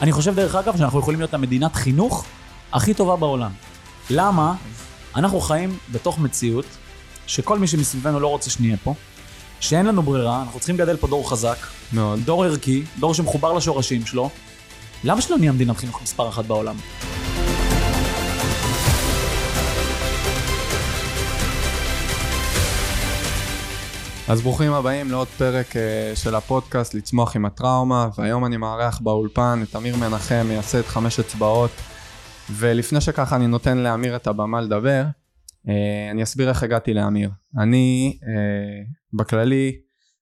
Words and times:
אני 0.00 0.12
חושב 0.12 0.34
דרך 0.34 0.54
אגב 0.54 0.76
שאנחנו 0.76 0.98
יכולים 1.00 1.20
להיות 1.20 1.34
המדינת 1.34 1.74
חינוך 1.74 2.24
הכי 2.72 2.94
טובה 2.94 3.16
בעולם. 3.16 3.50
למה? 4.10 4.54
אנחנו 5.16 5.40
חיים 5.40 5.78
בתוך 5.92 6.18
מציאות 6.18 6.64
שכל 7.26 7.58
מי 7.58 7.66
שמסביבנו 7.66 8.20
לא 8.20 8.26
רוצה 8.26 8.50
שנהיה 8.50 8.76
פה, 8.84 8.94
שאין 9.60 9.86
לנו 9.86 10.02
ברירה, 10.02 10.42
אנחנו 10.42 10.60
צריכים 10.60 10.76
לגדל 10.76 10.96
פה 10.96 11.06
דור 11.06 11.30
חזק, 11.30 11.56
מאוד. 11.92 12.20
דור 12.24 12.44
ערכי, 12.44 12.82
דור 12.98 13.14
שמחובר 13.14 13.52
לשורשים 13.52 14.06
שלו. 14.06 14.30
למה 15.04 15.20
שלא 15.20 15.38
נהיה 15.38 15.52
מדינת 15.52 15.76
חינוך 15.76 16.02
מספר 16.02 16.28
אחת 16.28 16.44
בעולם? 16.44 16.76
אז 24.30 24.40
ברוכים 24.42 24.72
הבאים 24.72 25.10
לעוד 25.10 25.28
פרק 25.28 25.76
אה, 25.76 26.12
של 26.14 26.34
הפודקאסט 26.34 26.94
לצמוח 26.94 27.36
עם 27.36 27.44
הטראומה, 27.44 28.08
והיום 28.18 28.44
אני 28.44 28.56
מארח 28.56 29.00
באולפן 29.00 29.62
את 29.62 29.76
אמיר 29.76 29.96
מנחם, 29.96 30.46
מייסד 30.48 30.82
חמש 30.82 31.20
אצבעות, 31.20 31.70
ולפני 32.50 33.00
שככה 33.00 33.36
אני 33.36 33.46
נותן 33.46 33.78
לאמיר 33.78 34.16
את 34.16 34.26
הבמה 34.26 34.60
לדבר, 34.60 35.04
אה, 35.68 36.10
אני 36.10 36.22
אסביר 36.22 36.48
איך 36.48 36.62
הגעתי 36.62 36.94
לאמיר. 36.94 37.30
אני 37.58 38.18
אה, 38.22 38.82
בכללי 39.12 39.72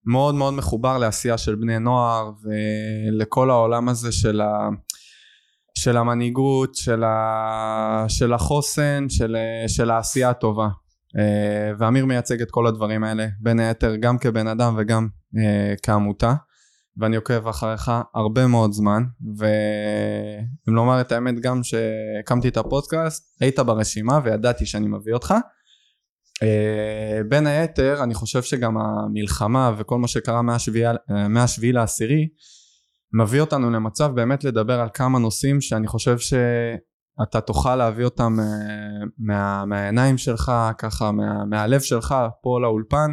מאוד 0.05 0.34
מאוד 0.34 0.55
מחובר 0.55 0.98
לעשייה 0.98 1.39
של 1.39 1.55
בני 1.55 1.79
נוער 1.79 2.31
ולכל 2.43 3.51
העולם 3.51 3.89
הזה 3.89 4.12
של, 4.12 4.41
ה, 4.41 4.69
של 5.75 5.97
המנהיגות, 5.97 6.75
של, 6.75 7.05
ה, 7.05 8.05
של 8.09 8.33
החוסן, 8.33 9.06
של, 9.09 9.37
של 9.67 9.91
העשייה 9.91 10.31
הטובה. 10.31 10.69
Uh, 11.17 11.77
ואמיר 11.79 12.07
מייצג 12.07 12.43
את 12.43 12.51
כל 12.51 12.67
הדברים 12.67 13.05
האלה 13.05 13.27
בין 13.41 13.61
היתר 13.61 13.97
גם 13.97 14.19
כבן 14.19 14.47
אדם 14.47 14.75
וגם 14.79 15.09
uh, 15.34 15.39
כעמותה 15.83 16.34
ואני 16.97 17.17
עוקב 17.17 17.48
אחריך 17.48 17.93
הרבה 18.14 18.47
מאוד 18.47 18.73
זמן 18.73 19.03
ואם 19.36 20.75
לומר 20.75 21.01
את 21.01 21.12
האמת 21.12 21.41
גם 21.41 21.62
שהקמתי 21.62 22.48
את 22.48 22.56
הפודקאסט 22.56 23.36
היית 23.41 23.59
ברשימה 23.59 24.20
וידעתי 24.25 24.67
שאני 24.67 24.89
מביא 24.89 25.14
אותך. 25.14 25.34
uh, 26.42 27.29
בין 27.29 27.47
היתר 27.47 28.03
אני 28.03 28.14
חושב 28.14 28.42
שגם 28.42 28.77
המלחמה 28.79 29.73
וכל 29.79 29.98
מה 29.98 30.09
שקרה 30.09 30.42
מהשביעי 31.29 31.73
לעשירי 31.73 32.29
מביא 33.12 33.41
אותנו 33.41 33.70
למצב 33.70 34.12
באמת 34.14 34.45
לדבר 34.45 34.81
על 34.81 34.89
כמה 34.95 35.19
נושאים 35.19 35.61
שאני 35.61 35.86
חושב 35.86 36.19
ש... 36.19 36.34
אתה 37.22 37.41
תוכל 37.41 37.77
להביא 37.77 38.05
אותם 38.05 38.36
אה, 38.41 38.44
מה, 39.19 39.64
מהעיניים 39.64 40.19
שלך, 40.19 40.52
ככה 40.78 41.12
מה, 41.12 41.44
מהלב 41.44 41.80
שלך 41.80 42.14
פה 42.42 42.61
לאולפן 42.61 43.11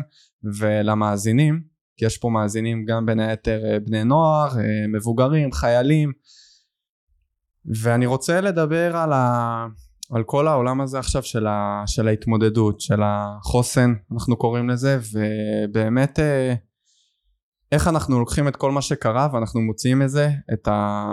ולמאזינים, 0.60 1.62
כי 1.98 2.06
יש 2.06 2.18
פה 2.18 2.30
מאזינים 2.30 2.86
גם 2.86 3.06
בין 3.06 3.20
היתר 3.20 3.62
אה, 3.66 3.80
בני 3.80 4.04
נוער, 4.04 4.60
אה, 4.60 4.88
מבוגרים, 4.94 5.52
חיילים, 5.52 6.12
ואני 7.82 8.06
רוצה 8.06 8.42
לדבר 8.42 8.98
על, 8.98 9.14
ה, 9.14 9.66
על 10.12 10.24
כל 10.24 10.48
העולם 10.48 10.82
הזה 10.82 11.00
עכשיו 11.00 11.24
של, 11.24 11.48
ה, 11.48 11.84
של 11.88 12.08
ההתמודדות, 12.08 12.82
של 12.82 13.00
החוסן, 13.04 13.94
אנחנו 14.14 14.38
קוראים 14.38 14.70
לזה, 14.70 15.00
ובאמת 15.14 16.20
איך 17.72 17.88
אנחנו 17.88 18.20
לוקחים 18.20 18.48
את 18.48 18.56
כל 18.56 18.72
מה 18.72 18.82
שקרה 18.82 19.28
ואנחנו 19.34 19.62
מוציאים 19.62 20.00
מזה 20.00 20.30
את, 20.54 20.68
ה, 20.68 21.06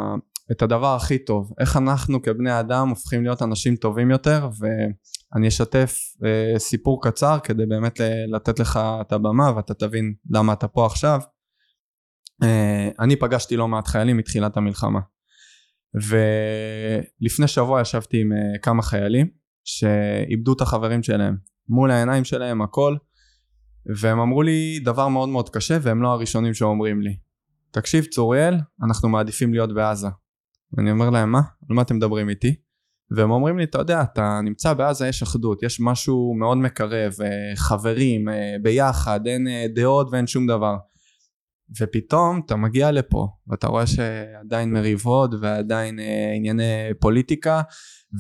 את 0.53 0.63
הדבר 0.63 0.97
הכי 0.97 1.19
טוב, 1.19 1.53
איך 1.61 1.77
אנחנו 1.77 2.23
כבני 2.23 2.61
אדם 2.61 2.89
הופכים 2.89 3.23
להיות 3.23 3.43
אנשים 3.43 3.77
טובים 3.77 4.11
יותר 4.11 4.49
ואני 4.59 5.49
אשתף 5.49 5.97
אה, 6.25 6.59
סיפור 6.59 7.03
קצר 7.03 7.39
כדי 7.45 7.67
באמת 7.67 8.01
לתת 8.29 8.59
לך 8.59 8.81
את 9.01 9.13
הבמה 9.13 9.57
ואתה 9.57 9.75
תבין 9.75 10.15
למה 10.31 10.53
אתה 10.53 10.69
פה 10.69 10.87
עכשיו. 10.87 11.21
אה, 12.43 12.89
אני 13.01 13.17
פגשתי 13.17 13.57
לא 13.57 13.69
מעט 13.69 13.89
חיילים 13.89 14.17
מתחילת 14.17 14.57
המלחמה 14.57 15.01
ולפני 15.95 17.49
שבוע 17.49 17.81
ישבתי 17.81 18.21
עם 18.21 18.33
אה, 18.33 18.59
כמה 18.63 18.83
חיילים 18.83 19.27
שאיבדו 19.65 20.53
את 20.53 20.61
החברים 20.61 21.03
שלהם 21.03 21.37
מול 21.69 21.91
העיניים 21.91 22.25
שלהם 22.25 22.63
הכל 22.63 22.97
והם 24.01 24.19
אמרו 24.19 24.43
לי 24.43 24.81
דבר 24.85 25.09
מאוד 25.09 25.29
מאוד 25.29 25.51
קשה 25.51 25.79
והם 25.83 26.03
לא 26.03 26.09
הראשונים 26.09 26.55
שאומרים 26.55 27.03
לי 27.03 27.17
תקשיב 27.71 28.05
צוריאל 28.05 28.55
אנחנו 28.85 29.09
מעדיפים 29.09 29.55
להיות 29.55 29.75
בעזה 29.75 30.09
ואני 30.77 30.91
אומר 30.91 31.11
להם 31.11 31.33
מה? 31.33 31.41
על 31.71 31.77
מה 31.77 31.83
אתם 31.83 31.97
מדברים 31.97 32.29
איתי? 32.29 32.55
והם 33.17 33.31
אומרים 33.31 33.59
לי 33.59 33.65
אתה 33.65 33.79
יודע 33.79 34.03
אתה 34.03 34.41
נמצא 34.45 34.75
בעזה 34.75 35.09
יש 35.09 35.23
אחדות 35.23 35.63
יש 35.63 35.81
משהו 35.81 36.35
מאוד 36.39 36.59
מקרב 36.59 37.13
אה, 37.23 37.57
חברים 37.57 38.29
אה, 38.29 38.57
ביחד 38.63 39.27
אין 39.27 39.49
אה, 39.49 39.67
דעות 39.75 40.09
ואין 40.13 40.27
שום 40.27 40.47
דבר 40.47 40.77
ופתאום 41.81 42.41
אתה 42.47 42.57
מגיע 42.57 42.91
לפה 42.91 43.29
ואתה 43.47 43.67
רואה 43.67 43.87
שעדיין 43.87 44.73
מריבות 44.73 45.31
ועדיין 45.41 45.99
ענייני 46.37 46.95
פוליטיקה 47.01 47.63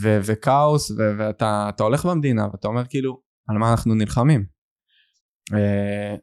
ו- 0.02 0.18
וכאוס 0.24 0.90
ו- 0.90 1.18
ואתה 1.18 1.70
הולך 1.80 2.06
במדינה 2.06 2.46
ואתה 2.52 2.68
אומר 2.68 2.84
כאילו 2.88 3.20
על 3.48 3.58
מה 3.58 3.70
אנחנו 3.70 3.94
נלחמים 3.94 4.44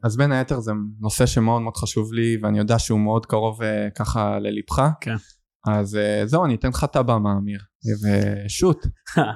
אז 0.02 0.16
בין 0.16 0.32
היתר 0.32 0.60
זה 0.60 0.72
נושא 1.00 1.26
שמאוד 1.26 1.62
מאוד 1.62 1.76
חשוב 1.76 2.12
לי 2.12 2.38
ואני 2.42 2.58
יודע 2.58 2.78
שהוא 2.78 3.00
מאוד 3.00 3.26
קרוב 3.26 3.60
ככה 3.94 4.38
ללבך 4.38 4.82
כן. 5.00 5.16
אז 5.66 5.96
אה, 5.96 6.26
זהו, 6.26 6.44
אני 6.44 6.54
אתן 6.54 6.68
לך 6.68 6.84
את 6.84 6.96
הבמה, 6.96 7.32
אמיר, 7.38 7.60
ושוט. 8.04 8.86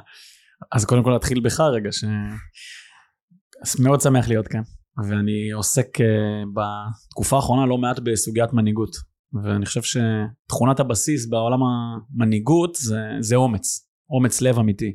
אז 0.75 0.85
קודם 0.85 1.05
כל 1.05 1.15
נתחיל 1.15 1.41
בך 1.41 1.61
רגע, 1.61 1.93
ש... 1.93 2.05
מאוד 3.79 4.01
שמח 4.01 4.29
להיות 4.29 4.49
כאן, 4.49 4.63
ואני 5.09 5.51
עוסק 5.51 6.01
אה, 6.01 6.07
בתקופה 6.55 7.37
האחרונה 7.37 7.67
לא 7.67 7.79
מעט 7.79 7.99
בסוגיית 7.99 8.53
מנהיגות, 8.53 8.97
ואני 9.45 9.67
חושב 9.67 9.81
שתכונת 9.83 10.81
הבסיס 10.81 11.27
בעולם 11.27 11.59
המנהיגות 11.63 12.75
זה, 12.75 13.01
זה 13.21 13.37
אומץ, 13.37 13.89
אומץ 14.11 14.41
לב 14.41 14.59
אמיתי. 14.59 14.93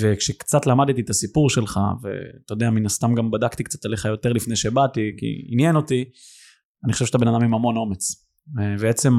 וכשקצת 0.00 0.66
למדתי 0.66 1.00
את 1.00 1.10
הסיפור 1.10 1.50
שלך, 1.50 1.80
ואתה 2.02 2.52
יודע, 2.52 2.70
מן 2.70 2.86
הסתם 2.86 3.14
גם 3.14 3.30
בדקתי 3.30 3.64
קצת 3.64 3.84
עליך 3.84 4.04
יותר 4.04 4.32
לפני 4.32 4.56
שבאתי, 4.56 5.00
כי 5.16 5.26
עניין 5.52 5.76
אותי, 5.76 6.04
אני 6.84 6.92
חושב 6.92 7.06
שאתה 7.06 7.18
בן 7.18 7.28
אדם 7.28 7.44
עם 7.44 7.54
המון 7.54 7.76
אומץ. 7.76 8.28
ועצם 8.78 9.12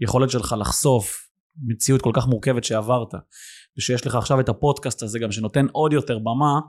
היכולת 0.00 0.30
שלך 0.30 0.54
לחשוף 0.58 1.28
מציאות 1.66 2.02
כל 2.02 2.10
כך 2.14 2.26
מורכבת 2.26 2.64
שעברת 2.64 3.14
ושיש 3.78 4.06
לך 4.06 4.14
עכשיו 4.14 4.40
את 4.40 4.48
הפודקאסט 4.48 5.02
הזה 5.02 5.18
גם 5.18 5.32
שנותן 5.32 5.66
עוד 5.72 5.92
יותר 5.92 6.18
במה 6.18 6.60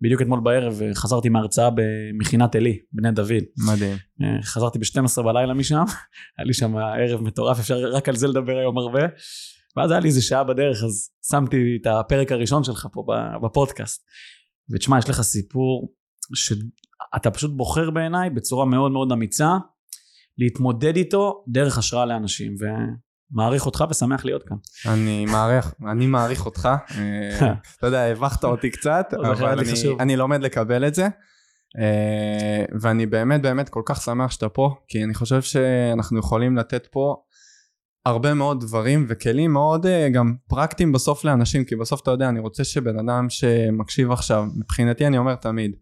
בדיוק 0.00 0.22
אתמול 0.22 0.40
בערב 0.40 0.80
חזרתי 0.94 1.28
מהרצאה 1.28 1.68
במכינת 1.74 2.54
עלי, 2.54 2.78
בני 2.92 3.12
דוד. 3.12 3.44
מדהים. 3.66 3.96
חזרתי 4.42 4.78
ב-12 4.78 5.22
בלילה 5.22 5.54
משם, 5.54 5.84
היה 6.38 6.46
לי 6.46 6.54
שם 6.54 6.76
ערב 6.76 7.20
מטורף, 7.20 7.58
אפשר 7.58 7.78
רק 7.92 8.08
על 8.08 8.16
זה 8.16 8.28
לדבר 8.28 8.58
היום 8.58 8.78
הרבה. 8.78 9.00
ואז 9.76 9.90
היה 9.90 10.00
לי 10.00 10.08
איזה 10.08 10.22
שעה 10.22 10.44
בדרך, 10.44 10.82
אז 10.84 11.10
שמתי 11.30 11.78
את 11.80 11.86
הפרק 11.86 12.32
הראשון 12.32 12.64
שלך 12.64 12.86
פה 12.92 13.04
בפודקאסט. 13.42 14.06
ותשמע, 14.70 14.98
יש 14.98 15.08
לך 15.08 15.20
סיפור 15.20 15.92
שאתה 16.34 17.30
פשוט 17.30 17.50
בוחר 17.50 17.90
בעיניי 17.90 18.30
בצורה 18.30 18.64
מאוד 18.64 18.92
מאוד 18.92 19.12
אמיצה, 19.12 19.48
להתמודד 20.40 20.96
איתו 20.96 21.44
דרך 21.48 21.78
השראה 21.78 22.06
לאנשים 22.06 22.54
ומעריך 23.32 23.66
אותך 23.66 23.84
ושמח 23.90 24.24
להיות 24.24 24.42
כאן. 24.48 24.56
אני 24.86 25.26
מעריך, 25.26 25.74
אני 25.90 26.06
מעריך 26.06 26.46
אותך, 26.46 26.68
אה, 26.98 27.52
אתה 27.78 27.86
יודע, 27.86 28.00
הבכת 28.02 28.44
אותי 28.44 28.70
קצת, 28.70 29.14
אבל 29.14 29.58
אני, 29.58 29.72
אני 30.00 30.16
לומד 30.16 30.42
לקבל 30.42 30.86
את 30.86 30.94
זה. 30.94 31.08
אה, 31.78 32.64
ואני 32.80 33.06
באמת 33.06 33.42
באמת 33.42 33.68
כל 33.68 33.82
כך 33.86 34.02
שמח 34.02 34.30
שאתה 34.30 34.48
פה, 34.48 34.74
כי 34.88 35.04
אני 35.04 35.14
חושב 35.14 35.42
שאנחנו 35.42 36.18
יכולים 36.18 36.56
לתת 36.56 36.86
פה 36.90 37.16
הרבה 38.06 38.34
מאוד 38.34 38.60
דברים 38.60 39.06
וכלים 39.08 39.52
מאוד 39.52 39.86
אה, 39.86 40.08
גם 40.08 40.34
פרקטיים 40.48 40.92
בסוף 40.92 41.24
לאנשים, 41.24 41.64
כי 41.64 41.76
בסוף 41.76 42.00
אתה 42.02 42.10
יודע, 42.10 42.28
אני 42.28 42.40
רוצה 42.40 42.64
שבן 42.64 42.98
אדם 42.98 43.26
שמקשיב 43.30 44.10
עכשיו, 44.10 44.44
מבחינתי 44.56 45.06
אני 45.06 45.18
אומר 45.18 45.34
תמיד, 45.34 45.76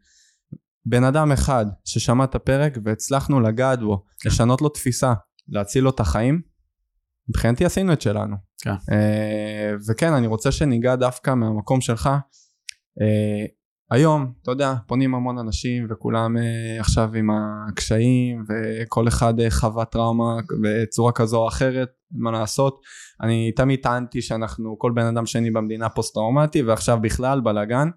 בן 0.89 1.05
אדם 1.05 1.33
אחד 1.33 1.67
ששמע 1.85 2.25
את 2.25 2.35
הפרק 2.35 2.79
והצלחנו 2.85 3.41
לגעת 3.41 3.81
בו, 3.81 4.05
כן. 4.21 4.29
לשנות 4.29 4.63
לו 4.63 4.69
תפיסה, 4.69 5.15
להציל 5.49 5.85
לו 5.85 5.91
את 5.91 6.01
החיים, 6.01 6.41
מבחינתי 7.29 7.65
עשינו 7.65 7.93
את 7.93 8.01
שלנו. 8.01 8.37
כן. 8.63 8.71
אה, 8.71 9.73
וכן, 9.89 10.13
אני 10.13 10.27
רוצה 10.27 10.53
שניגע 10.53 10.97
דווקא 10.97 11.35
מהמקום 11.35 11.81
שלך. 11.81 12.07
אה, 13.01 13.47
היום, 13.91 14.33
אתה 14.43 14.51
יודע, 14.51 14.75
פונים 14.87 15.15
המון 15.15 15.39
אנשים 15.39 15.87
וכולם 15.91 16.37
אה, 16.37 16.81
עכשיו 16.81 17.15
עם 17.15 17.31
הקשיים 17.31 18.45
וכל 18.49 19.09
אחד 19.09 19.41
אה, 19.41 19.51
חווה 19.51 19.85
טראומה 19.85 20.37
בצורה 20.63 21.13
כזו 21.13 21.37
או 21.37 21.49
אחרת, 21.49 21.89
מה 22.13 22.31
לעשות. 22.31 22.81
אני 23.23 23.53
תמיד 23.57 23.81
טענתי 23.83 24.23
שאנחנו, 24.23 24.79
כל 24.79 24.93
בן 24.95 25.07
אדם 25.07 25.27
שני 25.27 25.51
במדינה 25.51 25.89
פוסט 25.89 26.15
טראומטי 26.15 26.63
ועכשיו 26.63 26.99
בכלל 27.03 27.41
בלאגן. 27.41 27.89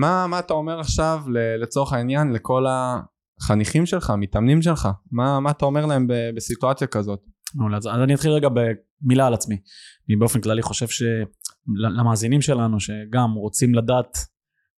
מה, 0.00 0.26
מה 0.26 0.38
אתה 0.38 0.54
אומר 0.54 0.80
עכשיו 0.80 1.22
לצורך 1.62 1.92
העניין 1.92 2.32
לכל 2.32 2.64
החניכים 2.68 3.86
שלך, 3.86 4.10
המתאמנים 4.10 4.62
שלך? 4.62 4.88
מה, 5.12 5.40
מה 5.40 5.50
אתה 5.50 5.64
אומר 5.64 5.86
להם 5.86 6.06
בסיטואציה 6.36 6.86
כזאת? 6.86 7.20
אז 7.76 7.86
אני 7.86 8.14
אתחיל 8.14 8.30
רגע 8.30 8.48
במילה 8.48 9.26
על 9.26 9.34
עצמי. 9.34 9.56
אני 10.08 10.16
באופן 10.16 10.40
כללי 10.40 10.62
חושב 10.62 10.86
שלמאזינים 10.88 12.42
שלנו 12.42 12.80
שגם 12.80 13.32
רוצים 13.32 13.74
לדעת 13.74 14.18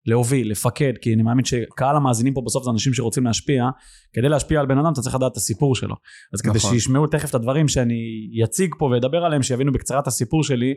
להוביל, 0.06 0.50
לפקד, 0.50 0.92
כי 1.02 1.14
אני 1.14 1.22
מאמין 1.22 1.44
שקהל 1.44 1.96
המאזינים 1.96 2.34
פה 2.34 2.42
בסוף 2.46 2.64
זה 2.64 2.70
אנשים 2.70 2.94
שרוצים 2.94 3.24
להשפיע, 3.26 3.64
כדי 4.12 4.28
להשפיע 4.28 4.60
על 4.60 4.66
בן 4.66 4.78
אדם 4.78 4.92
אתה 4.92 5.00
צריך 5.00 5.14
לדעת 5.14 5.32
את 5.32 5.36
הסיפור 5.36 5.74
שלו. 5.74 5.94
אז 6.34 6.40
כדי 6.40 6.58
נכון. 6.58 6.70
שישמעו 6.70 7.06
תכף 7.06 7.30
את 7.30 7.34
הדברים 7.34 7.68
שאני 7.68 7.96
אציג 8.44 8.74
פה 8.78 8.84
ואדבר 8.84 9.24
עליהם, 9.24 9.42
שיבינו 9.42 9.72
בקצרה 9.72 9.98
את 10.00 10.06
הסיפור 10.06 10.44
שלי, 10.44 10.74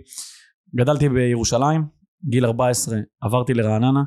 גדלתי 0.76 1.10
בירושלים, 1.10 2.00
גיל 2.30 2.46
14, 2.46 2.98
עברתי 3.22 3.54
לרעננה, 3.54 4.04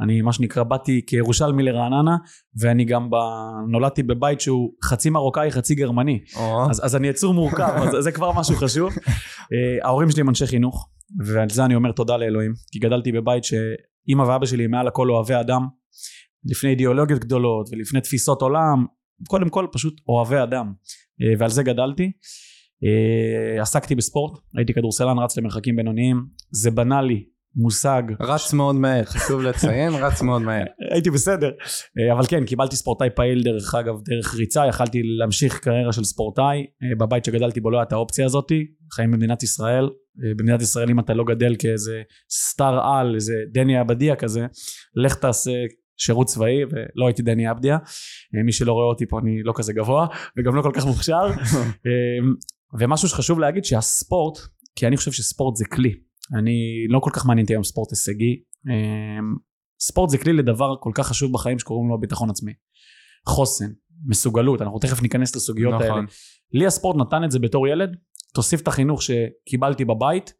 אני 0.00 0.22
מה 0.22 0.32
שנקרא 0.32 0.62
באתי 0.62 1.00
כירושלמי 1.06 1.62
לרעננה, 1.62 2.16
ואני 2.60 2.84
גם 2.84 3.10
ב... 3.10 3.14
נולדתי 3.68 4.02
בבית 4.02 4.40
שהוא 4.40 4.72
חצי 4.84 5.10
מרוקאי 5.10 5.50
חצי 5.50 5.74
גרמני, 5.74 6.20
או, 6.36 6.70
אז, 6.70 6.84
אז 6.84 6.96
אני 6.96 7.08
יצור 7.08 7.34
מורכב, 7.34 7.72
אז 7.76 8.04
זה 8.04 8.12
כבר 8.12 8.32
משהו 8.32 8.56
חשוב. 8.56 8.90
אה, 9.52 9.86
ההורים 9.86 10.10
שלי 10.10 10.20
הם 10.20 10.28
אנשי 10.28 10.46
חינוך, 10.46 10.88
ועל 11.26 11.50
זה 11.50 11.64
אני 11.64 11.74
אומר 11.74 11.92
תודה 11.92 12.16
לאלוהים, 12.16 12.52
כי 12.72 12.78
גדלתי 12.78 13.12
בבית 13.12 13.44
שאימא 13.44 14.22
ואבא 14.22 14.46
שלי 14.46 14.66
מעל 14.66 14.88
הכל 14.88 15.10
אוהבי 15.10 15.34
אדם, 15.40 15.66
לפני 16.44 16.70
אידיאולוגיות 16.70 17.20
גדולות 17.20 17.68
ולפני 17.72 18.00
תפיסות 18.00 18.42
עולם, 18.42 18.86
קודם 19.28 19.48
כל 19.48 19.66
פשוט 19.72 20.00
אוהבי 20.08 20.42
אדם, 20.42 20.72
אה, 21.22 21.34
ועל 21.38 21.50
זה 21.50 21.62
גדלתי. 21.62 22.12
אה, 22.84 23.62
עסקתי 23.62 23.94
בספורט, 23.94 24.38
הייתי 24.56 24.74
כדורסלן, 24.74 25.18
רץ 25.18 25.36
למרחקים 25.36 25.76
בינוניים, 25.76 26.26
זה 26.50 26.70
בנה 26.70 27.02
לי 27.02 27.24
מושג 27.56 28.02
רץ 28.20 28.52
מאוד 28.52 28.76
מהר, 28.76 29.04
חשוב 29.04 29.42
לציין, 29.42 29.92
רץ 29.92 30.22
מאוד 30.22 30.42
מהר. 30.42 30.64
הייתי 30.90 31.10
בסדר. 31.10 31.50
אה, 31.98 32.12
אבל 32.12 32.26
כן, 32.28 32.44
קיבלתי 32.44 32.76
ספורטאי 32.76 33.08
פעיל 33.10 33.42
דרך 33.42 33.74
אגב, 33.74 33.94
דרך 34.04 34.34
ריצה, 34.34 34.66
יכלתי 34.66 35.02
להמשיך 35.02 35.58
קריירה 35.58 35.92
של 35.92 36.04
ספורטאי. 36.04 36.58
אה, 36.58 36.96
בבית 36.98 37.24
שגדלתי 37.24 37.60
בו 37.60 37.70
לא 37.70 37.78
הייתה 37.78 37.94
האופציה 37.94 38.26
הזאתי. 38.26 38.66
חיים 38.92 39.10
במדינת 39.10 39.42
ישראל. 39.42 39.84
אה, 39.84 40.34
במדינת 40.36 40.62
ישראל 40.62 40.90
אם 40.90 41.00
אתה 41.00 41.14
לא 41.14 41.24
גדל 41.24 41.56
כאיזה 41.58 42.02
סטאר 42.30 42.80
על, 42.86 43.14
איזה 43.14 43.34
דני 43.52 43.76
עבדיה 43.76 44.16
כזה, 44.16 44.46
לך 44.96 45.14
תעשה 45.14 45.52
שירות 45.96 46.26
צבאי, 46.26 46.64
ולא 46.64 47.06
הייתי 47.06 47.22
דני 47.22 47.46
עבדיה. 47.46 47.78
מי 48.44 48.52
שלא 48.52 48.72
רואה 48.72 48.86
אותי 48.86 49.06
פה 49.08 49.18
אני 49.18 49.42
לא 49.42 49.52
כזה 49.56 49.72
גבוה, 49.72 50.06
וגם 50.36 50.54
לא 50.54 50.62
כל 50.62 50.70
כך 50.74 50.86
מוכשר. 50.86 51.26
ומשהו 52.80 53.08
שחשוב 53.08 53.38
להגיד 53.38 53.64
שהספורט, 53.64 54.38
כי 54.76 54.86
אני 54.86 54.96
חושב 54.96 55.12
שספורט 55.12 55.56
זה 55.56 55.64
כלי. 55.64 55.94
אני 56.38 56.86
לא 56.88 56.98
כל 56.98 57.10
כך 57.12 57.26
מעניין 57.26 57.44
אותי 57.44 57.52
היום 57.52 57.64
ספורט 57.64 57.90
הישגי. 57.90 58.42
אמ, 58.66 59.34
ספורט 59.80 60.10
זה 60.10 60.18
כלי 60.18 60.32
לדבר 60.32 60.74
כל 60.80 60.90
כך 60.94 61.06
חשוב 61.06 61.32
בחיים 61.32 61.58
שקוראים 61.58 61.88
לו 61.88 62.00
ביטחון 62.00 62.30
עצמי. 62.30 62.52
חוסן, 63.28 63.70
מסוגלות, 64.06 64.62
אנחנו 64.62 64.78
תכף 64.78 65.02
ניכנס 65.02 65.36
לסוגיות 65.36 65.72
האלה. 65.72 65.92
נכון. 65.92 66.06
לי 66.52 66.66
הספורט 66.66 66.96
נתן 66.96 67.24
את 67.24 67.30
זה 67.30 67.38
בתור 67.38 67.68
ילד, 67.68 67.96
תוסיף 68.34 68.60
את 68.60 68.68
החינוך 68.68 69.02
שקיבלתי 69.02 69.84
בבית, 69.84 70.32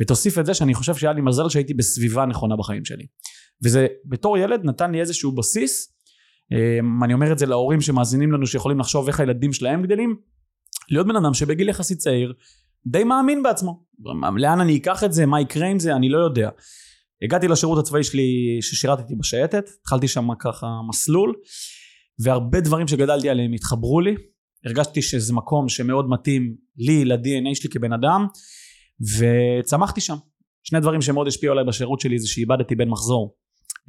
ותוסיף 0.00 0.38
את 0.38 0.46
זה 0.46 0.54
שאני 0.54 0.74
חושב 0.74 0.94
שהיה 0.94 1.12
לי 1.12 1.20
מזל 1.20 1.48
שהייתי 1.48 1.74
בסביבה 1.74 2.26
נכונה 2.26 2.56
בחיים 2.56 2.84
שלי. 2.84 3.06
וזה 3.64 3.86
בתור 4.04 4.38
ילד 4.38 4.60
נתן 4.64 4.92
לי 4.92 5.00
איזשהו 5.00 5.32
בסיס, 5.32 5.94
אמ, 6.52 7.04
אני 7.04 7.14
אומר 7.14 7.32
את 7.32 7.38
זה 7.38 7.46
להורים 7.46 7.80
שמאזינים 7.80 8.32
לנו 8.32 8.46
שיכולים 8.46 8.78
לחשוב 8.78 9.06
איך 9.06 9.20
הילדים 9.20 9.52
שלהם 9.52 9.82
גדלים, 9.82 10.16
להיות 10.90 11.06
בן 11.06 11.16
אדם 11.16 11.34
שבגיל 11.34 11.68
יחסית 11.68 11.98
צעיר 11.98 12.34
די 12.86 13.04
מאמין 13.04 13.42
בעצמו. 13.42 13.84
לאן 14.36 14.60
אני 14.60 14.76
אקח 14.76 15.04
את 15.04 15.12
זה, 15.12 15.26
מה 15.26 15.40
יקרה 15.40 15.66
עם 15.66 15.78
זה, 15.78 15.96
אני 15.96 16.08
לא 16.08 16.18
יודע. 16.18 16.50
הגעתי 17.22 17.48
לשירות 17.48 17.78
הצבאי 17.78 18.04
שלי 18.04 18.58
ששירתתי 18.60 19.14
בשייטת, 19.14 19.64
התחלתי 19.80 20.08
שם 20.08 20.28
ככה 20.38 20.66
מסלול, 20.88 21.34
והרבה 22.22 22.60
דברים 22.60 22.88
שגדלתי 22.88 23.28
עליהם 23.28 23.52
התחברו 23.52 24.00
לי. 24.00 24.14
הרגשתי 24.64 25.02
שזה 25.02 25.34
מקום 25.34 25.68
שמאוד 25.68 26.08
מתאים 26.08 26.54
לי, 26.76 27.04
ל-DNA 27.04 27.54
שלי 27.54 27.70
כבן 27.70 27.92
אדם, 27.92 28.26
וצמחתי 29.18 30.00
שם. 30.00 30.16
שני 30.62 30.80
דברים 30.80 31.02
שמאוד 31.02 31.26
השפיעו 31.26 31.52
עליי 31.52 31.64
בשירות 31.64 32.00
שלי 32.00 32.18
זה 32.18 32.28
שאיבדתי 32.28 32.74
בן 32.74 32.88
מחזור 32.88 33.34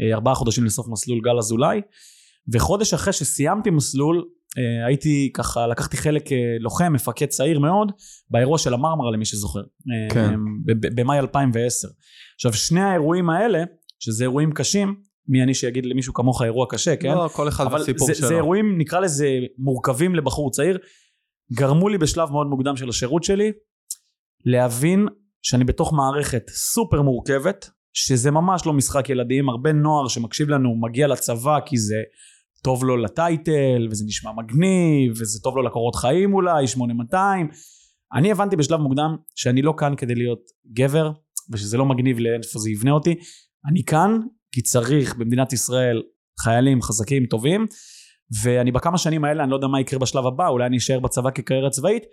אה, 0.01 0.13
ארבעה 0.13 0.35
חודשים 0.35 0.65
לסוף 0.65 0.87
מסלול 0.87 1.21
גל 1.21 1.37
אזולאי, 1.37 1.81
וחודש 2.53 2.93
אחרי 2.93 3.13
שסיימתי 3.13 3.69
מסלול 3.69 4.25
הייתי 4.87 5.31
ככה, 5.33 5.67
לקחתי 5.67 5.97
חלק 5.97 6.23
כלוחם, 6.27 6.93
מפקד 6.93 7.25
צעיר 7.25 7.59
מאוד, 7.59 7.91
באירוע 8.29 8.57
של 8.57 8.73
המרמרה 8.73 9.11
למי 9.11 9.25
שזוכר. 9.25 9.59
אה, 9.59 10.13
כן. 10.13 10.33
במאי 10.65 11.19
2010. 11.19 11.87
עכשיו 12.35 12.53
שני 12.53 12.81
האירועים 12.81 13.29
האלה, 13.29 13.63
שזה 13.99 14.23
אירועים 14.23 14.51
קשים, 14.51 14.95
מי 15.27 15.43
אני 15.43 15.53
שיגיד 15.53 15.85
למישהו 15.85 16.13
כמוך 16.13 16.41
אירוע 16.41 16.65
קשה, 16.69 16.95
כן? 16.95 17.13
לא, 17.13 17.29
כל 17.33 17.47
אחד 17.47 17.65
אבל 17.65 17.79
בסיפור 17.79 18.13
שלו. 18.13 18.27
זה 18.27 18.35
אירועים, 18.35 18.77
נקרא 18.77 18.99
לזה, 18.99 19.29
מורכבים 19.57 20.15
לבחור 20.15 20.51
צעיר, 20.51 20.77
גרמו 21.53 21.89
לי 21.89 21.97
בשלב 21.97 22.31
מאוד 22.31 22.47
מוקדם 22.47 22.77
של 22.77 22.89
השירות 22.89 23.23
שלי, 23.23 23.51
להבין 24.45 25.07
שאני 25.41 25.63
בתוך 25.63 25.93
מערכת 25.93 26.43
סופר 26.49 27.01
מורכבת, 27.01 27.69
שזה 27.93 28.31
ממש 28.31 28.65
לא 28.65 28.73
משחק 28.73 29.09
ילדים, 29.09 29.49
הרבה 29.49 29.71
נוער 29.73 30.07
שמקשיב 30.07 30.49
לנו 30.49 30.75
מגיע 30.81 31.07
לצבא 31.07 31.59
כי 31.65 31.77
זה 31.77 32.01
טוב 32.63 32.85
לו 32.85 32.97
לטייטל, 32.97 33.87
וזה 33.91 34.05
נשמע 34.07 34.31
מגניב, 34.31 35.11
וזה 35.11 35.39
טוב 35.43 35.55
לו 35.55 35.63
לקורות 35.63 35.95
חיים 35.95 36.33
אולי, 36.33 36.67
8200. 36.67 37.49
אני 38.13 38.31
הבנתי 38.31 38.55
בשלב 38.55 38.79
מוקדם 38.79 39.15
שאני 39.35 39.61
לא 39.61 39.73
כאן 39.77 39.93
כדי 39.97 40.15
להיות 40.15 40.41
גבר, 40.73 41.11
ושזה 41.51 41.77
לא 41.77 41.85
מגניב 41.85 42.19
לאיפה 42.19 42.59
זה 42.59 42.69
יבנה 42.69 42.91
אותי. 42.91 43.15
אני 43.71 43.83
כאן 43.83 44.19
כי 44.51 44.61
צריך 44.61 45.15
במדינת 45.15 45.53
ישראל 45.53 46.01
חיילים 46.43 46.81
חזקים 46.81 47.25
טובים, 47.25 47.65
ואני 48.43 48.71
בכמה 48.71 48.97
שנים 48.97 49.25
האלה, 49.25 49.43
אני 49.43 49.51
לא 49.51 49.55
יודע 49.55 49.67
מה 49.67 49.81
יקרה 49.81 49.99
בשלב 49.99 50.25
הבא, 50.25 50.47
אולי 50.47 50.65
אני 50.65 50.77
אשאר 50.77 50.99
בצבא 50.99 51.31
כקריירה 51.31 51.69
צבאית, 51.69 52.03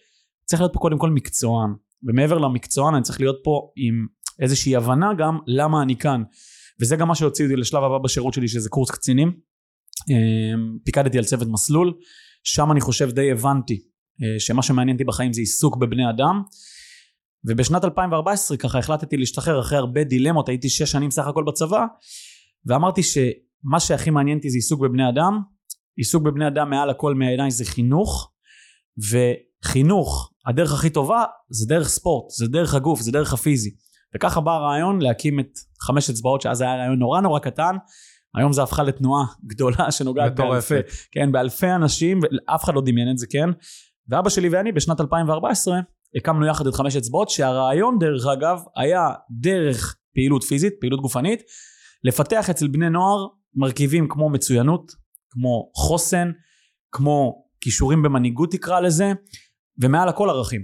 צריך 0.45 0.63
להיות 0.63 0.73
פה 0.73 0.79
קודם 0.79 0.99
כל 0.99 1.11
מקצוען. 1.11 1.71
ומעבר 2.03 2.39
למקצוען 2.39 2.95
אני 2.95 3.03
צריך 3.03 3.21
להיות 3.21 3.37
פה 3.45 3.71
עם 3.77 4.07
איזושהי 4.41 4.77
הבנה 4.77 5.15
גם 5.19 5.39
למה 5.47 5.83
אני 5.83 5.97
כאן. 5.97 6.23
וזה 6.81 6.97
גם 6.97 7.09
מה 7.09 7.15
שהוציא 7.15 7.45
אותי 7.45 7.57
לשלב 7.57 7.83
הבא 7.83 7.99
בשירות 7.99 8.35
שלי 8.35 8.49
שזה 8.49 8.69
קורס 8.69 8.91
קצינים. 8.91 9.33
אמ, 10.11 10.79
פיקדתי 10.85 11.19
על 11.19 11.25
צוות 11.25 11.49
מסלול, 11.49 11.95
שם 12.45 12.73
אני 12.73 12.81
חושב 12.81 13.11
די 13.11 13.31
הבנתי 13.31 13.81
אה, 14.23 14.41
שמה 14.41 14.63
שמעניין 14.63 14.97
בחיים 15.07 15.33
זה 15.33 15.41
עיסוק 15.41 15.77
בבני 15.77 16.11
אדם. 16.11 16.43
ובשנת 17.45 17.85
2014 17.85 18.57
ככה 18.57 18.79
החלטתי 18.79 19.17
להשתחרר 19.17 19.61
אחרי 19.61 19.79
הרבה 19.79 20.05
דילמות, 20.05 20.49
הייתי 20.49 20.69
שש 20.69 20.91
שנים 20.91 21.11
סך 21.11 21.27
הכל 21.27 21.45
בצבא, 21.47 21.85
ואמרתי 22.67 23.03
שמה 23.03 23.81
שהכי 23.81 24.11
מעניין 24.11 24.39
זה 24.43 24.57
עיסוק 24.57 24.81
בבני 24.81 25.09
אדם, 25.09 25.41
עיסוק 25.97 26.23
בבני 26.23 26.47
אדם 26.47 26.71
מעל 26.71 26.91
הכל 26.91 27.15
בעיניי 27.19 27.51
זה 27.51 27.65
חינוך, 27.65 28.33
וחינוך, 28.99 30.33
הדרך 30.47 30.73
הכי 30.73 30.91
טובה 30.91 31.25
זה 31.51 31.67
דרך 31.69 31.89
ספורט, 31.89 32.31
זה 32.31 32.49
דרך 32.49 32.75
הגוף, 32.75 33.01
זה 33.01 33.13
דרך 33.13 33.33
הפיזי. 33.33 33.71
וככה 34.15 34.41
בא 34.41 34.53
הרעיון 34.53 35.03
להקים 35.03 35.41
את 35.41 35.51
חמש 35.81 36.11
אצבעות, 36.11 36.41
שאז 36.41 36.61
היה 36.61 36.77
רעיון 36.77 36.99
נורא 36.99 37.21
נורא 37.21 37.39
קטן, 37.39 37.77
היום 38.37 38.53
זה 38.53 38.63
הפכה 38.63 38.83
לתנועה 38.83 39.25
גדולה 39.47 39.91
שנוגעת 39.97 40.35
באלפי. 40.37 40.75
כן, 41.13 41.33
באלפי 41.33 41.71
אנשים, 41.71 42.21
ואף 42.23 42.65
אחד 42.65 42.75
לא 42.75 42.83
דמיין 42.85 43.11
את 43.11 43.19
זה, 43.19 43.27
כן. 43.31 43.49
ואבא 44.09 44.29
שלי 44.29 44.49
ואני 44.49 44.73
בשנת 44.73 45.01
2014 45.01 45.79
הקמנו 46.17 46.47
יחד 46.47 46.67
את 46.67 46.75
חמש 46.75 46.97
אצבעות, 46.97 47.29
שהרעיון 47.29 47.99
דרך 47.99 48.27
אגב 48.27 48.59
היה 48.77 49.09
דרך 49.31 49.97
פעילות 50.15 50.43
פיזית, 50.43 50.73
פעילות 50.81 51.01
גופנית, 51.01 51.43
לפתח 52.05 52.51
אצל 52.51 52.69
בני 52.69 52.91
נוער 52.91 53.27
מרכיבים 53.55 54.09
כמו 54.09 54.31
מצוינות, 54.31 54.93
כמו 55.31 55.71
חוסן, 55.75 56.31
כמו 56.93 57.45
כישורים 57.61 58.03
במנהיגות 58.03 58.53
תקרא 58.53 58.81
לזה, 58.81 59.13
ומעל 59.83 60.09
הכל 60.09 60.31
ערכים. 60.31 60.61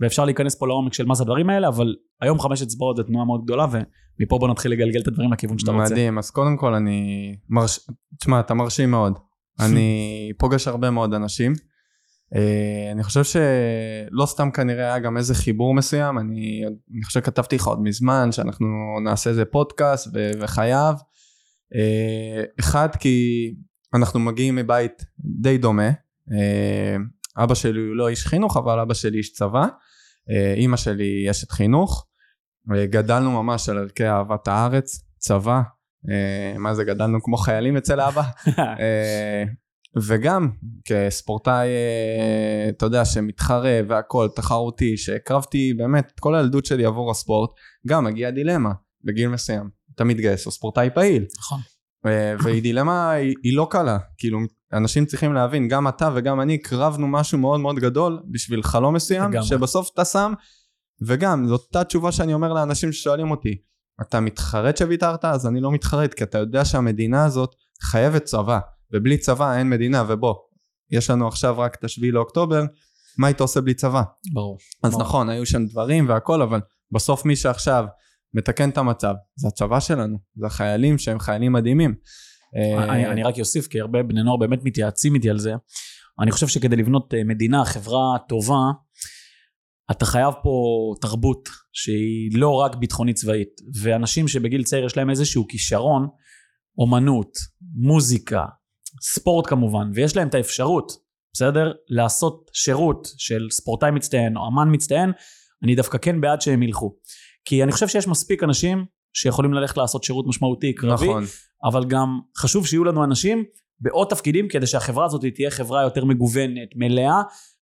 ואפשר 0.00 0.24
להיכנס 0.24 0.54
פה 0.54 0.66
לעומק 0.66 0.94
של 0.94 1.06
מה 1.06 1.14
זה 1.14 1.22
הדברים 1.22 1.50
האלה, 1.50 1.68
אבל 1.68 1.94
היום 2.20 2.40
חמש 2.40 2.62
אצבעות 2.62 2.96
זה 2.96 3.02
תנועה 3.02 3.24
מאוד 3.24 3.44
גדולה, 3.44 3.66
ומפה 3.70 4.38
בוא 4.38 4.48
נתחיל 4.48 4.72
לגלגל 4.72 5.00
את 5.00 5.08
הדברים 5.08 5.32
לכיוון 5.32 5.58
שאתה 5.58 5.72
רוצה. 5.72 5.94
מדהים, 5.94 6.18
אז 6.18 6.30
קודם 6.30 6.56
כל 6.56 6.74
אני 6.74 7.32
מרש... 7.48 7.78
תשמע, 8.20 8.40
אתה 8.40 8.54
מרשים 8.54 8.90
מאוד. 8.90 9.18
אני 9.66 10.32
פוגש 10.38 10.68
הרבה 10.68 10.90
מאוד 10.90 11.14
אנשים. 11.14 11.52
אה, 12.34 12.92
אני 12.92 13.04
חושב 13.04 13.24
שלא 13.24 14.26
סתם 14.26 14.50
כנראה 14.50 14.84
היה 14.84 14.98
גם 14.98 15.16
איזה 15.16 15.34
חיבור 15.34 15.74
מסוים, 15.74 16.18
אני, 16.18 16.62
אני 16.94 17.02
חושב 17.04 17.20
שכתבתי 17.20 17.56
לך 17.56 17.66
עוד 17.66 17.82
מזמן 17.82 18.32
שאנחנו 18.32 18.66
נעשה 19.04 19.30
איזה 19.30 19.44
פודקאסט 19.44 20.08
ו- 20.14 20.30
וחייב. 20.40 20.96
אה, 21.74 22.42
אחד 22.60 22.88
כי 22.96 23.48
אנחנו 23.94 24.20
מגיעים 24.20 24.56
מבית 24.56 25.04
די 25.40 25.58
דומה, 25.58 25.88
אה, 26.32 26.96
אבא 27.36 27.54
שלי 27.54 27.80
הוא 27.80 27.96
לא 27.96 28.08
איש 28.08 28.26
חינוך 28.26 28.56
אבל 28.56 28.80
אבא 28.80 28.94
שלי 28.94 29.18
איש 29.18 29.32
צבא, 29.32 29.66
אימא 30.56 30.76
שלי 30.76 31.30
אשת 31.30 31.50
חינוך, 31.50 32.06
אה, 32.74 32.86
גדלנו 32.86 33.42
ממש 33.42 33.68
על 33.68 33.78
ערכי 33.78 34.06
אהבת 34.06 34.48
הארץ, 34.48 35.02
צבא, 35.18 35.60
אה, 36.10 36.58
מה 36.58 36.74
זה 36.74 36.84
גדלנו 36.84 37.22
כמו 37.22 37.36
חיילים 37.36 37.76
אצל 37.76 38.00
אבא, 38.00 38.22
אה, 38.80 39.44
וגם 40.02 40.50
כספורטאי, 40.84 41.68
אה, 41.68 42.68
אתה 42.68 42.86
יודע, 42.86 43.04
שמתחרה 43.04 43.80
והכל, 43.88 44.28
תחרותי, 44.36 44.96
שהקרבתי 44.96 45.74
באמת 45.74 46.12
את 46.14 46.20
כל 46.20 46.34
הילדות 46.34 46.66
שלי 46.66 46.84
עבור 46.84 47.10
הספורט, 47.10 47.50
גם 47.86 48.04
מגיעה 48.04 48.30
דילמה 48.30 48.72
בגיל 49.04 49.28
מסוים, 49.28 49.70
אתה 49.94 50.04
מתגייס 50.04 50.46
או 50.46 50.50
ספורטאי 50.50 50.90
פעיל, 50.94 51.24
נכון. 51.38 51.58
אה, 52.06 52.34
והיא 52.42 52.62
דילמה, 52.62 53.10
היא, 53.10 53.34
היא 53.42 53.56
לא 53.56 53.68
קלה, 53.70 53.98
כאילו 54.18 54.38
אנשים 54.72 55.06
צריכים 55.06 55.32
להבין, 55.32 55.68
גם 55.68 55.88
אתה 55.88 56.10
וגם 56.14 56.40
אני 56.40 56.54
הקרבנו 56.54 57.08
משהו 57.08 57.38
מאוד 57.38 57.60
מאוד 57.60 57.76
גדול 57.76 58.22
בשביל 58.30 58.62
חלום 58.62 58.94
מסוים, 58.94 59.30
לגמרי. 59.30 59.46
שבסוף 59.46 59.90
אתה 59.94 60.04
שם, 60.04 60.32
וגם, 61.02 61.46
זו 61.46 61.52
אותה 61.52 61.84
תשובה 61.84 62.12
שאני 62.12 62.34
אומר 62.34 62.52
לאנשים 62.52 62.92
ששואלים 62.92 63.30
אותי, 63.30 63.56
אתה 64.00 64.20
מתחרט 64.20 64.76
שוויתרת? 64.76 65.24
אז 65.24 65.46
אני 65.46 65.60
לא 65.60 65.72
מתחרט, 65.72 66.14
כי 66.14 66.24
אתה 66.24 66.38
יודע 66.38 66.64
שהמדינה 66.64 67.24
הזאת 67.24 67.54
חייבת 67.82 68.24
צבא, 68.24 68.58
ובלי 68.92 69.18
צבא 69.18 69.56
אין 69.56 69.70
מדינה, 69.70 70.04
ובוא, 70.08 70.34
יש 70.90 71.10
לנו 71.10 71.28
עכשיו 71.28 71.58
רק 71.58 71.74
את 71.74 71.84
השביעי 71.84 72.12
לאוקטובר, 72.12 72.64
מה 73.18 73.26
היית 73.26 73.40
עושה 73.40 73.60
בלי 73.60 73.74
צבא? 73.74 74.02
ברור. 74.32 74.58
אז 74.82 74.90
ברור. 74.90 75.02
נכון, 75.02 75.28
היו 75.28 75.46
שם 75.46 75.66
דברים 75.66 76.08
והכל, 76.08 76.42
אבל 76.42 76.60
בסוף 76.92 77.24
מי 77.24 77.36
שעכשיו 77.36 77.84
מתקן 78.34 78.70
את 78.70 78.78
המצב, 78.78 79.14
זה 79.36 79.48
הצבא 79.48 79.80
שלנו, 79.80 80.18
זה 80.36 80.46
החיילים 80.46 80.98
שהם 80.98 81.18
חיילים 81.18 81.52
מדהימים. 81.52 81.94
אה, 82.56 82.84
אני, 82.84 83.06
אני 83.06 83.22
רק 83.22 83.38
אוסיף, 83.38 83.66
כי 83.66 83.80
הרבה 83.80 84.02
בני 84.02 84.22
נוער 84.22 84.36
באמת 84.36 84.58
מתייעצים 84.64 85.14
איתי 85.14 85.30
על 85.30 85.38
זה. 85.38 85.52
אני 86.20 86.30
חושב 86.30 86.48
שכדי 86.48 86.76
לבנות 86.76 87.14
אה, 87.14 87.24
מדינה, 87.24 87.64
חברה 87.64 88.18
טובה, 88.28 88.62
אתה 89.90 90.04
חייב 90.04 90.34
פה 90.42 90.58
תרבות 91.00 91.48
שהיא 91.72 92.38
לא 92.38 92.50
רק 92.50 92.76
ביטחונית 92.76 93.16
צבאית. 93.16 93.48
ואנשים 93.82 94.28
שבגיל 94.28 94.64
צעיר 94.64 94.84
יש 94.84 94.96
להם 94.96 95.10
איזשהו 95.10 95.48
כישרון, 95.48 96.08
אומנות, 96.78 97.30
מוזיקה, 97.74 98.44
ספורט 99.02 99.46
כמובן, 99.46 99.90
ויש 99.94 100.16
להם 100.16 100.28
את 100.28 100.34
האפשרות, 100.34 100.92
בסדר? 101.32 101.72
לעשות 101.88 102.50
שירות 102.52 103.08
של 103.16 103.46
ספורטאי 103.50 103.90
מצטיין 103.90 104.36
או 104.36 104.48
אמן 104.48 104.74
מצטיין, 104.74 105.10
אני 105.62 105.74
דווקא 105.74 105.98
כן 105.98 106.20
בעד 106.20 106.40
שהם 106.40 106.62
ילכו. 106.62 106.96
כי 107.44 107.62
אני 107.62 107.72
חושב 107.72 107.88
שיש 107.88 108.08
מספיק 108.08 108.42
אנשים 108.42 108.86
שיכולים 109.16 109.52
ללכת 109.52 109.76
לעשות 109.76 110.04
שירות 110.04 110.26
משמעותי, 110.26 110.74
קרבי, 110.74 111.08
נכון, 111.08 111.24
אבל 111.64 111.84
גם 111.84 112.20
חשוב 112.36 112.66
שיהיו 112.66 112.84
לנו 112.84 113.04
אנשים 113.04 113.44
בעוד 113.80 114.08
תפקידים 114.10 114.48
כדי 114.48 114.66
שהחברה 114.66 115.04
הזאת 115.04 115.24
תהיה 115.34 115.50
חברה 115.50 115.82
יותר 115.82 116.04
מגוונת, 116.04 116.68
מלאה, 116.74 117.22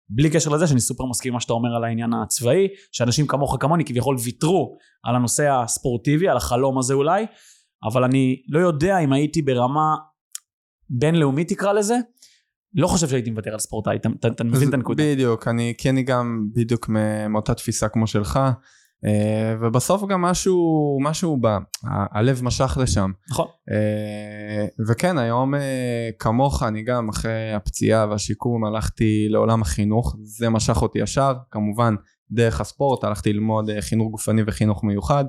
בלי 0.09 0.29
קשר 0.29 0.49
לזה 0.49 0.67
שאני 0.67 0.79
סופר 0.79 1.05
מסכים 1.05 1.29
עם 1.29 1.33
מה 1.33 1.39
שאתה 1.39 1.53
אומר 1.53 1.75
על 1.75 1.83
העניין 1.83 2.13
הצבאי, 2.13 2.67
שאנשים 2.91 3.27
כמוך 3.27 3.57
כמוני 3.59 3.85
כביכול 3.85 4.15
ויתרו 4.23 4.77
על 5.03 5.15
הנושא 5.15 5.49
הספורטיבי, 5.49 6.27
על 6.29 6.37
החלום 6.37 6.77
הזה 6.77 6.93
אולי, 6.93 7.25
אבל 7.83 8.03
אני 8.03 8.41
לא 8.49 8.59
יודע 8.59 8.99
אם 8.99 9.13
הייתי 9.13 9.41
ברמה 9.41 9.95
בינלאומית 10.89 11.49
תקרא 11.49 11.73
לזה, 11.73 11.97
לא 12.75 12.87
חושב 12.87 13.07
שהייתי 13.07 13.31
מוותר 13.31 13.51
על 13.53 13.59
ספורטאי, 13.59 13.95
אתה- 13.95 14.43
מבין 14.43 14.69
את 14.69 14.73
הנקודה. 14.73 15.03
בדיוק, 15.03 15.47
אני, 15.47 15.73
כי 15.77 15.89
אני 15.89 16.03
גם 16.03 16.47
בדיוק 16.55 16.89
מאותה 17.29 17.53
תפיסה 17.53 17.89
כמו 17.89 18.07
שלך, 18.07 18.39
ובסוף 19.61 20.03
גם 20.09 20.21
משהו, 20.21 20.97
משהו 21.01 21.37
ב... 21.41 21.45
ה- 21.45 21.59
הלב 22.19 22.41
משך 22.43 22.77
לשם. 22.81 23.11
נכון. 23.29 23.47
אה, 23.71 24.65
וכן, 24.87 25.17
היום 25.17 25.55
אה, 25.55 26.09
כמוך, 26.19 26.63
אני 26.63 26.83
גם 26.83 27.09
אחרי 27.09 27.53
הפציעה 27.53 28.07
והשיקום 28.09 28.65
הלכתי 28.65 29.27
לעולם 29.29 29.61
החינוך, 29.61 30.15
זה 30.21 30.49
משך 30.49 30.81
אותי 30.81 30.99
ישר, 30.99 31.33
כמובן 31.51 31.95
דרך 32.31 32.61
הספורט, 32.61 33.03
הלכתי 33.03 33.33
ללמוד 33.33 33.69
אה, 33.69 33.81
חינוך 33.81 34.11
גופני 34.11 34.41
וחינוך 34.47 34.83
מיוחד. 34.83 35.25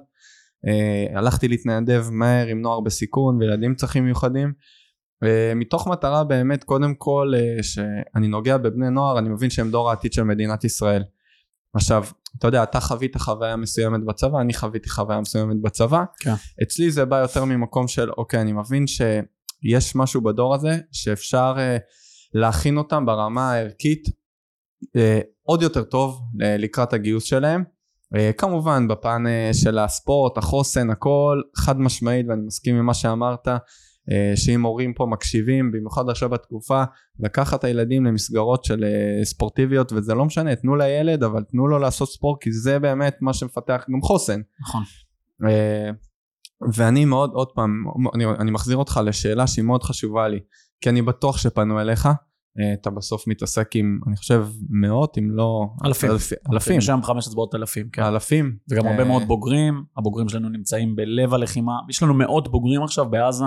אה, 0.67 1.19
הלכתי 1.19 1.49
להתנדב 1.49 2.05
מהר 2.11 2.47
עם 2.47 2.61
נוער 2.61 2.81
בסיכון 2.81 3.37
וילדים 3.39 3.71
עם 3.71 3.77
צרכים 3.77 4.05
מיוחדים. 4.05 4.53
אה, 5.25 5.53
מתוך 5.57 5.89
מטרה 5.89 6.25
באמת 6.25 6.65
קודם 6.65 6.95
כל 6.95 7.33
אה, 7.37 7.63
שאני 7.63 8.29
נוגע 8.29 8.57
בבני 8.57 8.91
נוער 8.91 9.19
אני 9.19 9.29
מבין 9.29 9.51
שהם 9.51 9.71
דור 9.71 9.91
העתיד 9.91 10.13
של 10.13 10.23
מדינת 10.23 10.65
ישראל. 10.65 11.03
עכשיו 11.75 12.05
אתה 12.39 12.47
יודע 12.47 12.63
אתה 12.63 12.81
חווית 12.81 13.17
חוויה 13.17 13.57
מסוימת 13.57 14.05
בצבא 14.05 14.41
אני 14.41 14.55
חוויתי 14.55 14.91
חוויה 14.91 15.21
מסוימת 15.21 15.63
בצבא 15.63 16.05
כן. 16.21 16.35
אצלי 16.63 16.91
זה 16.91 17.05
בא 17.05 17.17
יותר 17.17 17.45
ממקום 17.45 17.89
של 17.89 18.11
אוקיי 18.11 18.41
אני 18.41 18.53
מבין 18.53 18.85
שיש 18.87 19.97
משהו 19.97 20.21
בדור 20.21 20.55
הזה 20.55 20.79
שאפשר 20.93 21.55
אה, 21.59 21.77
להכין 22.35 22.77
אותם 22.77 23.07
ברמה 23.07 23.53
הערכית 23.53 24.09
אה, 24.97 25.21
עוד 25.43 25.63
יותר 25.63 25.83
טוב 25.83 26.21
אה, 26.43 26.57
לקראת 26.57 26.93
הגיוס 26.93 27.25
שלהם 27.25 27.65
אה, 28.17 28.31
כמובן 28.39 28.89
בפן 28.89 29.27
אה, 29.27 29.51
של 29.53 29.79
הספורט 29.79 30.39
החוסן 30.39 30.91
הכל 30.91 31.41
חד 31.57 31.81
משמעית 31.81 32.27
ואני 32.29 32.43
מסכים 32.47 32.77
עם 32.77 32.87
מה 32.87 32.95
שאמרת 32.95 33.49
שאם 34.37 34.63
הורים 34.63 34.95
פה 34.95 35.07
מקשיבים 35.07 35.73
במיוחד 35.73 36.09
עכשיו 36.09 36.29
בתקופה 36.29 36.85
לקחת 37.21 37.59
את 37.59 37.65
הילדים 37.65 38.05
למסגרות 38.05 38.65
של 38.65 38.85
אה, 38.85 39.25
ספורטיביות 39.25 39.93
וזה 39.93 40.15
לא 40.15 40.25
משנה 40.25 40.57
תנו 40.57 40.77
לילד 40.77 41.23
אבל 41.23 41.43
תנו 41.43 41.69
לו 41.69 41.79
לעשות 41.79 42.09
ספורט 42.09 42.43
כי 42.43 42.53
זה 42.53 42.79
באמת 42.79 43.17
מה 43.21 43.35
שמפתח 43.35 43.85
גם 43.91 44.03
חוסן 44.03 44.41
נכון. 44.61 44.83
אה, 45.49 45.91
ואני 46.75 47.05
מאוד 47.05 47.31
עוד 47.35 47.49
פעם 47.55 47.85
אני, 48.15 48.25
אני 48.25 48.51
מחזיר 48.51 48.77
אותך 48.77 49.01
לשאלה 49.05 49.47
שהיא 49.47 49.65
מאוד 49.65 49.83
חשובה 49.83 50.29
לי 50.29 50.41
כי 50.81 50.89
אני 50.91 51.03
בטוח 51.03 51.39
שפנו 51.39 51.81
אליך 51.81 52.09
אה, 52.61 52.73
אתה 52.73 52.91
בסוף 52.91 53.29
מתעסק 53.29 53.77
עם 53.77 54.01
אני 54.07 54.17
חושב 54.17 54.47
מאות 54.71 55.19
אם 55.19 55.31
לא 55.31 55.67
אלפים. 55.85 56.11
אלפ, 56.11 56.33
אלפים 56.53 56.79
יש 56.79 56.87
שם 56.87 57.01
חמש 57.03 57.27
אצבעות 57.29 57.55
אלפים, 57.55 57.89
כן. 57.93 58.03
אלפים 58.03 58.57
וגם 58.71 58.87
הרבה 58.87 59.03
אה, 59.03 59.09
מאוד 59.09 59.23
בוגרים, 59.23 59.85
הבוגרים 59.97 60.29
שלנו 60.29 60.49
נמצאים 60.49 60.97
בלב 60.97 61.35
הלחימה, 61.35 61.73
יש 61.91 62.03
לנו 62.03 62.15
מאות 62.15 62.51
בוגרים 62.51 62.83
עכשיו 62.83 63.11
בעזה, 63.11 63.45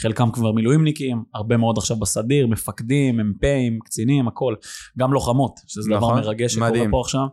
חלקם 0.00 0.30
כבר 0.30 0.52
מילואימניקים, 0.52 1.24
הרבה 1.34 1.56
מאוד 1.56 1.78
עכשיו 1.78 1.96
בסדיר, 1.96 2.46
מפקדים, 2.46 3.16
מ"פים, 3.16 3.78
קצינים, 3.84 4.28
הכל, 4.28 4.54
גם 4.98 5.12
לוחמות, 5.12 5.52
שזה 5.66 5.90
דבר 5.90 5.96
נכון, 5.98 6.14
מרגש 6.14 6.52
שקורה. 6.52 6.70
פה 6.90 7.00
עכשיו, 7.00 7.26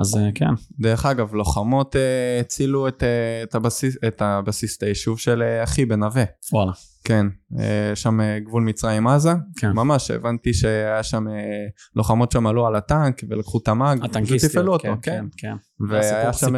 אז 0.00 0.16
אה, 0.16 0.28
כן, 0.34 0.50
דרך 0.80 1.06
אגב 1.06 1.34
לוחמות 1.34 1.96
אה, 1.96 2.40
הצילו 2.40 2.88
את, 2.88 3.02
אה, 3.02 3.42
את, 3.42 3.54
הבסיס, 3.54 3.96
את 4.08 4.22
הבסיס 4.22 4.76
את 4.76 4.82
היישוב 4.82 5.18
של 5.18 5.42
אחי 5.64 5.84
בנווה. 5.84 6.24
וואלה, 6.52 6.72
כן 7.04 7.26
שם 7.94 8.18
גבול 8.38 8.62
מצרים 8.62 9.06
עזה. 9.06 9.32
כן. 9.56 9.70
ממש 9.70 10.10
הבנתי 10.10 10.54
שהיה 10.54 11.02
שם 11.02 11.24
לוחמות 11.96 12.32
שם 12.32 12.46
עלו 12.46 12.66
על 12.66 12.76
הטנק 12.76 13.22
ולקחו 13.28 13.58
את 13.58 13.68
המאג 13.68 14.04
הטנקיסטיות, 14.04 14.50
ותפעלו 14.50 14.72
אותו 14.72 14.88
כן, 14.88 14.94
כן, 15.02 15.24
כן, 15.36 15.56
כן. 15.78 15.88
והיה 15.88 16.32
שם 16.32 16.56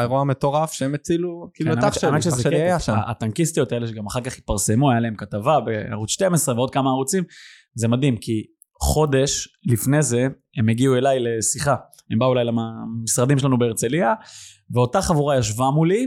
אירוע, 0.00 0.24
מטורף 0.24 0.72
שהם 0.72 0.94
הצילו 0.94 1.50
כאילו 1.54 1.72
כן, 1.72 1.78
את 1.78 1.84
אח 1.84 1.98
שלי, 1.98 2.18
אח 2.18 2.40
שלי 2.40 2.62
היה 2.62 2.80
שם. 2.80 2.94
הטנקיסטיות 3.06 3.72
האלה 3.72 3.86
שגם 3.86 4.06
אחר 4.06 4.20
כך 4.20 4.38
התפרסמו, 4.38 4.90
היה 4.90 5.00
להם 5.00 5.14
כתבה 5.14 5.58
בערוץ 5.60 6.10
12 6.10 6.54
ועוד 6.54 6.70
כמה 6.70 6.90
ערוצים, 6.90 7.24
זה 7.74 7.88
מדהים, 7.88 8.16
כי 8.16 8.42
חודש 8.82 9.48
לפני 9.66 10.02
זה 10.02 10.28
הם 10.56 10.68
הגיעו 10.68 10.96
אליי 10.96 11.18
לשיחה, 11.20 11.76
הם 12.10 12.18
באו 12.18 12.32
אליי 12.32 12.44
למשרדים 12.44 13.38
שלנו 13.38 13.58
בהרצליה, 13.58 14.14
ואותה 14.70 15.02
חבורה 15.02 15.38
ישבה 15.38 15.70
מולי, 15.70 16.06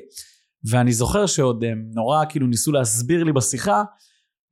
ואני 0.72 0.94
זוכר 0.94 1.26
שעוד 1.26 1.64
הם 1.64 1.78
נורא 1.94 2.26
כאילו 2.30 2.48
ניסו 2.48 2.72
להסביר 2.72 3.24
לי 3.24 3.34
בשיחה, 3.34 3.84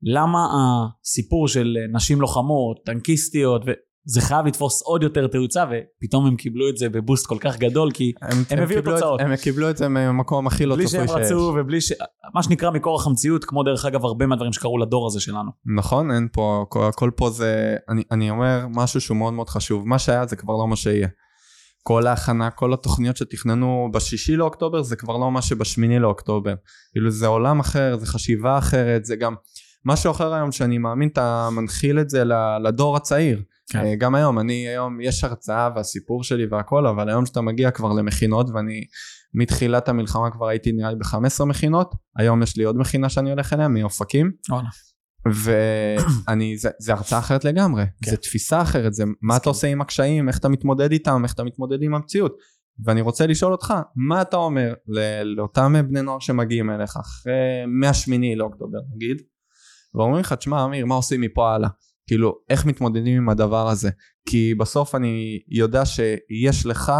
למה 0.03 0.47
הסיפור 0.53 1.47
של 1.47 1.77
נשים 1.93 2.21
לוחמות, 2.21 2.77
טנקיסטיות, 2.85 3.61
וזה 3.61 4.21
חייב 4.21 4.45
לתפוס 4.45 4.81
עוד 4.81 5.03
יותר 5.03 5.27
תאוצה, 5.27 5.63
ופתאום 5.65 6.25
הם 6.25 6.35
קיבלו 6.35 6.69
את 6.69 6.77
זה 6.77 6.89
בבוסט 6.89 7.27
כל 7.27 7.37
כך 7.39 7.57
גדול, 7.57 7.91
כי 7.91 8.11
הם 8.21 8.37
הביאו 8.63 8.67
קיבלו 8.67 8.95
את- 8.95 8.99
תוצאות. 8.99 9.21
הם 9.21 9.35
קיבלו 9.35 9.69
את 9.69 9.77
זה 9.77 9.87
מהמקום 9.87 10.47
הכי 10.47 10.65
לא 10.65 10.75
בלי 10.75 10.85
צפוי 10.85 11.07
שהם 11.07 11.07
שיש. 11.07 11.31
רצו 11.31 11.53
ובלי 11.59 11.81
ש... 11.81 11.91
מה 12.35 12.43
שנקרא 12.43 12.71
מכורח 12.71 13.07
המציאות, 13.07 13.45
כמו 13.45 13.63
דרך 13.63 13.85
אגב 13.85 14.05
הרבה 14.05 14.25
מהדברים 14.25 14.53
שקרו 14.53 14.77
לדור 14.77 15.07
הזה 15.07 15.19
שלנו. 15.19 15.51
נכון 15.77 16.11
אין 16.11 16.27
פה 16.31 16.65
הכל 16.89 17.11
פה 17.15 17.29
זה 17.29 17.75
אני, 17.89 18.03
אני 18.11 18.29
אומר 18.29 18.65
משהו 18.69 19.01
שהוא 19.01 19.17
מאוד 19.17 19.33
מאוד 19.33 19.49
חשוב 19.49 19.87
מה 19.87 19.99
שהיה 19.99 20.25
זה 20.25 20.35
כבר 20.35 20.53
לא 20.53 20.67
מה 20.67 20.75
שיהיה. 20.75 21.07
כל 21.83 22.07
ההכנה 22.07 22.49
כל 22.49 22.73
התוכניות 22.73 23.17
שתכננו 23.17 23.89
בשישי 23.93 24.35
לאוקטובר 24.35 24.81
זה 24.81 24.95
כבר 24.95 25.17
לא 25.17 25.31
מה 25.31 25.41
שבשמיני 25.41 25.99
לאוקטובר 25.99 26.53
כאילו 26.91 27.11
זה 27.11 27.27
עולם 27.27 27.59
אחר 27.59 27.97
זה 27.97 28.05
חשיבה 28.05 28.57
אחרת 28.57 29.05
זה 29.05 29.15
גם 29.15 29.35
משהו 29.85 30.11
אחר 30.11 30.33
היום 30.33 30.51
שאני 30.51 30.77
מאמין 30.77 31.09
אתה 31.09 31.49
מנחיל 31.51 31.99
את 31.99 32.09
זה 32.09 32.23
לדור 32.63 32.95
הצעיר 32.95 33.41
כן. 33.71 33.79
אה, 33.79 33.95
גם 33.95 34.15
היום 34.15 34.39
אני 34.39 34.67
היום 34.67 35.01
יש 35.01 35.23
הרצאה 35.23 35.69
והסיפור 35.75 36.23
שלי 36.23 36.45
והכל 36.45 36.87
אבל 36.87 37.09
היום 37.09 37.25
שאתה 37.25 37.41
מגיע 37.41 37.71
כבר 37.71 37.93
למכינות 37.93 38.49
ואני 38.53 38.83
מתחילת 39.33 39.89
המלחמה 39.89 40.31
כבר 40.31 40.47
הייתי 40.47 40.71
נראה 40.71 40.89
לי 40.89 40.95
ב-15 40.95 41.45
מכינות 41.45 41.95
היום 42.17 42.43
יש 42.43 42.57
לי 42.57 42.63
עוד 42.63 42.77
מכינה 42.77 43.09
שאני 43.09 43.29
הולך 43.29 43.53
אליה 43.53 43.67
מאופקים 43.67 44.31
וואלה. 44.49 44.69
ואני 45.25 46.57
זה, 46.57 46.69
זה 46.79 46.93
הרצאה 46.93 47.19
אחרת 47.19 47.45
לגמרי. 47.45 47.83
כן. 48.03 48.11
זה 48.11 48.17
תפיסה 48.17 48.61
אחרת 48.61 48.93
זה 48.93 49.03
מה 49.21 49.37
אתה 49.37 49.49
עושה 49.49 49.67
עם 49.67 49.81
הקשיים 49.81 50.27
איך 50.27 50.37
אתה 50.37 50.49
מתמודד 50.49 50.91
איתם 50.91 51.21
איך 51.23 51.33
אתה 51.33 51.43
מתמודד 51.43 51.83
עם 51.83 51.95
המציאות. 51.95 52.37
ואני 52.85 53.01
רוצה 53.01 53.27
לשאול 53.27 53.51
אותך 53.51 53.73
מה 53.95 54.21
אתה 54.21 54.37
אומר 54.37 54.73
לאותם 55.23 55.73
בני 55.87 56.01
נוער 56.01 56.19
שמגיעים 56.19 56.69
אליך 56.69 56.97
אחרי 56.97 57.33
מהשמיני 57.67 58.35
לאוקטובר 58.35 58.79
נגיד? 58.95 59.21
ואומרים 59.95 60.19
לך 60.21 60.33
תשמע 60.33 60.65
אמיר 60.65 60.85
מה 60.85 60.95
עושים 60.95 61.21
מפה 61.21 61.53
הלאה? 61.53 61.69
כאילו 62.07 62.33
איך 62.49 62.65
מתמודדים 62.65 63.17
עם 63.17 63.29
הדבר 63.29 63.69
הזה? 63.69 63.89
כי 64.29 64.55
בסוף 64.55 64.95
אני 64.95 65.39
יודע 65.47 65.85
שיש 65.85 66.65
לך 66.65 66.91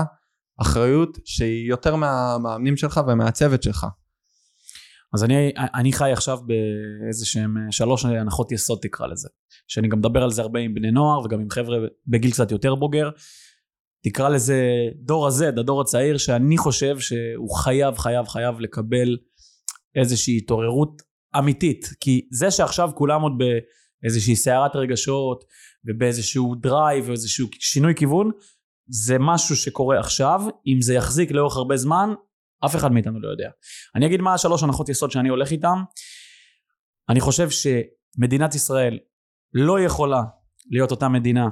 אחריות 0.62 1.18
שהיא 1.26 1.70
יותר 1.70 1.96
מהמאמנים 1.96 2.78
שלך 2.78 3.02
ומהצוות 3.08 3.64
שלך 3.64 3.88
אז 5.14 5.24
אני, 5.24 5.52
אני 5.58 5.94
חי 5.94 6.12
עכשיו 6.12 6.40
באיזה 6.46 7.26
שהם 7.26 7.56
שלוש 7.72 8.06
הנחות 8.06 8.52
יסוד 8.52 8.80
תקרא 8.82 9.08
לזה. 9.08 9.30
שאני 9.68 9.88
גם 9.88 10.00
מדבר 10.00 10.24
על 10.24 10.32
זה 10.32 10.42
הרבה 10.42 10.60
עם 10.60 10.74
בני 10.74 10.92
נוער 10.92 11.20
וגם 11.20 11.40
עם 11.40 11.50
חבר'ה 11.50 11.78
בגיל 12.08 12.32
קצת 12.32 12.52
יותר 12.52 12.76
בוגר. 12.76 13.10
תקרא 14.04 14.30
לזה 14.30 14.64
דור 14.96 15.28
ה-Z, 15.28 15.60
הדור 15.60 15.82
הצעיר, 15.82 16.18
שאני 16.18 16.58
חושב 16.58 17.00
שהוא 17.00 17.56
חייב, 17.56 17.98
חייב, 17.98 18.28
חייב 18.28 18.60
לקבל 18.60 19.18
איזושהי 19.96 20.38
התעוררות 20.38 21.02
אמיתית. 21.38 21.90
כי 22.00 22.28
זה 22.32 22.52
שעכשיו 22.52 22.90
כולם 22.96 23.22
עוד 23.22 23.32
באיזושהי 24.02 24.36
סערת 24.36 24.76
רגשות 24.76 25.44
ובאיזשהו 25.86 26.56
drive 26.56 27.08
ואיזשהו 27.08 27.48
שינוי 27.60 27.96
כיוון, 27.96 28.32
זה 28.88 29.18
משהו 29.20 29.56
שקורה 29.56 30.00
עכשיו. 30.00 30.42
אם 30.68 30.82
זה 30.82 30.94
יחזיק 30.94 31.32
לאורך 31.32 31.58
הרבה 31.58 31.78
זמן, 31.78 32.10
אף 32.66 32.76
אחד 32.76 32.92
מאיתנו 32.92 33.20
לא 33.20 33.28
יודע. 33.30 33.50
אני 33.96 34.06
אגיד 34.06 34.22
מה 34.22 34.34
השלוש 34.34 34.64
הנחות 34.64 34.90
יסוד 34.90 35.12
שאני 35.12 35.30
הולך 35.30 35.52
איתם. 35.52 35.84
אני 37.10 37.20
חושב 37.20 37.48
שמדינת 37.50 38.56
ישראל 38.56 39.00
לא 39.54 39.80
יכולה 39.80 40.22
להיות 40.72 40.92
אותה 40.92 41.10
מדינה 41.10 41.48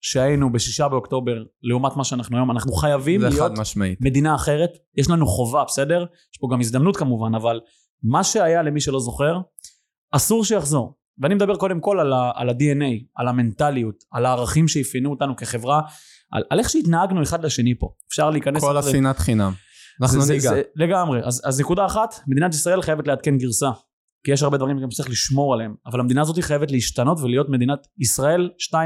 שהיינו 0.00 0.52
בשישה 0.52 0.88
באוקטובר 0.88 1.42
לעומת 1.62 1.96
מה 1.96 2.04
שאנחנו 2.04 2.36
היום, 2.36 2.50
אנחנו 2.50 2.72
חייבים 2.72 3.20
להיות 3.22 3.52
משמעית. 3.58 4.00
מדינה 4.00 4.34
אחרת, 4.34 4.70
יש 4.96 5.10
לנו 5.10 5.26
חובה, 5.26 5.64
בסדר? 5.64 6.00
יש 6.34 6.38
פה 6.40 6.48
גם 6.52 6.60
הזדמנות 6.60 6.96
כמובן, 6.96 7.34
אבל 7.34 7.60
מה 8.02 8.24
שהיה 8.24 8.62
למי 8.62 8.80
שלא 8.80 9.00
זוכר, 9.00 9.38
אסור 10.12 10.44
שיחזור. 10.44 10.98
ואני 11.18 11.34
מדבר 11.34 11.56
קודם 11.56 11.80
כל 11.80 12.00
על, 12.00 12.12
ה- 12.12 12.30
על 12.34 12.48
ה-DNA, 12.48 13.04
על 13.16 13.28
המנטליות, 13.28 13.94
על 14.12 14.26
הערכים 14.26 14.68
שאפיינו 14.68 15.10
אותנו 15.10 15.36
כחברה, 15.36 15.80
על, 16.32 16.42
על 16.50 16.58
איך 16.58 16.70
שהתנהגנו 16.70 17.22
אחד 17.22 17.44
לשני 17.44 17.78
פה. 17.78 17.88
אפשר 18.08 18.30
להיכנס... 18.30 18.60
כל. 18.60 18.76
השנאת 18.76 19.18
חינם. 19.18 19.52
אנחנו 20.02 20.20
זה- 20.20 20.32
ניגע. 20.32 20.50
זה- 20.50 20.62
לגמרי. 20.76 21.20
אז, 21.24 21.42
אז 21.44 21.60
נקודה 21.60 21.86
אחת, 21.86 22.14
מדינת 22.26 22.54
ישראל 22.54 22.82
חייבת 22.82 23.06
לעדכן 23.06 23.38
גרסה. 23.38 23.70
כי 24.24 24.32
יש 24.32 24.42
הרבה 24.42 24.56
דברים 24.58 24.82
גם 24.82 24.90
שצריך 24.90 25.10
לשמור 25.10 25.54
עליהם. 25.54 25.74
אבל 25.86 26.00
המדינה 26.00 26.20
הזאת 26.22 26.38
חייבת 26.40 26.70
להשתנות 26.70 27.18
ולהיות 27.20 27.48
מדינת 27.48 27.86
ישראל 27.98 28.50
2-0. 28.58 28.76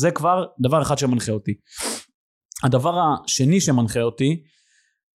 זה 0.00 0.10
כבר 0.10 0.44
דבר 0.60 0.82
אחד 0.82 0.98
שמנחה 0.98 1.32
אותי. 1.32 1.52
הדבר 2.64 2.98
השני 3.24 3.60
שמנחה 3.60 4.00
אותי, 4.02 4.42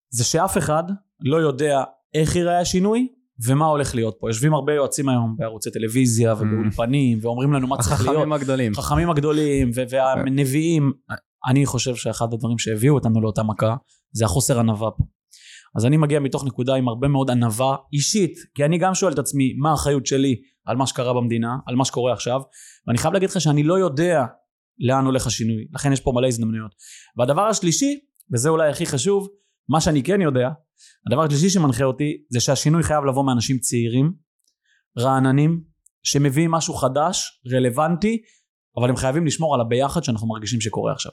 זה 0.09 0.23
שאף 0.23 0.57
אחד 0.57 0.83
לא 1.19 1.37
יודע 1.37 1.83
איך 2.13 2.35
ייראה 2.35 2.59
השינוי 2.59 3.07
ומה 3.47 3.65
הולך 3.65 3.95
להיות 3.95 4.15
פה. 4.19 4.29
יושבים 4.29 4.53
הרבה 4.53 4.73
יועצים 4.73 5.09
היום 5.09 5.35
בערוצי 5.37 5.71
טלוויזיה 5.71 6.33
ובאולפנים 6.33 7.19
ואומרים 7.21 7.53
לנו 7.53 7.67
מה 7.67 7.77
צריך 7.77 8.01
להיות. 8.01 8.15
החכמים 8.15 8.33
הגדולים. 8.33 8.71
החכמים 8.77 9.09
הגדולים 9.09 9.71
ו- 9.75 9.81
והנביאים, 9.89 10.91
אני 11.47 11.65
חושב 11.65 11.95
שאחד 11.95 12.33
הדברים 12.33 12.57
שהביאו 12.57 12.93
אותנו 12.95 13.21
לאותה 13.21 13.43
מכה 13.43 13.75
זה 14.11 14.25
החוסר 14.25 14.59
ענווה 14.59 14.91
פה. 14.91 15.03
אז 15.75 15.85
אני 15.85 15.97
מגיע 15.97 16.19
מתוך 16.19 16.45
נקודה 16.45 16.75
עם 16.75 16.87
הרבה 16.87 17.07
מאוד 17.07 17.31
ענווה 17.31 17.75
אישית, 17.93 18.33
כי 18.55 18.65
אני 18.65 18.77
גם 18.77 18.95
שואל 18.95 19.13
את 19.13 19.19
עצמי 19.19 19.53
מה 19.53 19.71
האחריות 19.71 20.05
שלי 20.05 20.41
על 20.65 20.77
מה 20.77 20.87
שקרה 20.87 21.13
במדינה, 21.13 21.57
על 21.65 21.75
מה 21.75 21.85
שקורה 21.85 22.13
עכשיו, 22.13 22.41
ואני 22.87 22.97
חייב 22.97 23.13
להגיד 23.13 23.29
לך 23.29 23.41
שאני 23.41 23.63
לא 23.63 23.79
יודע 23.79 24.25
לאן 24.79 25.05
הולך 25.05 25.27
השינוי, 25.27 25.67
לכן 25.73 25.93
יש 25.93 25.99
פה 25.99 26.11
מלא 26.15 26.27
הזדמנויות. 26.27 26.75
והדבר 27.17 27.41
השלישי, 27.41 27.99
וזה 28.33 28.49
אולי 28.49 28.69
הכי 28.69 28.85
חשוב, 28.85 29.27
מה 29.69 29.81
שאני 29.81 30.03
כן 30.03 30.21
יודע, 30.21 30.49
הדבר 31.07 31.23
השלישי 31.23 31.49
שמנחה 31.49 31.83
אותי 31.83 32.23
זה 32.29 32.39
שהשינוי 32.39 32.83
חייב 32.83 33.05
לבוא 33.05 33.25
מאנשים 33.25 33.59
צעירים, 33.59 34.13
רעננים, 34.99 35.63
שמביאים 36.03 36.51
משהו 36.51 36.73
חדש, 36.73 37.41
רלוונטי, 37.51 38.21
אבל 38.77 38.89
הם 38.89 38.95
חייבים 38.95 39.25
לשמור 39.25 39.55
על 39.55 39.61
הביחד 39.61 40.03
שאנחנו 40.03 40.27
מרגישים 40.27 40.61
שקורה 40.61 40.93
עכשיו. 40.93 41.11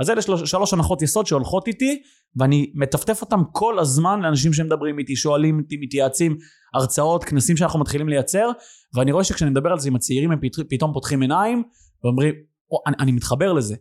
אז 0.00 0.10
אלה 0.10 0.22
שלוש, 0.22 0.50
שלוש 0.50 0.72
הנחות 0.72 1.02
יסוד 1.02 1.26
שהולכות 1.26 1.68
איתי, 1.68 2.02
ואני 2.36 2.72
מטפטף 2.74 3.20
אותם 3.22 3.40
כל 3.52 3.78
הזמן 3.78 4.20
לאנשים 4.20 4.52
שמדברים 4.52 4.98
איתי, 4.98 5.16
שואלים 5.16 5.58
אותי, 5.60 5.76
מתייעצים, 5.80 6.36
הרצאות, 6.74 7.24
כנסים 7.24 7.56
שאנחנו 7.56 7.80
מתחילים 7.80 8.08
לייצר, 8.08 8.50
ואני 8.94 9.12
רואה 9.12 9.24
שכשאני 9.24 9.50
מדבר 9.50 9.70
על 9.72 9.78
זה 9.78 9.88
עם 9.88 9.96
הצעירים, 9.96 10.30
הם 10.32 10.38
פת- 10.42 10.66
פתאום 10.70 10.92
פותחים 10.92 11.20
עיניים, 11.22 11.62
ואומרים, 12.04 12.34
"או, 12.70 12.78
אני, 12.86 12.96
אני 13.00 13.12
מתחבר 13.12 13.52
לזה, 13.52 13.74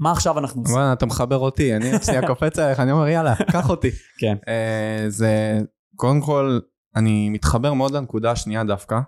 מה 0.00 0.12
עכשיו 0.12 0.38
אנחנו 0.38 0.60
עושים? 0.60 0.74
וואלה, 0.76 0.92
אתה 0.92 1.06
מחבר 1.06 1.36
אותי, 1.38 1.76
אני 1.76 1.90
שנייה 2.06 2.26
קופץ 2.26 2.58
עליך, 2.58 2.80
אני 2.80 2.92
אומר 2.92 3.08
יאללה, 3.08 3.34
קח 3.52 3.70
אותי. 3.70 3.90
כן. 4.20 4.36
אה, 4.48 5.04
זה, 5.10 5.60
קודם 5.96 6.20
כל, 6.20 6.58
אני 6.96 7.28
מתחבר 7.28 7.72
מאוד 7.72 7.92
לנקודה 7.94 8.30
השנייה 8.30 8.64
דווקא, 8.64 9.00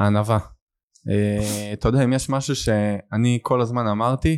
הענווה. 0.00 0.38
אה, 1.10 1.70
אתה 1.72 1.88
יודע, 1.88 2.04
אם 2.04 2.12
יש 2.12 2.28
משהו 2.28 2.56
שאני 2.56 3.38
כל 3.42 3.60
הזמן 3.60 3.86
אמרתי, 3.86 4.36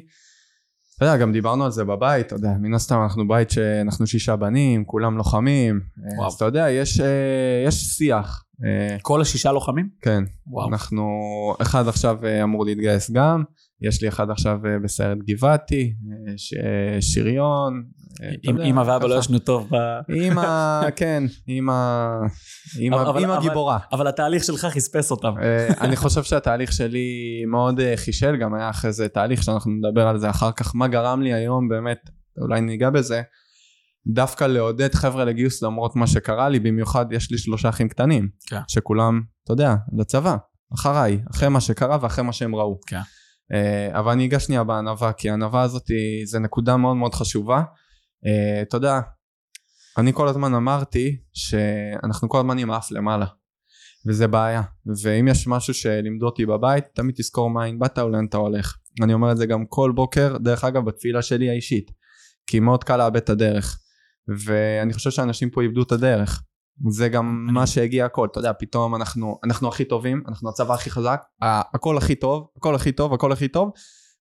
אתה 0.97 1.05
יודע, 1.05 1.17
גם 1.17 1.33
דיברנו 1.33 1.65
על 1.65 1.71
זה 1.71 1.85
בבית, 1.85 2.26
אתה 2.26 2.35
יודע, 2.35 2.53
מן 2.61 2.75
הסתם 2.75 3.03
אנחנו 3.03 3.29
בית 3.29 3.50
שאנחנו 3.50 4.07
שישה 4.07 4.37
בנים, 4.37 4.85
כולם 4.85 5.17
לוחמים, 5.17 5.81
אה, 5.99 6.17
וואו. 6.17 6.26
אז 6.26 6.33
אתה 6.33 6.45
יודע, 6.45 6.71
יש, 6.71 7.00
אה, 7.00 7.65
יש 7.67 7.75
שיח. 7.75 8.45
אה, 8.65 8.97
כל 9.03 9.21
השישה 9.21 9.53
לוחמים? 9.53 9.88
כן, 10.00 10.25
וואו. 10.47 10.69
אנחנו, 10.69 11.05
אחד 11.62 11.88
עכשיו 11.88 12.19
אמור 12.43 12.65
להתגייס 12.65 13.11
גם, 13.11 13.43
יש 13.83 14.02
לי 14.02 14.09
אחד 14.09 14.30
עכשיו 14.30 14.59
אה, 14.66 14.78
בסיירת 14.85 15.18
גבעתי, 15.28 15.95
אה, 16.11 16.33
ש- 16.37 16.54
אה, 16.54 16.99
שריון. 17.02 17.82
אמא 18.65 18.80
ואבא 18.86 19.06
לא. 19.06 19.19
ישנו 19.19 19.39
טוב, 19.39 19.69
ב- 19.71 20.12
אימא, 20.12 20.80
כן, 20.97 21.23
אימא 21.49 21.73
אבל- 22.93 23.41
גיבורה. 23.41 23.78
אבל 23.93 24.06
התהליך 24.06 24.45
שלך 24.45 24.65
חספס 24.65 25.10
אותם. 25.10 25.32
אני 25.80 25.97
חושב 25.97 26.23
שהתהליך 26.23 26.73
שלי 26.73 27.08
מאוד 27.50 27.80
חישל, 27.97 28.36
גם 28.36 28.54
היה 28.54 28.71
אחרי 28.71 28.93
זה 28.93 29.08
תהליך 29.08 29.43
שאנחנו 29.43 29.73
נדבר 29.73 30.06
על 30.06 30.19
זה 30.19 30.30
אחר 30.30 30.52
כך, 30.52 30.75
מה 30.76 30.89
גרם 30.89 31.23
לי 31.23 31.32
היום 31.32 31.69
באמת, 31.69 31.99
אולי 32.43 32.60
ניגע 32.60 32.91
בזה, 32.91 33.23
דווקא 34.06 34.45
לעודד 34.45 34.95
חבר'ה 34.95 35.25
לגיוס 35.25 35.62
למרות 35.62 35.97
מה 35.97 36.06
שקרה 36.06 36.49
לי, 36.49 36.60
במיוחד 36.60 37.06
יש 37.12 37.30
לי 37.30 37.39
שלושה 37.39 37.69
אחים 37.69 37.89
קטנים, 37.89 38.28
כן. 38.47 38.60
שכולם, 38.69 39.21
אתה 39.45 39.52
יודע, 39.52 39.75
לצבא, 39.99 40.36
אחריי, 40.75 41.21
אחרי 41.30 41.49
מה 41.49 41.60
שקרה 41.60 41.99
ואחרי 42.02 42.25
מה 42.25 42.32
שהם 42.32 42.54
ראו. 42.54 42.78
כן. 42.86 43.00
אה, 43.54 43.99
אבל 43.99 44.13
אני 44.13 44.26
אגע 44.26 44.41
שנייה 44.41 44.65
בענווה, 44.65 45.13
כי 45.13 45.30
הענווה 45.30 45.63
הזאת 45.63 45.89
היא- 45.89 46.26
זה 46.26 46.39
נקודה 46.39 46.76
מאוד 46.76 46.97
מאוד 46.97 47.15
חשובה. 47.15 47.63
אה, 48.26 48.63
אתה 48.63 48.76
יודע, 48.76 49.00
אני 49.99 50.13
כל 50.13 50.28
הזמן 50.28 50.54
אמרתי 50.54 51.17
שאנחנו 51.35 52.28
כל 52.28 52.39
הזמן 52.39 52.59
עם 52.59 52.71
האף 52.71 52.91
למעלה, 52.91 53.26
וזה 54.06 54.28
בעיה. 54.28 54.63
ואם 55.04 55.28
יש 55.28 55.47
משהו 55.47 55.75
שלימדו 55.75 56.26
אותי 56.26 56.47
בבית, 56.47 56.85
תמיד 56.95 57.15
תזכור 57.15 57.50
מאין 57.50 57.78
באת 57.78 57.99
ולאן 57.99 58.26
אתה 58.28 58.37
הולך. 58.37 58.76
אני 59.02 59.15
אומר 59.15 59.32
את 59.32 59.37
זה 59.37 59.47
גם 59.47 59.65
כל 59.69 59.93
בוקר, 59.95 60.37
דרך 60.39 60.65
אגב, 60.65 60.85
בתפילה 60.85 61.23
שלי 61.23 61.50
האישית. 61.50 61.91
כי 62.47 62.61
מאוד 62.61 62.85
קל 62.85 62.97
לאבד 62.97 63.17
את 63.17 63.30
הדרך. 63.30 63.78
ואני 64.45 64.93
חושב 64.93 65.11
שאנשים 65.11 65.50
פה 65.50 65.63
איבדו 65.63 65.82
את 65.82 65.93
הדרך. 65.93 66.43
זה 66.91 67.08
גם 67.08 67.47
מה 67.52 67.67
שהגיע 67.67 68.04
הכל, 68.04 68.28
אתה 68.30 68.39
יודע, 68.39 68.52
פתאום 68.58 68.95
אנחנו, 68.95 69.39
אנחנו 69.45 69.69
הכי 69.69 69.84
טובים, 69.84 70.23
אנחנו 70.28 70.49
הצבא 70.49 70.75
הכי 70.75 70.91
חזק, 70.91 71.23
הכל 71.43 71.97
הכי 71.97 72.15
טוב, 72.15 72.47
הכל 72.56 72.75
הכי 72.75 72.93
טוב, 72.93 73.15
הכל 73.15 73.32
הכי 73.32 73.49
טוב, 73.49 73.71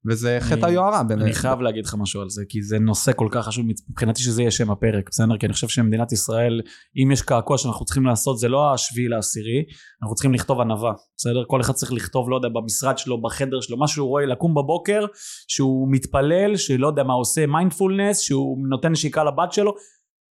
וזה 0.09 0.37
חטא 0.41 0.65
היוהרה 0.65 1.03
בינינו. 1.03 1.25
אני 1.25 1.33
חייב 1.33 1.61
להגיד 1.61 1.85
לך 1.85 1.95
משהו 1.99 2.21
על 2.21 2.29
זה, 2.29 2.43
כי 2.49 2.61
זה 2.61 2.79
נושא 2.79 3.11
כל 3.15 3.27
כך 3.31 3.45
חשוב 3.45 3.65
מבחינתי 3.89 4.23
שזה 4.23 4.41
יהיה 4.41 4.51
שם 4.51 4.71
הפרק, 4.71 5.09
בסדר? 5.09 5.37
כי 5.37 5.45
אני 5.45 5.53
חושב 5.53 5.67
שמדינת 5.67 6.11
ישראל, 6.11 6.61
אם 7.03 7.11
יש 7.11 7.21
קעקוע 7.21 7.57
שאנחנו 7.57 7.85
צריכים 7.85 8.05
לעשות, 8.05 8.39
זה 8.39 8.47
לא 8.47 8.73
השביעי 8.73 9.07
לעשירי, 9.07 9.63
אנחנו 10.03 10.15
צריכים 10.15 10.33
לכתוב 10.33 10.61
ענווה, 10.61 10.93
בסדר? 11.17 11.43
כל 11.47 11.61
אחד 11.61 11.73
צריך 11.73 11.93
לכתוב, 11.93 12.29
לא 12.29 12.35
יודע, 12.35 12.49
במשרד 12.49 12.97
שלו, 12.97 13.21
בחדר 13.21 13.61
שלו, 13.61 13.77
מה 13.77 13.87
שהוא 13.87 14.07
רואה, 14.07 14.25
לקום 14.25 14.53
בבוקר, 14.53 15.05
שהוא 15.47 15.87
מתפלל, 15.91 16.57
שלא 16.57 16.87
יודע 16.87 17.03
מה 17.03 17.13
עושה, 17.13 17.45
מיינדפולנס, 17.45 18.19
שהוא 18.19 18.57
נותן 18.69 18.91
נשיקה 18.91 19.23
לבת 19.23 19.51
שלו, 19.53 19.75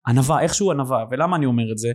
ענווה, 0.07 0.41
איכשהו 0.41 0.71
ענווה. 0.71 1.05
ולמה 1.11 1.37
אני 1.37 1.47
אומר 1.47 1.73
את 1.73 1.79
זה? 1.79 1.93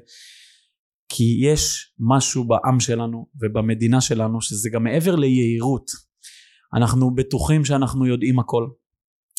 כי 1.09 1.39
יש 1.41 1.93
משהו 1.99 2.47
בעם 2.47 2.79
שלנו 2.79 3.27
ובמדינה 3.41 4.01
שלנו, 4.01 4.41
שזה 4.41 4.69
גם 4.69 4.83
מעבר 4.83 5.15
ליהירות. 5.15 5.91
אנחנו 6.73 7.15
בטוחים 7.15 7.65
שאנחנו 7.65 8.05
יודעים 8.05 8.39
הכל. 8.39 8.67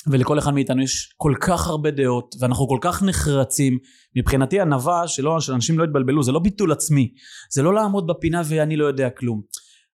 ולכל 0.06 0.38
אחד 0.38 0.54
מאיתנו 0.54 0.83
יש 0.83 1.14
כל 1.16 1.35
כך 1.40 1.66
הרבה 1.66 1.90
דעות, 1.90 2.35
ואנחנו 2.40 2.68
כל 2.68 2.78
כך 2.80 3.02
נחרצים. 3.02 3.78
מבחינתי 4.16 4.61
ענווה, 4.61 5.09
שלא, 5.09 5.40
שאנשים 5.40 5.78
לא 5.78 5.85
יתבלבלו, 5.85 6.22
זה 6.22 6.33
לא 6.33 6.38
ביטול 6.38 6.72
עצמי. 6.72 7.12
זה 7.52 7.62
לא 7.62 7.74
לעמוד 7.74 8.06
בפינה 8.06 8.42
ואני 8.44 8.76
לא 8.76 8.85
יודע 8.85 9.11
כלום. 9.11 9.42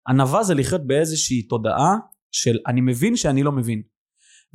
ענווה 0.09 0.43
זה 0.43 0.55
לחיות 0.55 0.87
באיזושהי 0.87 1.43
תודעה 1.43 1.97
של 2.33 2.57
אני 2.67 2.81
מבין 2.81 3.17
שאני 3.17 3.43
לא 3.43 3.53
מבין. 3.53 3.83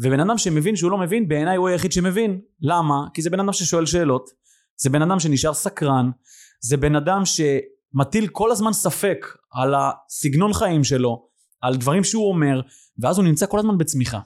ובן 0.02 0.20
אדם 0.20 0.38
שמבין 0.38 0.76
שהוא 0.76 0.92
לא 0.92 0.98
מבין, 0.98 1.28
בעיניי 1.28 1.58
הוא 1.58 1.70
היחיד 1.70 1.92
שמבין. 1.92 2.42
למה? 2.62 3.08
כי 3.14 3.22
זה 3.22 3.30
בן 3.30 3.40
אדם 3.40 3.54
ששואל 3.54 3.86
שאלות, 3.86 4.30
זה 4.78 4.90
בן 4.90 5.02
אדם 5.02 5.20
שנשאר 5.20 5.54
סקרן, 5.54 6.10
זה 6.62 6.78
בן 6.78 6.96
אדם 6.96 7.22
שמטיל 7.26 8.28
כל 8.28 8.52
הזמן 8.52 8.74
ספק 8.74 9.26
על 9.52 9.74
הסגנון 9.78 10.54
חיים 10.54 10.84
שלו, 10.84 11.28
על 11.62 11.76
דברים 11.76 12.04
שהוא 12.04 12.30
אומר, 12.30 12.62
ואז 13.00 13.18
הוא 13.18 13.26
נמצא 13.26 13.46
כל 13.46 13.60
הזמן 13.60 13.78
בצמיחה. 13.78 14.20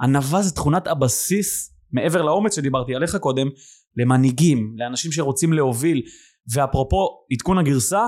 ענווה 0.00 0.42
זה 0.42 0.54
תכונת 0.54 0.86
הבסיס, 0.86 1.74
מעבר 1.92 2.22
לאומץ 2.22 2.56
שדיברתי 2.56 2.94
עליך 2.94 3.16
קודם, 3.16 3.48
למנהיגים, 3.96 4.74
לאנשים 4.78 5.12
שרוצים 5.12 5.52
להוביל. 5.52 6.02
ואפרופו 6.52 7.08
עדכון 7.32 7.58
הגרסה, 7.58 8.06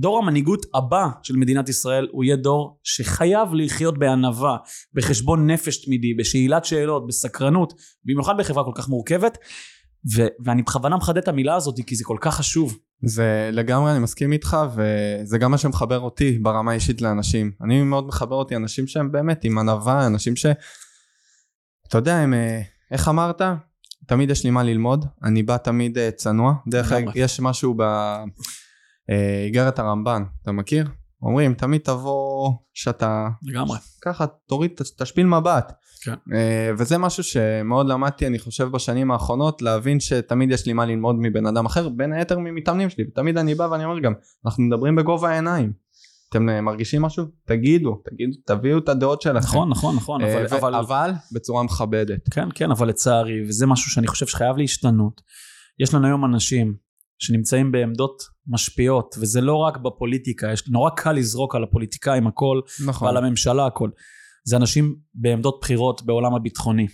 דור 0.00 0.18
המנהיגות 0.18 0.66
הבא 0.74 1.06
של 1.22 1.36
מדינת 1.36 1.68
ישראל 1.68 2.08
הוא 2.12 2.24
יהיה 2.24 2.36
דור 2.36 2.78
שחייב 2.82 3.48
לחיות 3.54 3.98
בענווה, 3.98 4.56
בחשבון 4.94 5.50
נפש 5.50 5.84
תמידי, 5.84 6.14
בשאלת 6.14 6.64
שאלות, 6.64 7.06
בסקרנות, 7.06 7.72
במיוחד 8.04 8.34
בחברה 8.38 8.64
כל 8.64 8.72
כך 8.74 8.88
מורכבת. 8.88 9.38
ו- 10.16 10.26
ואני 10.44 10.62
בכוונה 10.62 10.96
מחדד 10.96 11.18
את 11.18 11.28
המילה 11.28 11.54
הזאת 11.54 11.74
כי 11.86 11.96
זה 11.96 12.04
כל 12.04 12.16
כך 12.20 12.34
חשוב. 12.34 12.78
זה 13.02 13.50
לגמרי 13.52 13.92
אני 13.92 13.98
מסכים 13.98 14.32
איתך 14.32 14.56
וזה 14.74 15.38
גם 15.38 15.50
מה 15.50 15.58
שמחבר 15.58 16.00
אותי 16.00 16.38
ברמה 16.38 16.70
האישית 16.70 17.00
לאנשים 17.00 17.52
אני 17.64 17.82
מאוד 17.82 18.06
מחבר 18.06 18.36
אותי 18.36 18.56
אנשים 18.56 18.86
שהם 18.86 19.12
באמת 19.12 19.44
עם 19.44 19.58
ענווה 19.58 20.06
אנשים 20.06 20.36
ש... 20.36 20.46
אתה 21.88 21.98
יודע 21.98 22.16
הם 22.16 22.34
אה, 22.34 22.60
איך 22.90 23.08
אמרת 23.08 23.42
תמיד 24.06 24.30
יש 24.30 24.44
לי 24.44 24.50
מה 24.50 24.62
ללמוד 24.62 25.04
אני 25.24 25.42
בא 25.42 25.56
תמיד 25.56 25.98
אה, 25.98 26.10
צנוע 26.10 26.54
דרך 26.68 26.92
אגב. 26.92 27.12
יש 27.14 27.40
משהו 27.40 27.74
באיגרת 29.08 29.78
הרמב"ן 29.78 30.22
אתה 30.42 30.52
מכיר? 30.52 30.88
אומרים, 31.22 31.54
תמיד 31.54 31.80
תבוא 31.80 32.52
שאתה... 32.74 33.28
לגמרי. 33.42 33.78
ככה, 34.02 34.26
תוריד, 34.26 34.70
תשפיל 34.98 35.26
מבט. 35.26 35.72
כן. 36.02 36.14
אה, 36.34 36.70
וזה 36.78 36.98
משהו 36.98 37.22
שמאוד 37.22 37.88
למדתי, 37.88 38.26
אני 38.26 38.38
חושב, 38.38 38.64
בשנים 38.64 39.10
האחרונות, 39.10 39.62
להבין 39.62 40.00
שתמיד 40.00 40.50
יש 40.50 40.66
לי 40.66 40.72
מה 40.72 40.86
ללמוד 40.86 41.16
מבן 41.18 41.46
אדם 41.46 41.66
אחר, 41.66 41.88
בין 41.88 42.12
היתר 42.12 42.38
ממתאמנים 42.38 42.90
שלי, 42.90 43.04
ותמיד 43.08 43.38
אני 43.38 43.54
בא 43.54 43.68
ואני 43.70 43.84
אומר 43.84 43.98
גם, 43.98 44.12
אנחנו 44.46 44.62
מדברים 44.62 44.96
בגובה 44.96 45.30
העיניים. 45.30 45.72
אתם 46.28 46.48
אה, 46.48 46.60
מרגישים 46.60 47.02
משהו? 47.02 47.24
תגידו, 47.46 48.02
תגידו, 48.10 48.32
תביאו 48.46 48.78
את 48.78 48.88
הדעות 48.88 49.22
שלכם. 49.22 49.38
נכון, 49.38 49.68
נכון, 49.68 49.96
נכון, 49.96 50.24
אה, 50.24 50.44
אבל, 50.44 50.56
אבל, 50.56 50.74
אבל 50.74 51.10
בצורה 51.32 51.62
מכבדת. 51.62 52.28
כן, 52.30 52.48
כן, 52.54 52.70
אבל 52.70 52.88
לצערי, 52.88 53.42
וזה 53.48 53.66
משהו 53.66 53.90
שאני 53.90 54.06
חושב 54.06 54.26
שחייב 54.26 54.56
להשתנות, 54.56 55.20
יש 55.78 55.94
לנו 55.94 56.06
היום 56.06 56.24
אנשים 56.24 56.74
שנמצאים 57.18 57.72
בעמדות 57.72 58.22
משפיעות, 58.46 59.14
וזה 59.20 59.40
לא 59.40 59.56
רק 59.56 59.76
בפוליטיקה, 59.76 60.52
יש 60.52 60.68
נורא 60.68 60.90
קל 60.90 61.12
לזרוק 61.12 61.54
על 61.54 61.64
הפוליטיקאים 61.64 62.26
הכל, 62.26 62.60
נכון. 62.86 63.06
ועל 63.06 63.16
הממשלה 63.16 63.66
הכל. 63.66 63.90
זה 64.44 64.56
אנשים 64.56 64.96
בעמדות 65.14 65.58
בכירות 65.62 66.02
בעולם 66.02 66.34
הביטחוני, 66.34 66.86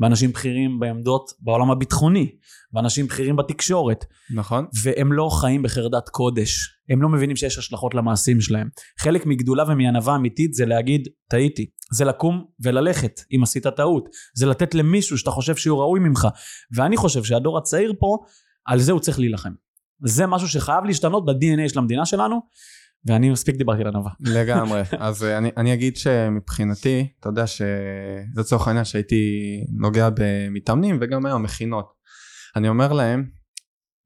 ואנשים 0.00 0.32
בכירים 0.32 0.80
בעמדות 0.80 1.30
בעולם 1.40 1.70
הביטחוני, 1.70 2.30
ואנשים 2.74 3.06
בכירים 3.06 3.36
בתקשורת, 3.36 4.04
נכון. 4.34 4.66
והם 4.82 5.12
לא 5.12 5.28
חיים 5.40 5.62
בחרדת 5.62 6.08
קודש. 6.08 6.76
הם 6.90 7.02
לא 7.02 7.08
מבינים 7.08 7.36
שיש 7.36 7.58
השלכות 7.58 7.94
למעשים 7.94 8.40
שלהם. 8.40 8.68
חלק 9.00 9.26
מגדולה 9.26 9.64
ומענווה 9.68 10.16
אמיתית 10.16 10.54
זה 10.54 10.66
להגיד, 10.66 11.08
טעיתי. 11.30 11.70
זה 11.92 12.04
לקום 12.04 12.44
וללכת, 12.60 13.20
אם 13.36 13.42
עשית 13.42 13.66
טעות. 13.66 14.08
זה 14.34 14.46
לתת 14.46 14.74
למישהו 14.74 15.18
שאתה 15.18 15.30
חושב 15.30 15.56
שהוא 15.56 15.80
ראוי 15.80 16.00
ממך. 16.00 16.28
ואני 16.76 16.96
חושב 16.96 17.24
שהדור 17.24 17.58
הצעיר 17.58 17.92
פה, 18.00 18.16
על 18.66 18.80
זה 18.80 18.92
הוא 18.92 19.00
צריך 19.00 19.18
להילחם. 19.18 19.52
זה 20.04 20.26
משהו 20.26 20.48
שחייב 20.48 20.84
להשתנות 20.84 21.24
ב-DNA 21.26 21.68
של 21.68 21.78
המדינה 21.78 22.06
שלנו, 22.06 22.40
ואני 23.06 23.30
מספיק 23.30 23.56
דיברתי 23.56 23.80
על 23.80 23.88
ענווה. 23.88 24.10
לגמרי. 24.20 24.82
אז 24.98 25.24
אה, 25.24 25.38
אני, 25.38 25.50
אני 25.56 25.74
אגיד 25.74 25.96
שמבחינתי, 25.96 27.08
אתה 27.20 27.28
יודע 27.28 27.44
שלצורך 27.46 28.68
העניין 28.68 28.84
שהייתי 28.84 29.24
נוגע 29.80 30.08
במתאמנים 30.14 30.98
וגם 31.00 31.26
היום 31.26 31.42
מכינות. 31.42 31.92
אני 32.56 32.68
אומר 32.68 32.92
להם, 32.92 33.28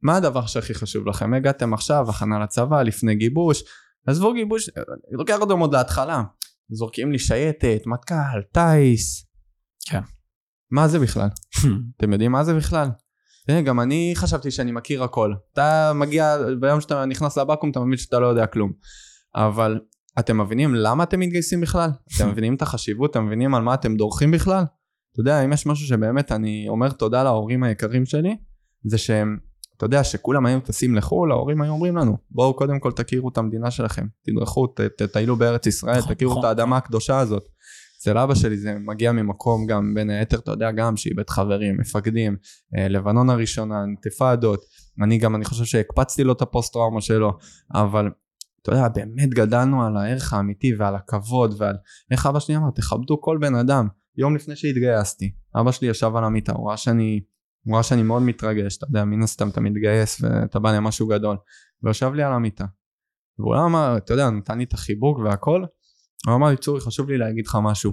מה 0.03 0.17
הדבר 0.17 0.47
שהכי 0.47 0.75
חשוב 0.75 1.09
לכם? 1.09 1.35
הגעתם 1.35 1.75
עכשיו, 1.75 2.11
הכנה 2.11 2.39
לצבא, 2.39 2.83
לפני 2.83 3.15
גיבוש, 3.15 3.63
עזבו 4.07 4.33
גיבוש, 4.33 4.69
אני 4.77 5.19
לוקח 5.19 5.39
אותם 5.41 5.59
עוד 5.59 5.75
להתחלה. 5.75 6.23
זורקים 6.71 7.13
לי 7.13 7.19
שייטת, 7.19 7.81
מטכ"ל, 7.87 8.43
טיס. 8.53 9.27
כן. 9.91 10.01
מה 10.71 10.89
זה 10.89 10.99
בכלל? 10.99 11.29
אתם 11.97 12.13
יודעים 12.13 12.33
מה 12.33 12.45
זה 12.45 12.55
בכלל? 12.55 12.89
תראה, 13.51 13.63
גם 13.63 13.81
אני 13.81 14.13
חשבתי 14.17 14.51
שאני 14.51 14.73
מכיר 14.73 15.05
הכל. 15.05 15.35
אתה 15.53 15.93
מגיע, 15.95 16.37
ביום 16.61 16.81
שאתה 16.81 17.05
נכנס 17.05 17.39
לבקו"ם 17.39 17.71
אתה 17.71 17.81
מבין 17.81 17.97
שאתה 17.97 18.19
לא 18.19 18.27
יודע 18.27 18.47
כלום. 18.47 18.73
אבל 19.35 19.81
אתם 20.19 20.41
מבינים 20.41 20.75
למה 20.75 21.03
אתם 21.05 21.21
מתגייסים 21.21 21.61
בכלל? 21.61 21.91
אתם 22.17 22.29
מבינים 22.29 22.55
את 22.55 22.63
החשיבות? 22.63 23.11
אתם 23.11 23.27
מבינים 23.27 23.55
על 23.55 23.63
מה 23.63 23.75
אתם 23.75 23.97
דורכים 23.97 24.31
בכלל? 24.31 24.65
אתה 25.13 25.21
יודע, 25.21 25.45
אם 25.45 25.53
יש 25.53 25.67
משהו 25.67 25.87
שבאמת 25.87 26.33
אני 26.33 26.67
אומר 26.69 26.91
תודה 26.91 27.23
להורים 27.23 27.63
היקרים 27.63 28.07
שלי, 28.07 28.37
זה 28.85 28.99
שהם, 28.99 29.39
אתה 29.77 29.87
יודע, 29.87 30.05
שכולם 30.05 30.47
היו 30.47 30.61
טסים 30.61 30.95
לחו"ל, 30.95 31.33
ההורים 31.33 31.63
היו 31.63 31.73
אומרים 31.73 31.97
לנו, 31.97 32.17
בואו 32.31 32.55
קודם 32.55 32.79
כל 32.81 32.93
תכירו 32.93 33.29
את 33.29 33.39
המדינה 33.39 33.71
שלכם, 33.71 34.07
תדרכו, 34.23 34.67
תטיילו 34.97 35.37
בארץ 35.37 35.67
ישראל, 35.67 35.99
נכון, 35.99 36.15
תכירו 36.15 36.31
נכון. 36.31 36.45
את 36.45 36.49
האדמה 36.49 36.77
הקדושה 36.77 37.19
הזאת. 37.19 37.49
אצל 38.01 38.19
אבא 38.19 38.35
שלי 38.35 38.57
זה 38.57 38.75
מגיע 38.79 39.13
ממקום 39.13 39.67
גם 39.67 39.95
בין 39.95 40.11
היתר 40.11 40.39
אתה 40.39 40.51
יודע 40.51 40.71
גם 40.71 40.97
שאיבד 40.97 41.31
חברים 41.31 41.79
מפקדים 41.79 42.37
אה, 42.77 42.89
לבנון 42.89 43.31
הראשונה 43.31 43.83
אינתיפאדות. 43.83 44.61
אני 45.05 45.19
גם 45.19 45.37
אני 45.37 45.45
חושב 45.45 45.65
שהקפצתי 45.65 46.25
לו 46.25 46.33
את 46.33 46.43
הפוסט 46.43 46.73
טראומה 46.73 47.01
שלו 47.01 47.33
אבל 47.75 48.11
אתה 48.63 48.73
יודע 48.73 48.89
באמת 48.89 49.29
גדלנו 49.29 49.87
על 49.87 49.97
הערך 49.97 50.33
האמיתי 50.33 50.75
ועל 50.75 50.95
הכבוד 50.95 51.55
ועל 51.59 51.77
איך 52.11 52.27
אבא 52.27 52.41
שלי 52.41 52.57
אמר 52.57 52.71
תכבדו 52.71 53.21
כל 53.21 53.39
בן 53.41 53.55
אדם. 53.55 53.89
יום 54.17 54.37
לפני 54.37 54.57
שהתגייסתי 54.57 55.33
אבא 55.61 55.73
שלי 55.73 55.89
ישב 55.89 56.13
על 56.17 56.25
המיטה 56.25 56.53
הוא 56.53 56.69
ראה 56.69 56.77
שאני 56.77 57.21
הוא 57.67 57.75
ראה 57.75 57.83
שאני 57.83 58.03
מאוד 58.03 58.23
מתרגש 58.23 58.77
אתה 58.77 58.87
יודע 58.87 59.05
מן 59.05 59.23
הסתם 59.23 59.49
אתה 59.49 59.61
מתגייס 59.61 60.23
ואתה 60.23 60.59
בא 60.59 60.77
למשהו 60.77 61.07
גדול. 61.07 61.37
ויושב 61.83 62.13
לי 62.15 62.23
על 62.23 62.33
המיטה 62.33 62.65
והוא 63.39 63.57
אמר 63.67 63.97
אתה 63.97 64.13
יודע 64.13 64.31
נתן 64.31 64.59
לי 64.59 64.65
את 64.65 64.73
החיבוק 64.73 65.19
והכל 65.19 65.65
הוא 66.27 66.35
אמר 66.35 66.49
לי 66.51 66.57
צורי 66.57 66.81
חשוב 66.81 67.11
לי 67.11 67.19
להגיד 67.19 67.47
לך 67.47 67.59
משהו. 67.63 67.93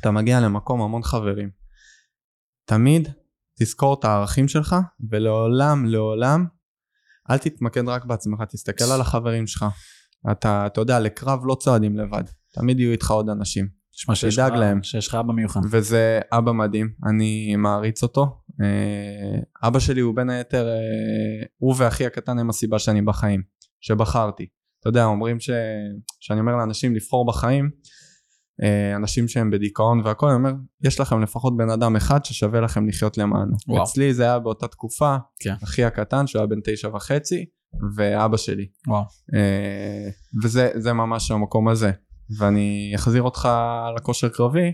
אתה 0.00 0.10
מגיע 0.10 0.40
למקום 0.40 0.82
המון 0.82 1.02
חברים. 1.02 1.50
תמיד 2.64 3.08
תזכור 3.58 3.96
את 3.98 4.04
הערכים 4.04 4.48
שלך 4.48 4.76
ולעולם 5.10 5.86
לעולם 5.86 6.46
אל 7.30 7.38
תתמקד 7.38 7.88
רק 7.88 8.04
בעצמך 8.04 8.40
תסתכל 8.48 8.84
על 8.84 9.00
החברים 9.00 9.46
שלך. 9.46 9.64
אתה 10.30 10.66
אתה 10.66 10.80
יודע 10.80 11.00
לקרב 11.00 11.40
לא 11.44 11.54
צועדים 11.60 11.98
לבד. 11.98 12.24
תמיד 12.52 12.80
יהיו 12.80 12.92
איתך 12.92 13.10
עוד 13.10 13.28
אנשים. 13.28 13.68
תשמע 13.92 14.14
שיש 14.14 14.38
לך- 14.38 14.52
להם. 14.52 14.82
שיש 14.82 15.08
לך 15.08 15.14
אבא 15.14 15.32
מיוחד. 15.32 15.60
וזה 15.70 16.20
אבא 16.32 16.52
מדהים. 16.52 16.92
אני 17.10 17.56
מעריץ 17.56 18.02
אותו. 18.02 18.40
אה, 18.62 19.68
אבא 19.68 19.78
שלי 19.78 20.00
הוא 20.00 20.16
בין 20.16 20.30
היתר 20.30 20.68
אה, 20.68 20.74
הוא 21.58 21.74
ואחי 21.78 22.06
הקטן 22.06 22.38
הם 22.38 22.50
הסיבה 22.50 22.78
שאני 22.78 23.02
בחיים 23.02 23.42
שבחרתי 23.80 24.46
אתה 24.80 24.88
יודע 24.88 25.04
אומרים 25.04 25.40
ש... 25.40 25.50
שאני 26.20 26.40
אומר 26.40 26.56
לאנשים 26.56 26.94
לבחור 26.94 27.26
בחיים 27.26 27.70
אה, 28.62 28.96
אנשים 28.96 29.28
שהם 29.28 29.50
בדיכאון 29.50 30.00
והכל 30.04 30.26
אני 30.26 30.34
אומר 30.34 30.52
יש 30.84 31.00
לכם 31.00 31.22
לפחות 31.22 31.56
בן 31.56 31.70
אדם 31.70 31.96
אחד 31.96 32.24
ששווה 32.24 32.60
לכם 32.60 32.88
לחיות 32.88 33.18
למענו 33.18 33.56
וואו. 33.68 33.82
אצלי 33.82 34.14
זה 34.14 34.22
היה 34.22 34.38
באותה 34.38 34.68
תקופה 34.68 35.16
כן. 35.40 35.54
אחי 35.64 35.84
הקטן 35.84 36.26
שהוא 36.26 36.40
היה 36.40 36.46
בן 36.46 36.60
תשע 36.64 36.88
וחצי 36.88 37.46
ואבא 37.96 38.36
שלי 38.36 38.66
וואו. 38.86 39.02
אה, 39.34 40.08
וזה 40.42 40.70
זה 40.74 40.92
ממש 40.92 41.30
המקום 41.30 41.68
הזה 41.68 41.90
ואני 42.38 42.92
אחזיר 42.94 43.22
אותך 43.22 43.48
לכושר 43.96 44.28
קרבי 44.28 44.72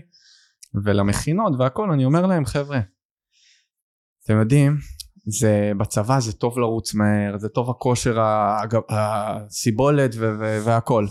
ולמכינות 0.83 1.53
והכל 1.59 1.91
אני 1.91 2.05
אומר 2.05 2.25
להם 2.25 2.45
חבר'ה 2.45 2.79
אתם 4.25 4.39
יודעים 4.39 4.77
זה 5.27 5.71
בצבא 5.77 6.19
זה 6.19 6.33
טוב 6.33 6.59
לרוץ 6.59 6.93
מהר 6.93 7.37
זה 7.37 7.49
טוב 7.49 7.69
הכושר 7.69 8.17
הסיבולת 8.89 10.11
והכל. 10.63 11.05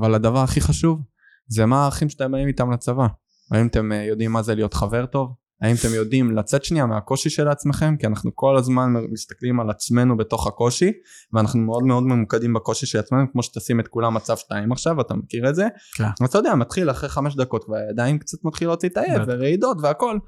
אבל 0.00 0.14
הדבר 0.14 0.38
הכי 0.38 0.60
חשוב 0.60 1.00
זה 1.48 1.66
מה 1.66 1.82
הערכים 1.82 2.08
שאתם 2.08 2.32
באים 2.32 2.48
איתם 2.48 2.72
לצבא. 2.72 3.06
האם 3.50 3.66
אתם 3.66 3.92
אה, 3.92 4.04
יודעים 4.04 4.32
מה 4.32 4.42
זה 4.42 4.54
להיות 4.54 4.74
חבר 4.74 5.06
טוב? 5.06 5.34
האם 5.62 5.76
אתם 5.80 5.94
יודעים 5.94 6.36
לצאת 6.36 6.64
שנייה 6.64 6.86
מהקושי 6.86 7.30
של 7.30 7.48
עצמכם? 7.48 7.96
כי 7.96 8.06
אנחנו 8.06 8.30
כל 8.34 8.56
הזמן 8.56 8.92
מסתכלים 9.10 9.60
על 9.60 9.70
עצמנו 9.70 10.16
בתוך 10.16 10.46
הקושי 10.46 10.92
ואנחנו 11.32 11.60
מאוד 11.60 11.82
מאוד 11.82 12.02
ממוקדים 12.02 12.52
בקושי 12.52 12.86
של 12.86 12.98
עצמנו 12.98 13.32
כמו 13.32 13.42
שתשים 13.42 13.80
את 13.80 13.88
כולם 13.88 14.14
מצב 14.14 14.36
שתיים 14.36 14.72
עכשיו 14.72 15.00
אתה 15.00 15.14
מכיר 15.14 15.48
את 15.48 15.54
זה? 15.54 15.68
כן. 15.94 16.24
אתה 16.24 16.38
יודע 16.38 16.54
מתחיל 16.54 16.90
אחרי 16.90 17.08
חמש 17.08 17.36
דקות 17.36 17.64
והידיים 17.68 18.18
קצת 18.18 18.38
מתחילות 18.44 18.82
להתעייף 18.82 19.22
בטח. 19.22 19.24
ורעידות 19.28 19.76
והכל 19.82 20.18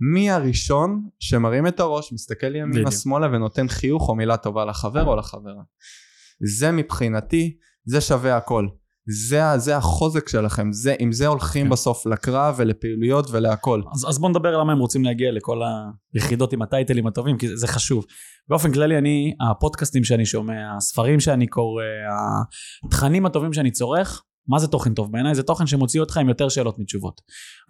מי 0.00 0.30
הראשון 0.30 1.08
שמרים 1.18 1.66
את 1.66 1.80
הראש 1.80 2.12
מסתכל 2.12 2.56
ימינה. 2.56 2.90
שמאלה 2.90 3.26
ונותן 3.26 3.68
חיוך 3.68 4.08
או 4.08 4.14
מילה 4.14 4.36
טובה 4.36 4.64
לחבר 4.64 5.04
או 5.04 5.16
לחברה 5.16 5.62
זה 6.58 6.72
מבחינתי 6.72 7.56
זה 7.84 8.00
שווה 8.00 8.36
הכל 8.36 8.68
זה, 9.06 9.42
זה 9.56 9.76
החוזק 9.76 10.28
שלכם 10.28 10.72
זה 10.72 10.94
עם 10.98 11.12
זה 11.12 11.26
הולכים 11.26 11.66
כן. 11.66 11.70
בסוף 11.70 12.06
לקרב 12.06 12.54
ולפעילויות 12.58 13.26
ולהכל 13.30 13.82
אז, 13.94 14.06
אז 14.08 14.18
בוא 14.18 14.30
נדבר 14.30 14.56
למה 14.56 14.72
הם 14.72 14.78
רוצים 14.78 15.04
להגיע 15.04 15.32
לכל 15.32 15.60
היחידות 16.14 16.52
עם 16.52 16.62
הטייטלים 16.62 17.06
הטובים, 17.06 17.38
כי 17.38 17.48
זה, 17.48 17.56
זה 17.56 17.66
חשוב. 17.68 18.04
באופן 18.48 18.72
כללי, 18.72 18.98
אני, 18.98 19.34
הפודקאסטים 19.50 20.04
שאני 20.04 20.26
שומע, 20.26 20.76
הספרים 20.76 21.20
שאני 21.20 21.46
קורא, 21.46 21.84
התכנים 22.86 23.26
הטובים 23.26 23.52
שאני 23.52 23.70
צורך, 23.70 24.22
מה 24.48 24.58
זה 24.58 24.68
תוכן 24.68 24.94
טוב 24.94 25.12
בעיניי? 25.12 25.34
זה 25.34 25.42
תוכן 25.42 25.66
שמוציא 25.66 26.00
אותך 26.00 26.16
עם 26.16 26.28
יותר 26.28 26.48
שאלות 26.48 26.78
מתשובות. 26.78 27.20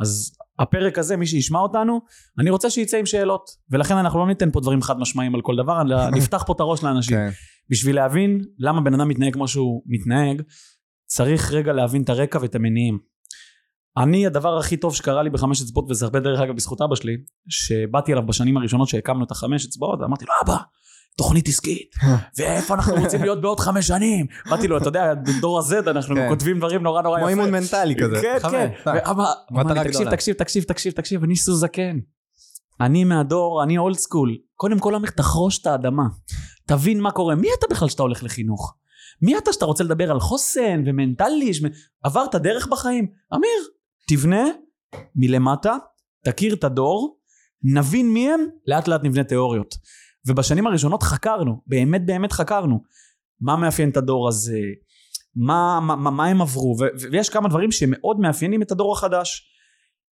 אז 0.01 0.37
הפרק 0.59 0.99
הזה, 0.99 1.17
מי 1.17 1.27
שישמע 1.27 1.59
אותנו, 1.59 2.01
אני 2.39 2.51
רוצה 2.51 2.71
שיצא 2.71 2.97
עם 2.97 3.07
שאלות. 3.07 3.51
ולכן 3.71 3.97
אנחנו 3.97 4.19
לא 4.19 4.27
ניתן 4.27 4.51
פה 4.51 4.61
דברים 4.61 4.83
חד 4.83 4.99
משמעיים 4.99 5.35
על 5.35 5.41
כל 5.41 5.57
דבר, 5.57 5.83
אלא 5.83 6.11
נפתח 6.19 6.45
פה 6.47 6.53
את 6.53 6.61
הראש 6.61 6.83
לאנשים. 6.83 7.17
כן. 7.17 7.31
בשביל 7.71 7.97
להבין 7.97 8.41
למה 8.59 8.81
בן 8.81 8.95
אדם 8.95 9.09
מתנהג 9.09 9.33
כמו 9.33 9.49
שהוא 9.49 9.83
מתנהג, 9.87 10.43
צריך 11.07 11.53
רגע 11.53 11.73
להבין 11.73 12.03
את 12.03 12.09
הרקע 12.09 12.39
ואת 12.43 12.55
המניעים. 12.55 12.99
אני, 13.97 14.27
הדבר 14.27 14.59
הכי 14.59 14.77
טוב 14.77 14.95
שקרה 14.95 15.23
לי 15.23 15.31
בחמש 15.31 15.63
אצבעות, 15.63 15.91
וזה 15.91 16.05
הרבה 16.05 16.21
דרך 16.21 16.41
אגב 16.41 16.57
בזכות 16.57 16.81
אבא 16.81 16.95
שלי, 16.95 17.17
שבאתי 17.49 18.13
אליו 18.13 18.27
בשנים 18.27 18.57
הראשונות 18.57 18.89
שהקמנו 18.89 19.25
את 19.25 19.31
החמש 19.31 19.67
אצבעות, 19.67 20.01
ואמרתי 20.01 20.25
לו, 20.25 20.33
אבא, 20.45 20.57
תוכנית 21.17 21.49
עסקית, 21.49 21.91
ואיפה 22.39 22.75
אנחנו 22.75 22.95
רוצים 22.95 23.23
להיות 23.23 23.41
בעוד 23.41 23.61
חמש 23.61 23.87
שנים? 23.87 24.27
באתי 24.51 24.69
לו, 24.69 24.79
אתה 24.79 24.89
יודע, 24.89 25.15
דור 25.41 25.59
ה-Z, 25.59 25.91
אנחנו 25.91 26.15
כן. 26.15 26.29
כותבים 26.29 26.59
דברים 26.59 26.83
נורא 26.83 27.03
נורא 27.03 27.19
כמו 27.19 27.31
יפה. 27.31 27.41
אימון 27.41 27.51
מנטלי 27.51 27.95
כזה 27.97 28.19
כן, 28.23 28.37
חמש, 28.41 28.53
כן. 28.53 28.69
טק. 28.85 29.03
ואבא, 29.07 29.33
תקשיב. 29.85 30.11
תקשיב, 30.11 30.35
תקשיב, 30.35 30.65
תקשיב, 30.65 30.93
תקשיב, 30.93 31.25
אני 31.25 31.37
סו 31.37 31.55
זקן. 31.55 31.99
אני 32.81 33.05
מהדור, 33.05 33.63
אני 33.63 33.79
אולד 33.79 33.97
סקול. 33.97 34.37
קודם 34.55 34.79
כל, 34.79 34.95
אמר, 34.95 35.11
תחרוש 35.11 35.59
את 35.59 35.67
האדמה. 35.67 36.03
תבין 36.67 37.01
מה 37.01 37.11
קורה. 37.11 37.35
מי 37.35 37.49
אתה 37.59 37.67
בכלל 37.71 37.89
שאתה 37.89 38.03
הולך 38.03 38.25
לחינוך? 38.25 38.75
מי 39.23 39.39
אתה 39.39 39.53
שאתה 39.53 39.65
רוצה 39.65 39.85
לדבר 39.85 40.11
על 40.11 40.21
חוסן 40.21 40.83
ומנטלי? 40.87 41.55
שמ- 41.55 41.69
עברת 42.05 42.35
דרך 42.35 42.67
בחיים? 42.71 43.07
אמיר, 43.35 43.69
תבנה 44.09 44.45
מלמטה, 45.17 45.77
תכיר 46.25 46.55
את 46.55 46.65
הדור, 46.65 47.19
נבין 47.63 48.13
מי 48.13 48.31
הם, 48.31 48.41
לאט 48.67 48.89
לאט 48.89 49.01
נבנה 49.05 49.25
תיאוריות. 49.25 49.75
ובשנים 50.27 50.67
הראשונות 50.67 51.03
חקרנו, 51.03 51.61
באמת 51.67 52.07
באמת 52.07 52.33
חקרנו. 52.33 52.81
מה 53.41 53.57
מאפיין 53.57 53.91
את 53.91 53.97
הדור 53.97 54.29
הזה? 54.29 54.59
מה, 55.37 55.81
מה, 55.83 55.97
מה, 55.97 56.11
מה 56.11 56.27
הם 56.27 56.43
עברו, 56.43 56.77
ו, 56.81 56.85
ויש 57.11 57.29
כמה 57.29 57.49
דברים 57.49 57.73
שמאוד 57.73 58.21
מאפיינים 58.21 58.63
את 58.63 58.73
הדור 58.73 58.93
החדש. 58.93 59.51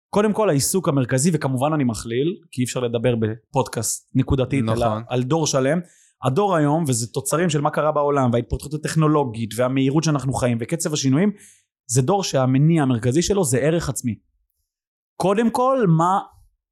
קודם 0.10 0.34
כל 0.34 0.50
העיסוק 0.50 0.90
המרכזי, 0.90 1.32
וכמובן 1.34 1.74
אני 1.74 1.84
מכליל, 1.84 2.36
כי 2.52 2.62
אי 2.62 2.66
אפשר 2.66 2.80
לדבר 2.80 3.16
בפודקאסט 3.16 4.12
נקודתית, 4.16 4.64
נכון. 4.64 4.78
אלא 4.78 4.88
על 5.08 5.24
דור 5.24 5.48
שלם. 5.48 5.80
הדור 6.24 6.56
היום, 6.56 6.84
וזה 6.88 7.08
תוצרים 7.08 7.50
של 7.50 7.62
מה 7.62 7.70
קרה 7.70 7.92
בעולם, 7.92 8.30
וההתפתחות 8.34 8.74
הטכנולוגית, 8.74 9.50
והמהירות 9.56 10.04
שאנחנו 10.04 10.34
חיים, 10.34 10.58
וקצב 10.62 10.94
השינויים, 10.94 11.32
זה 11.92 12.02
דור 12.02 12.24
שהמניע 12.24 12.84
המרכזי 12.84 13.22
שלו 13.22 13.44
זה 13.44 13.58
ערך 13.58 13.90
עצמי. 13.90 14.16
קודם 15.16 15.50
כל, 15.50 15.86
מה 15.88 16.20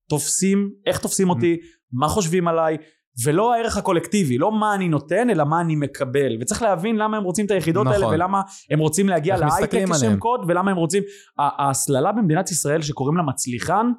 תופסים, 0.10 0.69
איך 0.86 0.99
תופסים 0.99 1.30
אותי, 1.30 1.58
מה 1.91 2.08
חושבים 2.08 2.47
עליי, 2.47 2.77
ולא 3.25 3.53
הערך 3.53 3.77
הקולקטיבי, 3.77 4.38
לא 4.38 4.51
מה 4.51 4.75
אני 4.75 4.88
נותן, 4.88 5.30
אלא 5.30 5.43
מה 5.43 5.62
אני 5.62 5.75
מקבל. 5.75 6.38
וצריך 6.41 6.62
להבין 6.62 6.95
למה 6.95 7.17
הם 7.17 7.23
רוצים 7.23 7.45
את 7.45 7.51
היחידות 7.51 7.88
נכון. 7.88 8.03
האלה, 8.03 8.08
ולמה 8.08 8.41
הם 8.71 8.80
רוצים 8.80 9.10
להגיע 9.10 9.38
להייטק 9.38 9.71
כשם. 9.93 10.19
קוד, 10.19 10.41
ולמה 10.47 10.71
הם 10.71 10.77
רוצים... 10.77 11.03
ההסללה 11.38 12.12
במדינת 12.12 12.51
ישראל 12.51 12.82
שקוראים 12.82 13.17
לה 13.17 13.23
מצליחן, 13.23 13.91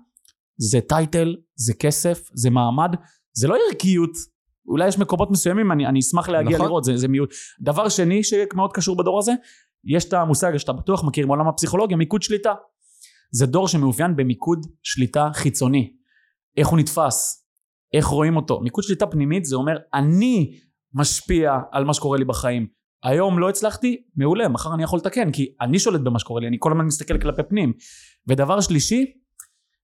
זה 0.57 0.81
טייטל, 0.81 1.37
זה 1.57 1.75
כסף, 1.75 2.23
זה 2.35 2.51
מעמד, 2.51 2.91
זה 3.33 3.49
לא 3.49 3.57
ערכיות. 3.69 4.38
אולי 4.69 4.89
יש 4.89 4.99
מקומות 4.99 5.31
מסוימים, 5.31 5.73
אני, 5.73 5.87
אני 5.87 6.01
אשמח 6.01 6.29
להגיע 6.29 6.57
נכון. 6.57 6.67
לראות, 6.67 6.85
זה, 6.85 6.97
זה 6.97 7.09
מיעוט. 7.09 7.35
דבר 7.61 7.89
שני 7.89 8.23
שמאוד 8.25 8.73
קשור 8.73 8.97
בדור 8.97 9.19
הזה, 9.19 9.33
יש 9.85 10.05
את 10.05 10.13
המושג 10.13 10.57
שאתה 10.57 10.73
בטוח 10.73 11.05
מכיר 11.05 11.27
מעולם 11.27 11.49
הפסיכולוגיה, 11.49 11.97
מיקוד 11.97 12.23
שליטה. 12.23 12.55
זה 13.31 13.47
דור 13.47 13.69
שמאופיין 13.69 14.17
במיקוד 14.17 14.67
שליטה 14.83 15.31
חיצוני. 15.35 15.93
איך 16.57 16.69
הוא 16.69 16.79
נתפס, 16.79 17.47
איך 17.95 18.07
רואים 18.07 18.37
אותו. 18.37 18.61
מיקוד 18.61 18.85
שליטה 18.85 19.07
פנימית 19.07 19.45
זה 19.45 19.57
אומר 19.57 19.77
אני 19.95 20.59
משפיע 20.95 21.59
על 21.73 21.85
מה 21.85 21.95
שקורה 21.95 22.19
לי 22.19 22.25
בחיים. 22.25 22.67
היום 23.03 23.39
לא 23.39 23.49
הצלחתי, 23.49 24.03
מעולה, 24.17 24.49
מחר 24.49 24.75
אני 24.75 24.83
יכול 24.83 24.99
לתקן, 24.99 25.33
כי 25.33 25.55
אני 25.61 25.79
שולט 25.79 26.01
במה 26.01 26.19
שקורה 26.19 26.41
לי, 26.41 26.49
אני 26.49 26.57
כל 26.61 26.73
הזמן 26.73 26.85
מסתכל 26.85 27.19
כלפי 27.19 27.43
פנים. 27.43 27.73
ודבר 28.29 28.61
שלישי, 28.61 29.05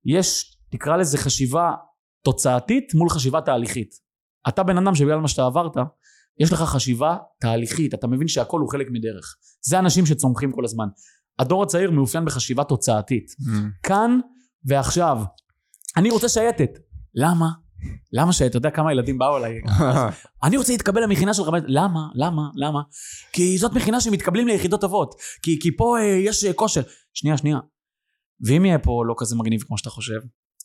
יש, 0.05 0.59
תקרא 0.70 0.97
לזה 0.97 1.18
חשיבה 1.18 1.73
תוצאתית 2.25 2.94
מול 2.94 3.09
חשיבה 3.09 3.40
תהליכית. 3.40 4.04
אתה 4.48 4.62
בן 4.62 4.78
אדם 4.78 4.94
שבגלל 4.94 5.18
מה 5.18 5.28
שאתה 5.28 5.46
עברת, 5.46 5.76
יש 6.40 6.52
לך 6.52 6.61
חשיבה 6.61 7.16
תהליכית, 7.40 7.94
אתה 7.94 8.07
מבין 8.07 8.28
שהכל 8.28 8.61
הוא 8.61 8.70
חלק 8.70 8.87
מדרך. 8.90 9.37
זה 9.61 9.78
אנשים 9.78 10.07
שצומחים 10.07 10.52
כל 10.52 10.64
הזמן. 10.64 10.87
הדור 11.38 11.62
הצעיר 11.62 11.90
מאופיין 11.90 12.24
בחשיבה 12.24 12.64
תוצאתית. 12.64 13.30
כאן 13.83 14.20
ועכשיו. 14.64 15.18
אני 15.96 16.11
רוצה 16.11 16.28
שייטת. 16.28 16.70
למה? 17.14 17.48
למה 18.12 18.33
שייטת? 18.33 18.50
אתה 18.50 18.59
יודע 18.59 18.70
כמה 18.70 18.92
ילדים 18.92 19.18
באו 19.18 19.37
אליי? 19.37 19.61
אני 20.44 20.57
רוצה 20.57 20.72
להתקבל 20.72 21.02
למכינה 21.02 21.35
שלך. 21.35 21.48
למה? 21.66 22.00
למה? 22.14 22.42
למה? 22.54 22.80
כי 23.33 23.59
זאת 23.59 23.72
מכינה 23.72 24.00
שמתקבלים 24.00 24.46
ליחידות 24.46 24.80
טובות. 24.80 25.14
כי, 25.42 25.61
כי 25.61 25.76
פה 25.76 25.98
אה, 25.98 26.04
יש 26.04 26.44
אה, 26.44 26.52
כושר. 26.52 26.83
שנייה, 27.14 27.37
שנייה. 27.37 27.59
ואם 28.46 28.64
יהיה 28.64 28.78
פה 28.78 29.02
לא 29.07 29.14
כזה 29.18 29.37
מגניב 29.37 29.62
כמו 29.62 29.78
שאתה 29.78 29.90
חושב? 29.90 30.18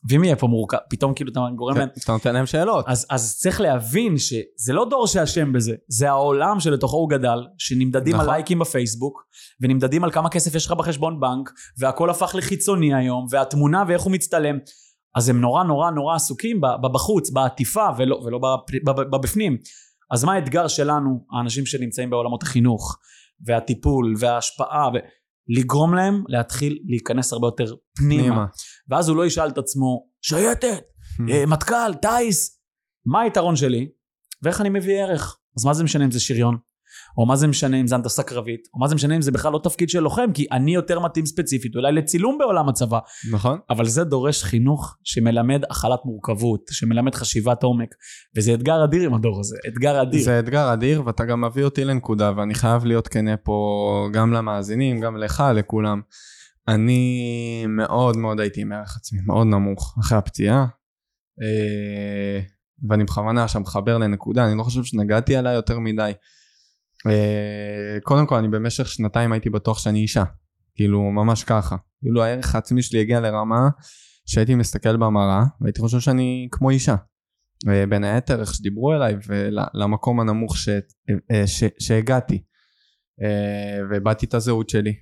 ואם 0.09 0.23
יהיה 0.23 0.35
פה 0.35 0.47
מורכב? 0.47 0.77
פתאום 0.89 1.13
כאילו 1.13 1.31
אתה 1.31 1.39
גורם 1.55 1.77
להם... 1.77 1.89
אתה 2.03 2.11
נותן 2.11 2.33
להם 2.33 2.45
שאלות. 2.45 2.85
אז, 2.87 3.05
אז 3.09 3.37
צריך 3.37 3.61
להבין 3.61 4.17
שזה 4.17 4.73
לא 4.73 4.89
דור 4.89 5.07
שאשם 5.07 5.53
בזה, 5.53 5.75
זה 5.87 6.09
העולם 6.09 6.59
שלתוכו 6.59 6.97
הוא 6.97 7.09
גדל, 7.09 7.47
שנמדדים 7.57 8.15
נכון. 8.15 8.29
על 8.29 8.35
לייקים 8.35 8.59
בפייסבוק, 8.59 9.23
ונמדדים 9.61 10.03
על 10.03 10.11
כמה 10.11 10.29
כסף 10.29 10.55
יש 10.55 10.65
לך 10.65 10.71
בחשבון 10.71 11.19
בנק, 11.19 11.51
והכל 11.79 12.09
הפך 12.09 12.35
לחיצוני 12.35 12.93
היום, 12.93 13.27
והתמונה 13.29 13.83
ואיך 13.87 14.01
הוא 14.01 14.11
מצטלם. 14.11 14.57
אז 15.15 15.29
הם 15.29 15.41
נורא 15.41 15.63
נורא 15.63 15.91
נורא 15.91 16.15
עסוקים 16.15 16.61
בחוץ, 16.93 17.29
בעטיפה, 17.29 17.87
ולא, 17.97 18.15
ולא 18.15 18.39
בבפנים. 19.11 19.57
אז 20.11 20.23
מה 20.23 20.33
האתגר 20.33 20.67
שלנו, 20.67 21.25
האנשים 21.31 21.65
שנמצאים 21.65 22.09
בעולמות 22.09 22.43
החינוך, 22.43 22.97
והטיפול, 23.45 24.15
וההשפעה, 24.19 24.89
ו... 24.93 24.97
לגרום 25.49 25.93
להם 25.93 26.23
להתחיל 26.27 26.79
להיכנס 26.85 27.33
הרבה 27.33 27.47
יותר 27.47 27.75
פנימה. 27.95 28.23
פנימה. 28.23 28.45
ואז 28.89 29.09
הוא 29.09 29.17
לא 29.17 29.25
ישאל 29.25 29.49
את 29.49 29.57
עצמו, 29.57 30.07
שייטת, 30.21 30.83
אה, 31.29 31.45
מטכ"ל, 31.45 31.93
טיס, 32.01 32.61
מה 33.05 33.21
היתרון 33.21 33.55
שלי 33.55 33.89
ואיך 34.43 34.61
אני 34.61 34.69
מביא 34.69 35.03
ערך. 35.03 35.37
אז 35.57 35.65
מה 35.65 35.73
זה 35.73 35.83
משנה 35.83 36.05
אם 36.05 36.11
זה 36.11 36.19
שריון, 36.19 36.57
או 37.19 37.25
מה 37.25 37.35
זה 37.35 37.47
משנה 37.47 37.77
אם 37.77 37.87
זה 37.87 37.95
הנדסה 37.95 38.23
קרבית, 38.23 38.67
או 38.73 38.79
מה 38.79 38.87
זה 38.87 38.95
משנה 38.95 39.15
אם 39.15 39.21
זה 39.21 39.31
בכלל 39.31 39.51
לא 39.51 39.59
תפקיד 39.63 39.89
של 39.89 39.99
לוחם, 39.99 40.31
כי 40.33 40.47
אני 40.51 40.75
יותר 40.75 40.99
מתאים 40.99 41.25
ספציפית 41.25 41.75
אולי 41.75 41.91
לצילום 41.91 42.37
בעולם 42.37 42.69
הצבא. 42.69 42.99
נכון? 43.31 43.59
אבל 43.69 43.85
זה 43.85 44.03
דורש 44.03 44.43
חינוך 44.43 44.97
שמלמד 45.03 45.61
הכלת 45.69 45.99
מורכבות, 46.05 46.61
שמלמד 46.71 47.15
חשיבת 47.15 47.63
עומק, 47.63 47.89
וזה 48.37 48.53
אתגר 48.53 48.83
אדיר 48.83 49.05
עם 49.05 49.13
הדור 49.13 49.39
הזה, 49.39 49.57
אתגר 49.67 50.01
אדיר. 50.01 50.23
זה 50.23 50.39
אתגר 50.39 50.73
אדיר, 50.73 51.03
ואתה 51.05 51.25
גם 51.25 51.41
מביא 51.41 51.63
אותי 51.63 51.85
לנקודה, 51.85 52.31
ואני 52.37 52.53
חייב 52.53 52.85
להיות 52.85 53.07
כנה 53.07 53.37
פה 53.37 54.09
גם 54.13 54.33
למאזינים, 54.33 54.99
גם 54.99 55.17
לך, 55.17 55.43
לכולם. 55.55 56.01
אני 56.67 57.65
מאוד 57.67 58.17
מאוד 58.17 58.39
הייתי 58.39 58.61
עם 58.61 58.71
ערך 58.71 58.97
עצמי, 58.97 59.19
מאוד 59.25 59.47
נמוך, 59.47 59.97
אחרי 59.99 60.17
הפציעה. 60.17 60.65
אה, 61.41 62.39
ואני 62.89 63.03
בכוונה 63.03 63.43
עכשיו 63.43 63.61
מחבר 63.61 63.97
לנקודה, 63.97 64.47
אני 64.47 64.57
לא 64.57 64.63
חושב 64.63 64.83
שנגעתי 64.83 65.35
עליה 65.35 65.53
יותר 65.53 65.79
מדי. 65.79 66.11
אה, 67.07 67.97
קודם 68.03 68.27
כל, 68.27 68.35
אני 68.35 68.47
במשך 68.47 68.87
שנתיים 68.87 69.31
הייתי 69.31 69.49
בטוח 69.49 69.79
שאני 69.79 69.99
אישה. 69.99 70.23
כאילו, 70.75 71.01
ממש 71.01 71.43
ככה. 71.43 71.75
כאילו, 72.01 72.23
הערך 72.23 72.55
העצמי 72.55 72.81
שלי 72.81 73.01
הגיע 73.01 73.19
לרמה 73.19 73.69
שהייתי 74.25 74.55
מסתכל 74.55 74.97
במראה, 74.97 75.43
והייתי 75.61 75.81
חושב 75.81 75.99
שאני 75.99 76.47
כמו 76.51 76.69
אישה. 76.69 76.95
בין 77.89 78.03
היתר 78.03 78.41
איך 78.41 78.53
שדיברו 78.53 78.93
אליי 78.93 79.15
ולמקום 79.27 80.19
הנמוך 80.19 80.57
ש, 80.57 80.69
אה, 81.31 81.47
ש, 81.47 81.63
שהגעתי 81.79 82.43
אה, 83.23 83.87
ואיבדתי 83.89 84.25
את 84.25 84.33
הזהות 84.33 84.69
שלי 84.69 84.93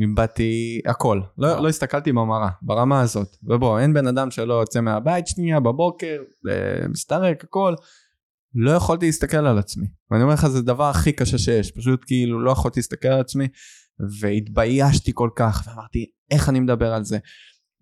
איבדתי 0.00 0.80
הכל 0.86 1.20
לא, 1.38 1.62
לא 1.62 1.68
הסתכלתי 1.68 2.12
במראה 2.12 2.48
ברמה 2.62 3.00
הזאת 3.00 3.36
ובוא 3.42 3.78
אין 3.78 3.94
בן 3.94 4.06
אדם 4.06 4.30
שלא 4.30 4.54
יוצא 4.54 4.80
מהבית 4.80 5.26
שנייה 5.26 5.60
בבוקר 5.60 6.22
אה, 6.50 6.88
מסתרק 6.88 7.44
הכל 7.44 7.74
לא 8.54 8.70
יכולתי 8.70 9.06
להסתכל 9.06 9.36
על 9.46 9.58
עצמי. 9.58 9.86
ואני 10.10 10.22
אומר 10.22 10.34
לך 10.34 10.46
זה 10.46 10.58
הדבר 10.58 10.84
הכי 10.84 11.12
קשה 11.12 11.38
שיש. 11.38 11.70
פשוט 11.70 12.04
כאילו 12.06 12.40
לא 12.44 12.50
יכולתי 12.50 12.80
להסתכל 12.80 13.08
על 13.08 13.20
עצמי 13.20 13.48
והתביישתי 14.20 15.12
כל 15.14 15.30
כך 15.36 15.62
ואמרתי 15.66 16.06
איך 16.30 16.48
אני 16.48 16.60
מדבר 16.60 16.92
על 16.92 17.04
זה? 17.04 17.18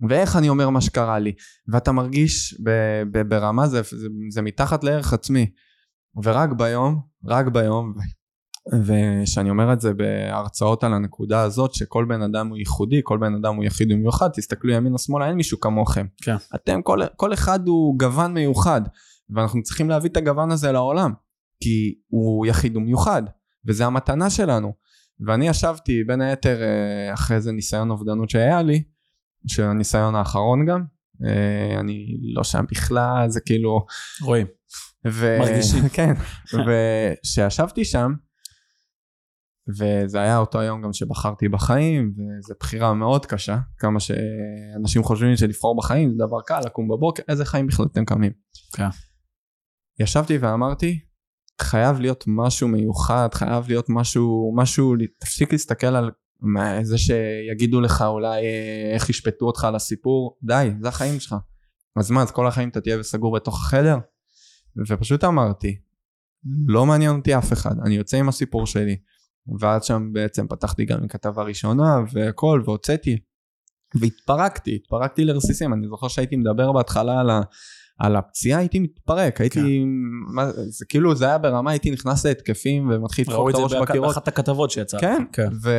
ואיך 0.08 0.36
אני 0.36 0.48
אומר 0.48 0.70
מה 0.70 0.80
שקרה 0.80 1.18
לי? 1.18 1.32
ואתה 1.68 1.92
מרגיש 1.92 2.60
ב- 2.64 3.02
ב- 3.12 3.28
ברמה 3.28 3.68
זה, 3.68 3.82
זה, 3.90 4.08
זה 4.30 4.42
מתחת 4.42 4.84
לערך 4.84 5.12
עצמי. 5.12 5.46
ורק 6.24 6.52
ביום 6.52 7.00
רק 7.24 7.46
ביום 7.46 7.94
ושאני 8.86 9.50
אומר 9.50 9.72
את 9.72 9.80
זה 9.80 9.94
בהרצאות 9.94 10.84
על 10.84 10.94
הנקודה 10.94 11.42
הזאת 11.42 11.74
שכל 11.74 12.04
בן 12.08 12.22
אדם 12.22 12.48
הוא 12.48 12.56
ייחודי 12.56 13.00
כל 13.02 13.18
בן 13.18 13.34
אדם 13.34 13.56
הוא 13.56 13.64
יחיד 13.64 13.92
ומיוחד 13.92 14.28
תסתכלו 14.28 14.72
ימינה 14.72 14.98
שמאלה 14.98 15.28
אין 15.28 15.36
מישהו 15.36 15.60
כמוכם. 15.60 16.06
כן. 16.22 16.36
אתם 16.54 16.82
כל, 16.82 17.00
כל 17.16 17.32
אחד 17.32 17.68
הוא 17.68 17.98
גוון 17.98 18.34
מיוחד 18.34 18.80
ואנחנו 19.34 19.62
צריכים 19.62 19.90
להביא 19.90 20.10
את 20.10 20.16
הגוון 20.16 20.50
הזה 20.50 20.72
לעולם 20.72 21.12
כי 21.62 21.94
הוא 22.08 22.46
יחיד 22.46 22.76
ומיוחד 22.76 23.22
וזה 23.66 23.86
המתנה 23.86 24.30
שלנו 24.30 24.72
ואני 25.26 25.48
ישבתי 25.48 26.04
בין 26.04 26.20
היתר 26.20 26.62
אה, 26.62 27.14
אחרי 27.14 27.36
איזה 27.36 27.52
ניסיון 27.52 27.90
אובדנות 27.90 28.30
שהיה 28.30 28.62
לי 28.62 28.82
של 29.46 29.62
הניסיון 29.62 30.14
האחרון 30.14 30.66
גם 30.66 30.84
אה, 31.26 31.80
אני 31.80 32.06
לא 32.34 32.44
שם 32.44 32.64
בכלל 32.70 33.28
זה 33.28 33.40
כאילו 33.40 33.86
רואים. 34.22 34.46
ו... 35.06 35.38
מרגישים. 35.40 35.88
כן 35.96 36.12
ושישבתי 36.66 37.84
שם 37.84 38.12
וזה 39.68 40.20
היה 40.20 40.38
אותו 40.38 40.60
היום 40.60 40.82
גם 40.82 40.92
שבחרתי 40.92 41.48
בחיים 41.48 42.14
וזו 42.16 42.54
בחירה 42.60 42.94
מאוד 42.94 43.26
קשה 43.26 43.58
כמה 43.78 44.00
שאנשים 44.00 45.02
חושבים 45.02 45.36
שלבחור 45.36 45.76
בחיים 45.76 46.10
זה 46.10 46.16
דבר 46.26 46.40
קל 46.46 46.60
לקום 46.66 46.88
בבוקר 46.88 47.22
איזה 47.28 47.44
חיים 47.44 47.66
בכלל 47.66 47.86
אתם 47.92 48.04
קמים. 48.04 48.32
כן. 48.72 48.88
ישבתי 50.00 50.38
ואמרתי 50.38 51.00
חייב 51.60 52.00
להיות 52.00 52.24
משהו 52.26 52.68
מיוחד 52.68 53.28
חייב 53.34 53.68
להיות 53.68 53.86
משהו 53.88 54.52
משהו 54.56 54.94
תפסיק 55.18 55.52
להסתכל 55.52 55.86
על 55.86 56.10
מה, 56.40 56.84
זה 56.84 56.98
שיגידו 56.98 57.80
לך 57.80 58.02
אולי 58.02 58.42
אה, 58.42 58.94
איך 58.94 59.10
ישפטו 59.10 59.46
אותך 59.46 59.64
על 59.64 59.74
הסיפור. 59.74 60.38
די 60.42 60.70
זה 60.80 60.88
החיים 60.88 61.20
שלך. 61.20 61.34
אז 61.96 62.10
מה 62.10 62.22
אז 62.22 62.30
כל 62.30 62.46
החיים 62.46 62.68
אתה 62.68 62.80
תהיה 62.80 63.02
סגור 63.02 63.34
בתוך 63.34 63.62
החדר? 63.62 63.98
ופשוט 64.88 65.24
אמרתי 65.24 65.80
לא 66.66 66.86
מעניין 66.86 67.16
אותי 67.16 67.38
אף 67.38 67.52
אחד 67.52 67.74
אני 67.84 67.94
יוצא 67.94 68.16
עם 68.16 68.28
הסיפור 68.28 68.66
שלי. 68.66 68.96
ואז 69.60 69.84
שם 69.84 70.12
בעצם 70.12 70.46
פתחתי 70.48 70.84
גם 70.84 70.98
עם 70.98 71.08
כתבה 71.08 71.42
ראשונה 71.42 71.96
והכל 72.12 72.62
והוצאתי. 72.64 73.18
והתפרקתי 73.94 74.74
התפרקתי 74.74 75.24
לרסיסים. 75.24 75.72
אני 75.72 75.88
זוכר 75.88 76.08
שהייתי 76.08 76.36
מדבר 76.36 76.72
בהתחלה 76.72 77.20
על 77.20 77.30
ה... 77.30 77.40
על 77.98 78.16
הפציעה 78.16 78.58
הייתי 78.58 78.78
מתפרק, 78.78 79.40
הייתי, 79.40 79.60
כן. 79.60 79.88
מה, 80.34 80.50
זה 80.52 80.84
כאילו 80.88 81.14
זה 81.14 81.24
היה 81.26 81.38
ברמה, 81.38 81.70
הייתי 81.70 81.90
נכנס 81.90 82.26
להתקפים 82.26 82.90
ומתחיל 82.90 83.24
ראו 83.30 83.48
לדחוף 83.48 83.60
את 83.60 83.64
את 83.64 83.70
זה 83.70 83.76
הראש 83.76 83.88
באח- 83.88 83.90
בקירות. 83.90 84.08
באחת 84.08 84.28
הכתבות 84.28 84.70
שיצאה. 84.70 85.00
כן, 85.00 85.22
כן. 85.32 85.48
ו... 85.62 85.70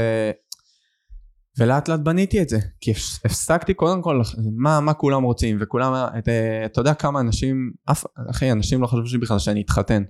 ולאט 1.59 1.87
לאט 1.87 1.99
בניתי 1.99 2.41
את 2.41 2.49
זה, 2.49 2.59
כי 2.81 2.91
הפס- 2.91 3.19
הפסקתי 3.25 3.73
קודם 3.73 4.01
כל, 4.01 4.21
מה, 4.57 4.79
מה 4.79 4.93
כולם 4.93 5.23
רוצים, 5.23 5.57
וכולם, 5.61 5.93
את, 6.17 6.27
אתה 6.65 6.81
יודע 6.81 6.93
כמה 6.93 7.19
אנשים, 7.19 7.71
אף, 7.91 8.03
אחי, 8.31 8.51
אנשים 8.51 8.81
לא 8.81 8.87
חשבו 8.87 9.07
שבכלל 9.07 9.39
שאני 9.39 9.61
אתחתן. 9.61 10.03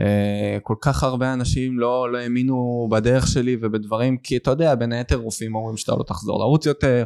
אה, 0.00 0.58
כל 0.62 0.74
כך 0.80 1.02
הרבה 1.02 1.32
אנשים 1.32 1.78
לא, 1.78 2.12
לא 2.12 2.18
האמינו 2.18 2.88
בדרך 2.90 3.26
שלי 3.26 3.56
ובדברים, 3.62 4.16
כי 4.18 4.36
אתה 4.36 4.50
יודע, 4.50 4.74
בין 4.74 4.92
היתר 4.92 5.16
רופאים 5.16 5.54
אומרים 5.54 5.76
שאתה 5.76 5.92
לא 5.98 6.02
תחזור 6.06 6.38
לרוץ 6.40 6.66
יותר, 6.66 7.04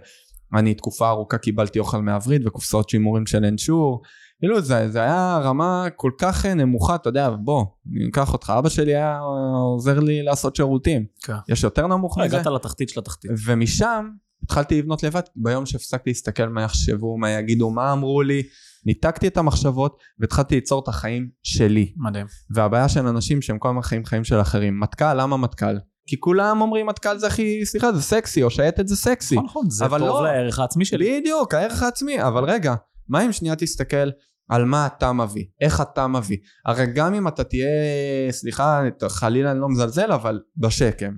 אני 0.55 0.75
תקופה 0.75 1.09
ארוכה 1.09 1.39
קיבלתי 1.39 1.79
אוכל 1.79 1.99
מהווריד 2.03 2.47
וקופסאות 2.47 2.89
שימורים 2.89 3.27
של 3.27 3.45
אנשור, 3.45 4.03
כאילו 4.41 4.61
זה, 4.61 4.91
זה 4.91 5.01
היה 5.01 5.41
רמה 5.43 5.87
כל 5.97 6.11
כך 6.19 6.47
נמוכה, 6.47 6.95
אתה 6.95 7.09
יודע, 7.09 7.31
בוא, 7.31 7.65
אני 7.97 8.11
אקח 8.11 8.33
אותך, 8.33 8.53
אבא 8.59 8.69
שלי 8.69 8.95
היה 8.95 9.19
עוזר 9.75 10.01
לי 10.01 10.23
לעשות 10.23 10.57
שירותים, 10.57 11.07
כן. 11.23 11.35
יש 11.49 11.65
יותר 11.65 11.87
נמוך 11.87 12.19
מזה, 12.19 12.27
הגעת 12.37 12.47
לתחתית 12.47 12.89
של 12.89 13.01
התחתית. 13.01 13.31
ומשם 13.47 14.09
התחלתי 14.43 14.79
לבנות 14.79 15.03
לבד, 15.03 15.21
ביום 15.37 15.67
שהפסקתי 15.67 16.11
להסתכל 16.11 16.49
מה 16.49 16.63
יחשבו, 16.63 17.19
מה 17.19 17.31
יגידו, 17.31 17.71
מה 17.71 17.93
אמרו 17.93 18.23
לי, 18.23 18.43
ניתקתי 18.87 19.27
את 19.27 19.37
המחשבות 19.37 19.99
והתחלתי 20.19 20.55
ליצור 20.55 20.83
את 20.83 20.89
החיים 20.89 21.29
שלי. 21.43 21.93
מדהים. 21.97 22.27
והבעיה 22.51 22.89
של 22.89 23.07
אנשים 23.07 23.43
שהם 23.43 23.59
כל 23.59 23.69
הזמן 23.69 23.83
חיים 23.83 24.05
חיים 24.05 24.25
של 24.25 24.41
אחרים. 24.41 24.81
מטכ"ל, 24.81 25.15
למה 25.15 25.37
מטכ"ל? 25.37 25.77
כי 26.07 26.21
כולם 26.21 26.61
אומרים 26.61 26.87
מטכ"ל 26.87 27.19
זה 27.19 27.27
הכי, 27.27 27.67
סליחה, 27.67 27.93
זה 27.93 28.03
סקסי, 28.03 28.43
או 28.43 28.51
שייטת 28.51 28.89
זה 28.89 28.97
סקסי. 28.97 29.35
נכון, 29.35 29.47
נכון, 29.47 29.71
זה 29.71 29.85
טוב 29.85 29.95
לא. 29.95 30.25
לערך 30.25 30.59
העצמי 30.59 30.85
שלי. 30.85 31.21
בדיוק, 31.21 31.55
הערך 31.55 31.83
העצמי. 31.83 32.23
אבל 32.23 32.45
רגע, 32.45 32.75
מה 33.09 33.27
אם 33.27 33.33
שנייה 33.33 33.57
תסתכל 33.57 34.11
על 34.51 34.65
מה 34.65 34.87
אתה 34.87 35.13
מביא, 35.13 35.45
איך 35.61 35.81
אתה 35.81 36.07
מביא. 36.07 36.37
הרי 36.67 36.87
גם 36.95 37.15
אם 37.15 37.29
אתה 37.29 37.45
תהיה, 37.45 37.69
סליחה, 38.31 38.83
חלילה 39.09 39.51
אני 39.51 39.61
לא 39.61 39.69
מזלזל, 39.69 40.13
אבל 40.13 40.41
בשקם. 40.57 41.13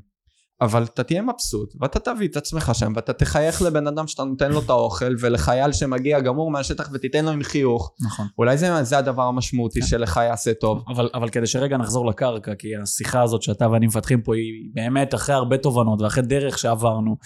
אבל 0.60 0.82
אתה 0.82 1.02
תהיה 1.02 1.22
מבסוט, 1.22 1.74
ואתה 1.80 1.98
תביא 1.98 2.28
את 2.28 2.36
עצמך 2.36 2.70
שם, 2.74 2.92
ואתה 2.96 3.12
תחייך 3.12 3.62
לבן 3.62 3.86
אדם 3.86 4.06
שאתה 4.06 4.24
נותן 4.24 4.52
לו 4.52 4.60
את 4.60 4.70
האוכל, 4.70 5.14
ולחייל 5.20 5.72
שמגיע 5.72 6.20
גמור 6.20 6.50
מהשטח 6.50 6.88
ותיתן 6.92 7.24
לו 7.24 7.30
עם 7.30 7.42
חיוך. 7.42 7.94
נכון. 8.06 8.26
אולי 8.38 8.58
זה, 8.58 8.82
זה 8.82 8.98
הדבר 8.98 9.22
המשמעותי 9.22 9.80
כן. 9.80 9.86
שלך 9.86 10.20
יעשה 10.24 10.54
טוב. 10.54 10.84
אבל, 10.88 11.10
אבל 11.14 11.28
כדי 11.28 11.46
שרגע 11.46 11.76
נחזור 11.76 12.06
לקרקע, 12.06 12.54
כי 12.54 12.76
השיחה 12.82 13.22
הזאת 13.22 13.42
שאתה 13.42 13.70
ואני 13.70 13.86
מפתחים 13.86 14.22
פה 14.22 14.34
היא 14.34 14.70
באמת 14.74 15.14
אחרי 15.14 15.34
הרבה 15.34 15.58
תובנות 15.58 16.00
ואחרי 16.00 16.22
דרך 16.22 16.58
שעברנו. 16.58 17.16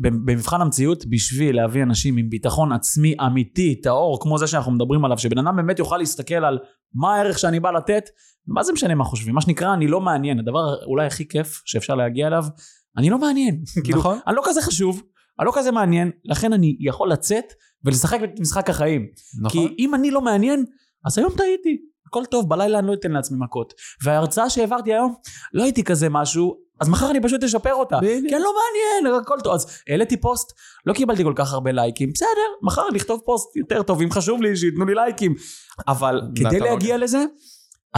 במבחן 0.00 0.60
המציאות, 0.60 1.06
בשביל 1.06 1.56
להביא 1.56 1.82
אנשים 1.82 2.16
עם 2.16 2.30
ביטחון 2.30 2.72
עצמי 2.72 3.14
אמיתי, 3.26 3.80
טהור, 3.80 4.18
כמו 4.22 4.38
זה 4.38 4.46
שאנחנו 4.46 4.72
מדברים 4.72 5.04
עליו, 5.04 5.18
שבן 5.18 5.38
אדם 5.38 5.56
באמת 5.56 5.78
יוכל 5.78 5.96
להסתכל 5.96 6.34
על 6.34 6.58
מה 6.94 7.14
הערך 7.14 7.38
שאני 7.38 7.60
בא 7.60 7.70
לתת, 7.70 8.04
מה 8.46 8.62
זה 8.62 8.72
משנה 8.72 8.94
מה 8.94 9.04
חושבים, 9.04 9.34
מה 9.34 9.40
שנקרא 9.40 9.74
אני 9.74 9.88
לא 9.88 10.00
מעניין, 10.00 10.38
הדבר 10.38 10.84
אולי 10.84 11.06
הכי 11.06 11.28
כיף 11.28 11.62
שאפשר 11.64 11.94
להגיע 11.94 12.26
אליו, 12.26 12.44
אני 12.96 13.10
לא 13.10 13.18
מעניין, 13.18 13.62
כאילו, 13.84 13.98
נכון. 13.98 14.18
אני 14.26 14.36
לא 14.36 14.42
כזה 14.44 14.62
חשוב, 14.62 15.02
אני 15.38 15.46
לא 15.46 15.52
כזה 15.54 15.70
מעניין, 15.70 16.10
לכן 16.24 16.52
אני 16.52 16.76
יכול 16.80 17.12
לצאת 17.12 17.44
ולשחק 17.84 18.20
את 18.24 18.40
משחק 18.40 18.70
החיים, 18.70 19.06
נכון? 19.40 19.68
כי 19.68 19.74
אם 19.78 19.94
אני 19.94 20.10
לא 20.10 20.20
מעניין, 20.20 20.64
אז 21.06 21.18
היום 21.18 21.32
טעיתי. 21.36 21.78
הכל 22.06 22.24
טוב, 22.24 22.48
בלילה 22.48 22.78
אני 22.78 22.86
לא 22.86 22.94
אתן 22.94 23.12
לעצמי 23.12 23.38
מכות. 23.40 23.74
וההרצאה 24.04 24.50
שהעברתי 24.50 24.92
היום, 24.92 25.14
לא 25.52 25.62
הייתי 25.62 25.84
כזה 25.84 26.08
משהו, 26.08 26.56
אז 26.82 26.88
מחר 26.88 27.10
אני 27.10 27.22
פשוט 27.22 27.44
אשפר 27.44 27.74
אותה. 27.74 27.98
בדיוק. 28.02 28.32
אני 28.32 28.42
לא 28.42 28.52
מעניין, 28.54 29.20
הכל 29.20 29.36
טוב. 29.44 29.54
אז 29.54 29.66
העליתי 29.88 30.20
פוסט, 30.20 30.52
לא 30.86 30.92
קיבלתי 30.92 31.24
כל 31.24 31.32
כך 31.36 31.52
הרבה 31.52 31.72
לייקים, 31.72 32.10
בסדר, 32.12 32.28
מחר 32.62 32.82
אני 32.90 32.98
אכתוב 32.98 33.20
פוסט 33.24 33.56
יותר 33.56 33.82
טוב, 33.82 34.00
אם 34.00 34.10
חשוב 34.10 34.42
לי, 34.42 34.56
שייתנו 34.56 34.84
לי 34.84 34.94
לייקים. 34.94 35.34
אבל 35.88 36.22
כדי 36.34 36.60
לא 36.60 36.66
להגיע 36.66 36.98
לזה, 36.98 37.24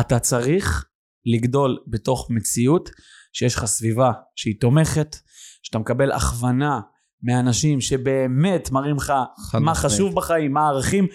אתה 0.01 0.19
צריך 0.19 0.85
לגדול 1.27 1.79
בתוך 1.87 2.31
מציאות 2.31 2.91
שיש 3.33 3.55
לך 3.55 3.65
סביבה 3.65 4.13
שהיא 4.37 4.55
תומכת, 4.61 5.17
שאתה 5.63 5.79
מקבל 5.79 6.13
הכוונה 6.13 6.81
מאנשים 7.23 7.81
שבאמת 7.81 8.71
מראים 8.71 8.97
לך 8.97 9.13
מה. 9.61 9.75
חשוב 9.75 10.15
בחיים, 10.15 10.53
מה 10.53 10.61
הערכים, 10.61 11.07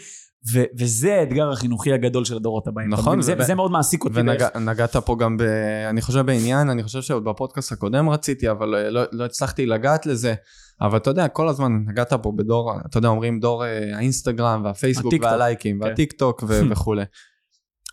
ו- 0.54 0.64
וזה 0.80 1.20
האתגר 1.20 1.52
החינוכי 1.52 1.94
הגדול 1.94 2.26
של 2.26 2.36
הדורות 2.36 2.68
הבאים. 2.68 2.90
נכון? 2.90 3.22
זה, 3.22 3.36
ו- 3.40 3.44
זה 3.44 3.56
מאוד 3.56 3.72
מעסיק 3.72 4.04
אותי. 4.04 4.16
ונגעת 4.56 4.96
פה 4.96 5.16
גם 5.20 5.38
ב... 5.38 5.42
אני 5.90 6.02
חושב 6.02 6.20
בעניין, 6.20 6.70
אני 6.70 6.84
חושב 6.84 7.02
שעוד 7.02 7.24
בפודקאסט 7.24 7.72
הקודם 7.72 8.10
רציתי, 8.10 8.52
אבל 8.52 8.68
לא, 8.68 8.90
לא, 8.90 9.02
לא 9.12 9.26
הצלחתי 9.26 9.66
לגעת 9.66 10.06
לזה. 10.06 10.34
אבל 10.82 10.98
אתה 10.98 11.10
יודע, 11.10 11.28
כל 11.28 11.50
הזמן 11.50 11.72
נגעת 11.88 12.14
פה 12.14 12.32
בדור, 12.36 12.74
אתה 12.86 12.98
יודע, 12.98 13.08
אומרים 13.08 13.40
דור 13.40 13.66
אה, 13.66 13.98
האינסטגרם 13.98 14.62
והפייסבוק 14.66 15.14
הטיקטוק. 15.14 15.32
והלייקים 15.32 15.80
כן. 15.80 15.88
והטיק 15.88 16.14
טוק 16.14 16.44
ו- 16.48 16.62
וכולי. 16.72 17.04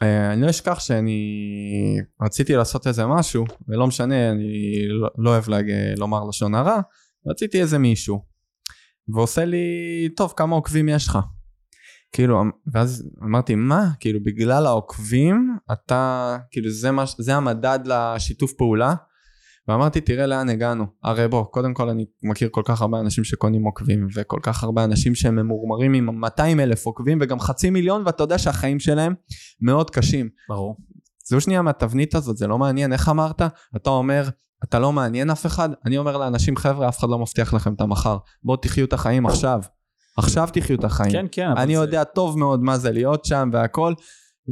אה, 0.02 0.32
אני 0.32 0.42
לא 0.42 0.50
אשכח 0.50 0.80
שאני 0.80 1.20
רציתי 2.22 2.56
לעשות 2.56 2.86
איזה 2.86 3.06
משהו, 3.06 3.44
ולא 3.68 3.86
משנה, 3.86 4.30
אני 4.30 4.88
לא, 4.88 5.08
לא 5.18 5.30
אוהב 5.30 5.48
להג... 5.48 5.66
לומר 5.96 6.24
לשון 6.24 6.54
הרע, 6.54 6.80
רציתי 7.26 7.60
איזה 7.60 7.78
מישהו, 7.78 8.20
ועושה 9.14 9.44
לי, 9.44 9.66
טוב, 10.16 10.34
כמה 10.36 10.56
עוקבים 10.56 10.88
יש 10.88 11.08
לך? 11.08 11.18
כאילו, 12.12 12.42
ואז 12.72 13.08
אמרתי, 13.22 13.54
מה? 13.54 13.90
כאילו, 14.00 14.20
בגלל 14.22 14.66
העוקבים, 14.66 15.56
אתה, 15.72 16.36
כאילו, 16.50 16.70
זה, 16.70 16.90
מה, 16.90 17.04
זה 17.18 17.34
המדד 17.34 17.78
לשיתוף 17.84 18.52
פעולה? 18.52 18.94
ואמרתי, 19.68 20.00
תראה 20.00 20.26
לאן 20.26 20.48
הגענו. 20.48 20.86
הרי 21.02 21.28
בוא, 21.28 21.44
קודם 21.44 21.74
כל 21.74 21.88
אני 21.88 22.06
מכיר 22.22 22.48
כל 22.52 22.62
כך 22.64 22.82
הרבה 22.82 23.00
אנשים 23.00 23.24
שקונים 23.24 23.64
עוקבים, 23.64 24.06
וכל 24.14 24.38
כך 24.42 24.64
הרבה 24.64 24.84
אנשים 24.84 25.14
שהם 25.14 25.36
ממורמרים 25.36 25.94
עם 25.94 26.20
200 26.20 26.60
אלף 26.60 26.86
עוקבים, 26.86 27.18
וגם 27.20 27.40
חצי 27.40 27.70
מיליון, 27.70 28.02
ואתה 28.06 28.22
יודע 28.22 28.38
שהחיים 28.38 28.80
שלהם 28.80 29.14
מאוד 29.60 29.90
קשים. 29.90 30.28
ברור. 30.48 30.76
זהו 31.28 31.40
שנייה 31.40 31.62
מהתבנית 31.62 32.14
הזאת, 32.14 32.36
זה 32.36 32.46
לא 32.46 32.58
מעניין, 32.58 32.92
איך 32.92 33.08
אמרת? 33.08 33.42
אתה 33.76 33.90
אומר, 33.90 34.28
אתה 34.64 34.78
לא 34.78 34.92
מעניין 34.92 35.30
אף 35.30 35.46
אחד? 35.46 35.68
אני 35.84 35.98
אומר 35.98 36.16
לאנשים, 36.16 36.56
חבר'ה, 36.56 36.88
אף 36.88 36.98
אחד 36.98 37.08
לא 37.08 37.18
מבטיח 37.18 37.54
לכם 37.54 37.74
את 37.74 37.80
המחר. 37.80 38.18
בואו 38.42 38.56
תחיו 38.56 38.84
את 38.84 38.92
החיים 38.92 39.26
עכשיו. 39.26 39.60
עכשיו 40.16 40.48
תחיו 40.52 40.78
את 40.78 40.84
החיים. 40.84 41.12
כן, 41.12 41.26
כן. 41.32 41.48
אני 41.56 41.76
זה- 41.76 41.82
יודע 41.82 42.04
טוב 42.04 42.38
מאוד 42.38 42.62
מה 42.62 42.78
זה 42.78 42.92
להיות 42.92 43.24
שם 43.24 43.50
והכל, 43.52 43.94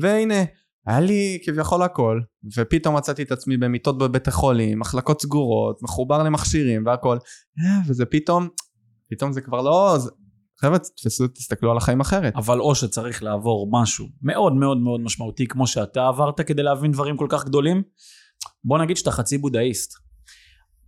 והנה, 0.01 0.45
היה 0.87 1.01
לי 1.01 1.39
כביכול 1.45 1.83
הכל, 1.83 2.21
ופתאום 2.57 2.97
מצאתי 2.97 3.23
את 3.23 3.33
עצמי 3.33 3.57
במיטות 3.57 3.99
בבית 3.99 4.29
החולים, 4.29 4.79
מחלקות 4.79 5.23
סגורות, 5.23 5.83
מחובר 5.83 6.23
למכשירים 6.23 6.87
והכל, 6.87 7.17
אה, 7.61 7.81
וזה 7.89 8.05
פתאום, 8.07 8.49
פתאום 9.11 9.33
זה 9.33 9.41
כבר 9.41 9.63
לא... 9.63 9.95
זה... 9.99 10.11
חבר'ה, 10.61 10.79
תתפסו, 10.79 11.29
תסתכלו 11.29 11.71
על 11.71 11.77
החיים 11.77 12.01
אחרת. 12.01 12.33
אבל 12.37 12.61
או 12.61 12.75
שצריך 12.75 13.23
לעבור 13.23 13.69
משהו 13.73 14.07
מאוד 14.23 14.53
מאוד 14.53 14.79
מאוד 14.79 15.01
משמעותי 15.01 15.47
כמו 15.47 15.67
שאתה 15.67 16.07
עברת 16.09 16.41
כדי 16.41 16.63
להבין 16.63 16.91
דברים 16.93 17.17
כל 17.17 17.27
כך 17.31 17.45
גדולים, 17.45 17.83
בוא 18.65 18.79
נגיד 18.79 18.97
שאתה 18.97 19.11
חצי 19.11 19.39
בודהיסט. 19.39 20.04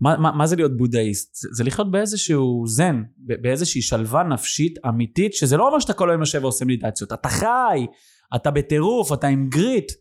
מה, 0.00 0.16
מה, 0.16 0.32
מה 0.32 0.46
זה 0.46 0.56
להיות 0.56 0.76
בודהיסט? 0.76 1.34
זה, 1.34 1.48
זה 1.52 1.64
לחיות 1.64 1.90
באיזשהו 1.90 2.64
זן, 2.66 3.02
באיזושהי 3.16 3.82
שלווה 3.82 4.22
נפשית 4.22 4.78
אמיתית, 4.88 5.34
שזה 5.34 5.56
לא 5.56 5.66
אומר 5.66 5.78
שאתה 5.78 5.92
כל 5.92 6.10
היום 6.10 6.20
יושב 6.20 6.40
ועושה 6.42 6.64
מדיטציות, 6.64 7.12
אתה 7.12 7.28
חי, 7.28 7.86
אתה 8.34 8.50
בטירוף, 8.50 9.12
אתה 9.12 9.26
עם 9.26 9.48
גריט, 9.48 9.92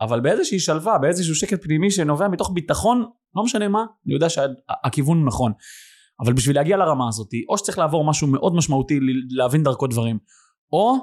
אבל 0.00 0.20
באיזושהי 0.20 0.58
שלווה, 0.58 0.98
באיזשהו 0.98 1.34
שקט 1.34 1.62
פנימי 1.62 1.90
שנובע 1.90 2.28
מתוך 2.28 2.50
ביטחון, 2.54 3.04
לא 3.36 3.44
משנה 3.44 3.68
מה, 3.68 3.84
אני 4.06 4.14
יודע 4.14 4.28
שהכיוון 4.28 5.18
הוא 5.18 5.26
נכון. 5.26 5.52
אבל 6.20 6.32
בשביל 6.32 6.56
להגיע 6.56 6.76
לרמה 6.76 7.08
הזאת, 7.08 7.30
או 7.48 7.58
שצריך 7.58 7.78
לעבור 7.78 8.04
משהו 8.04 8.26
מאוד 8.26 8.54
משמעותי 8.54 8.98
להבין 9.30 9.62
דרכו 9.62 9.86
דברים, 9.86 10.18
או 10.72 10.96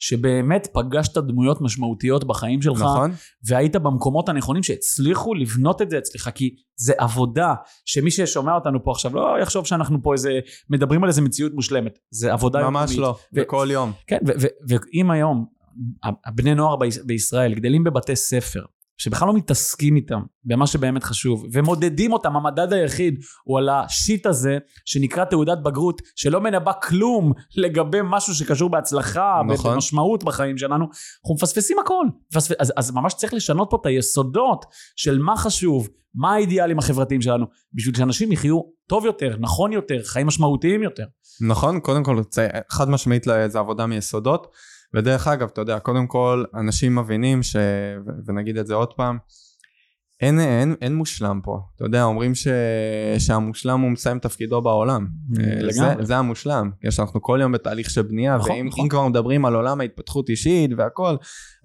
שבאמת 0.00 0.68
פגשת 0.72 1.18
דמויות 1.18 1.60
משמעותיות 1.60 2.24
בחיים 2.24 2.62
שלך, 2.62 2.78
נכון? 2.82 3.10
והיית 3.48 3.76
במקומות 3.76 4.28
הנכונים 4.28 4.62
שהצליחו 4.62 5.34
לבנות 5.34 5.82
את 5.82 5.90
זה 5.90 5.98
אצלך, 5.98 6.30
כי 6.34 6.54
זה 6.76 6.92
עבודה 6.98 7.54
שמי 7.84 8.10
ששומע 8.10 8.54
אותנו 8.54 8.84
פה 8.84 8.90
עכשיו 8.90 9.14
לא 9.14 9.36
יחשוב 9.42 9.66
שאנחנו 9.66 10.02
פה 10.02 10.12
איזה, 10.12 10.40
מדברים 10.70 11.02
על 11.04 11.08
איזה 11.08 11.22
מציאות 11.22 11.52
מושלמת, 11.54 11.98
זה 12.10 12.32
עבודה 12.32 12.70
ממש 12.70 12.90
יומיומית. 12.90 12.98
לא, 13.34 13.40
ו- 13.40 13.44
בכל 13.44 13.68
יום. 13.70 13.92
כן, 14.06 14.18
ואם 14.68 15.10
היום 15.10 15.46
הבני 16.26 16.54
נוער 16.54 16.76
ביש- 16.76 17.06
בישראל 17.06 17.54
גדלים 17.54 17.84
בבתי 17.84 18.16
ספר, 18.16 18.64
שבכלל 19.00 19.28
לא 19.28 19.34
מתעסקים 19.34 19.96
איתם 19.96 20.20
במה 20.44 20.66
שבאמת 20.66 21.04
חשוב, 21.04 21.46
ומודדים 21.52 22.12
אותם, 22.12 22.36
המדד 22.36 22.72
היחיד 22.72 23.20
הוא 23.44 23.58
על 23.58 23.68
השיט 23.68 24.26
הזה 24.26 24.58
שנקרא 24.84 25.24
תעודת 25.24 25.58
בגרות, 25.62 26.02
שלא 26.16 26.40
מנבא 26.40 26.72
כלום 26.82 27.32
לגבי 27.56 27.98
משהו 28.04 28.34
שקשור 28.34 28.70
בהצלחה, 28.70 29.42
נכון. 29.48 29.74
במשמעות 29.74 30.24
בחיים 30.24 30.58
שלנו, 30.58 30.84
אנחנו 30.84 31.34
מפספסים 31.34 31.78
הכל. 31.78 32.04
מפספ... 32.32 32.52
אז, 32.58 32.72
אז 32.76 32.90
ממש 32.90 33.14
צריך 33.14 33.34
לשנות 33.34 33.68
פה 33.70 33.78
את 33.80 33.86
היסודות 33.86 34.64
של 34.96 35.18
מה 35.18 35.36
חשוב, 35.36 35.88
מה 36.14 36.34
האידיאלים 36.34 36.78
החברתיים 36.78 37.22
שלנו, 37.22 37.46
בשביל 37.74 37.94
שאנשים 37.94 38.32
יחיו 38.32 38.60
טוב 38.88 39.04
יותר, 39.04 39.36
נכון 39.40 39.72
יותר, 39.72 40.02
חיים 40.04 40.26
משמעותיים 40.26 40.82
יותר. 40.82 41.04
נכון, 41.48 41.80
קודם 41.80 42.04
כל, 42.04 42.22
חד 42.70 42.90
משמעית 42.90 43.26
זה 43.48 43.58
עבודה 43.58 43.86
מיסודות, 43.86 44.46
ודרך 44.94 45.28
אגב, 45.28 45.48
אתה 45.52 45.60
יודע, 45.60 45.78
קודם 45.78 46.06
כל, 46.06 46.44
אנשים 46.54 46.98
מבינים, 46.98 47.42
ש... 47.42 47.56
ונגיד 48.26 48.56
את 48.56 48.66
זה 48.66 48.74
עוד 48.74 48.92
פעם, 48.92 49.18
אין, 50.20 50.40
אין, 50.40 50.74
אין 50.80 50.94
מושלם 50.94 51.40
פה, 51.42 51.60
אתה 51.76 51.84
יודע, 51.84 52.04
אומרים 52.04 52.34
ש... 52.34 52.48
שהמושלם 53.18 53.80
הוא 53.80 53.90
מסיים 53.90 54.18
תפקידו 54.18 54.62
בעולם, 54.62 55.06
אה, 55.38 55.44
זה, 55.44 55.82
לגמרי. 55.82 56.06
זה 56.06 56.16
המושלם, 56.16 56.70
יש 56.84 57.00
אנחנו 57.00 57.22
כל 57.22 57.38
יום 57.42 57.52
בתהליך 57.52 57.90
של 57.90 58.02
בנייה, 58.02 58.36
נכון, 58.36 58.50
ואם 58.50 58.66
נכון. 58.66 58.88
כבר 58.88 59.08
מדברים 59.08 59.44
על 59.44 59.54
עולם 59.54 59.80
ההתפתחות 59.80 60.28
אישית 60.28 60.70
והכל, 60.76 61.16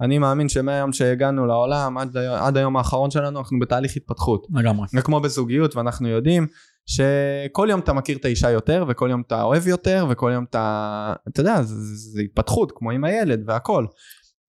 אני 0.02 0.18
מאמין 0.18 0.50
שמהיום 0.50 0.94
שהגענו 0.94 1.46
לעולם 1.46 1.98
עד, 1.98 2.18
עד 2.18 2.58
היום 2.58 2.78
האחרון 2.78 3.12
שלנו, 3.12 3.40
אנחנו 3.40 3.60
בתהליך 3.60 3.96
התפתחות. 3.96 4.48
לגמרי. 4.54 4.88
זה 4.92 5.02
כמו 5.02 5.20
בזוגיות 5.20 5.76
ואנחנו 5.76 6.08
יודעים 6.08 6.48
שכל 6.86 7.68
יום 7.72 7.80
אתה 7.80 7.94
מכיר 7.94 8.18
את 8.18 8.26
האישה 8.26 8.50
יותר 8.50 8.86
וכל 8.88 9.08
יום 9.12 9.22
אתה 9.28 9.44
אוהב 9.44 9.68
יותר 9.68 10.06
וכל 10.10 10.32
יום 10.34 10.44
אתה 10.44 11.14
אתה 11.28 11.42
יודע 11.42 11.62
זה, 11.62 11.76
זה 11.96 12.22
התפתחות 12.22 12.72
כמו 12.76 12.92
עם 12.92 13.04
הילד 13.04 13.44
והכל. 13.48 13.86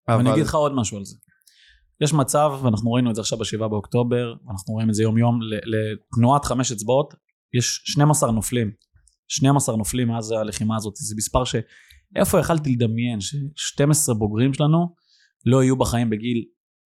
אבל... 0.09 0.21
אני 0.21 0.33
אגיד 0.33 0.45
לך 0.45 0.55
עוד 0.55 0.73
משהו 0.75 0.99
על 0.99 1.05
זה. 1.05 1.17
יש 2.01 2.13
מצב, 2.13 2.53
ואנחנו 2.63 2.93
ראינו 2.93 3.11
את 3.11 3.15
זה 3.15 3.21
עכשיו 3.21 3.39
בשבעה 3.39 3.69
באוקטובר, 3.69 4.35
ואנחנו 4.47 4.75
רואים 4.75 4.89
את 4.89 4.95
זה 4.95 5.03
יום 5.03 5.19
יום, 5.19 5.39
לתנועת 5.43 6.45
חמש 6.45 6.73
אצבעות, 6.73 7.15
יש 7.55 7.83
12 7.85 8.33
נופלים. 8.33 8.71
12 9.29 9.77
נופלים 9.77 10.09
מאז 10.09 10.31
הלחימה 10.31 10.77
הזאת, 10.77 10.97
זה 10.97 11.15
מספר 11.17 11.45
ש... 11.45 11.57
איפה 12.17 12.41
יכלתי 12.41 12.73
לדמיין 12.73 13.21
ש-12 13.21 14.15
בוגרים 14.15 14.55
שלנו 14.55 14.95
לא 15.47 15.63
יהיו 15.63 15.77
בחיים 15.77 16.11
בגיל 16.11 16.45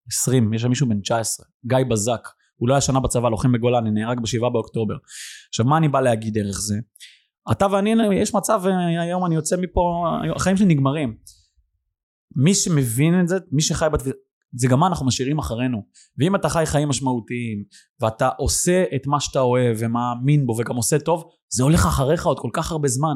20, 0.08 0.54
יש 0.54 0.62
שם 0.62 0.70
מישהו 0.70 0.90
בן 0.90 1.02
19, 1.02 1.46
גיא 1.66 1.78
בזק, 1.90 2.28
הוא 2.60 2.70
לא 2.70 2.74
היה 2.74 2.82
שנה 2.82 3.00
בצבא, 3.00 3.30
לוחם 3.30 3.52
בגולני, 3.52 3.92
נהרג 3.92 4.20
בשבעה 4.20 4.50
באוקטובר. 4.50 4.96
עכשיו 5.50 5.66
מה 5.66 5.78
אני 5.78 5.88
בא 5.88 6.02
להגיד 6.02 6.34
דרך 6.34 6.60
זה? 6.60 6.76
אתה 7.52 7.68
ואני, 7.72 8.16
יש 8.16 8.34
מצב, 8.34 8.62
היום 9.02 9.26
אני 9.26 9.36
יוצא 9.36 9.56
מפה, 9.58 10.06
החיים 10.36 10.58
שלי 10.58 10.66
נגמרים. 10.66 11.18
מי 12.36 12.54
שמבין 12.54 13.22
את 13.22 13.28
זה, 13.28 13.38
מי 13.52 13.62
שחי 13.62 13.88
בתפיסה, 13.94 14.16
זה 14.56 14.68
גם 14.68 14.80
מה 14.80 14.88
אנחנו 14.88 15.06
משאירים 15.06 15.40
אחרינו. 15.40 15.84
ואם 16.18 16.36
אתה 16.36 16.50
חי 16.50 16.64
חיים 16.66 16.90
משמעותיים, 16.90 17.64
ואתה 18.02 18.30
עושה 18.38 18.84
את 18.96 19.08
מה 19.08 19.20
שאתה 19.20 19.40
אוהב 19.40 19.78
ומאמין 19.80 20.46
בו 20.46 20.56
וגם 20.60 20.76
עושה 20.76 21.00
טוב, 21.00 21.24
זה 21.50 21.64
הולך 21.64 21.86
אחריך 21.86 22.26
עוד 22.26 22.40
כל 22.40 22.50
כך 22.54 22.72
הרבה 22.72 22.88
זמן. 22.88 23.16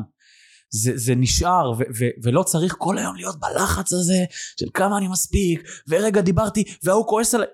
זה, 0.70 0.92
זה 0.96 1.16
נשאר, 1.16 1.72
ו, 1.72 1.84
ו, 2.00 2.06
ולא 2.24 2.44
צריך 2.44 2.76
כל 2.78 2.98
היום 2.98 3.16
להיות 3.16 3.36
בלחץ 3.40 3.94
הזה 3.94 4.26
של 4.60 4.68
כמה 4.74 4.98
אני 4.98 5.08
מספיק, 5.08 5.64
ורגע 5.88 6.22
דיברתי, 6.22 6.64
והוא 6.84 7.08
כועס 7.08 7.36
עליי. 7.36 7.48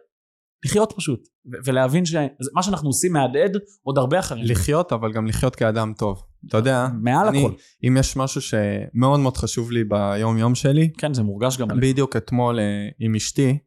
לחיות 0.65 0.93
פשוט, 0.97 1.27
ולהבין 1.65 2.05
שמה 2.05 2.63
שאנחנו 2.63 2.89
עושים 2.89 3.13
מהדהד 3.13 3.57
עוד 3.83 3.97
הרבה 3.97 4.19
אחרים. 4.19 4.45
לחיות, 4.45 4.93
אבל 4.93 5.13
גם 5.13 5.27
לחיות 5.27 5.55
כאדם 5.55 5.93
טוב. 5.97 6.23
אתה 6.47 6.57
יודע, 6.57 6.87
מעל 7.01 7.27
אני, 7.27 7.45
הכל. 7.45 7.53
אם 7.87 7.97
יש 7.99 8.17
משהו 8.17 8.41
שמאוד 8.41 9.19
מאוד 9.19 9.37
חשוב 9.37 9.71
לי 9.71 9.83
ביום 9.83 10.37
יום 10.37 10.55
שלי, 10.55 10.91
כן, 10.97 11.13
זה 11.13 11.23
מורגש 11.23 11.57
גם 11.57 11.71
עליך. 11.71 11.83
בדיוק 11.83 12.15
אתמול 12.15 12.59
אה, 12.59 12.87
עם 12.99 13.15
אשתי, 13.15 13.57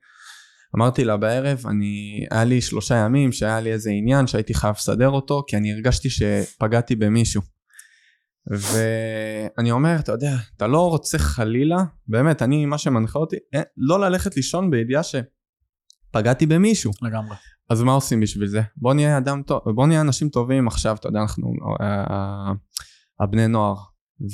אמרתי 0.76 1.04
לה 1.04 1.16
בערב, 1.16 1.62
אני, 1.66 2.26
היה 2.30 2.44
לי 2.44 2.60
שלושה 2.60 2.94
ימים 2.94 3.32
שהיה 3.32 3.60
לי 3.60 3.72
איזה 3.72 3.90
עניין 3.90 4.26
שהייתי 4.26 4.54
חייב 4.54 4.74
לסדר 4.78 5.08
אותו, 5.08 5.44
כי 5.46 5.56
אני 5.56 5.72
הרגשתי 5.72 6.08
שפגעתי 6.10 6.96
במישהו. 6.96 7.42
ואני 8.46 9.70
אומר, 9.70 9.96
אתה 9.98 10.12
יודע, 10.12 10.34
אתה 10.56 10.66
לא 10.66 10.88
רוצה 10.88 11.18
חלילה, 11.18 11.84
באמת, 12.08 12.42
אני, 12.42 12.66
מה 12.66 12.78
שמנחה 12.78 13.18
אותי, 13.18 13.36
אה, 13.54 13.62
לא 13.76 14.00
ללכת 14.00 14.36
לישון 14.36 14.70
בידיעה 14.70 15.02
שפגעתי 16.12 16.46
במישהו. 16.46 16.92
לגמרי. 17.02 17.36
אז 17.70 17.82
מה 17.82 17.92
עושים 17.92 18.20
בשביל 18.20 18.48
זה? 18.48 18.62
בוא 18.76 18.94
נהיה 18.94 19.18
אדם 19.18 19.42
טוב, 19.42 19.60
בוא 19.74 19.86
נהיה 19.86 20.00
אנשים 20.00 20.28
טובים 20.28 20.68
עכשיו, 20.68 20.96
אתה 20.96 21.08
יודע, 21.08 21.20
אנחנו, 21.20 21.52
אה, 21.80 22.52
הבני 23.20 23.48
נוער, 23.48 23.74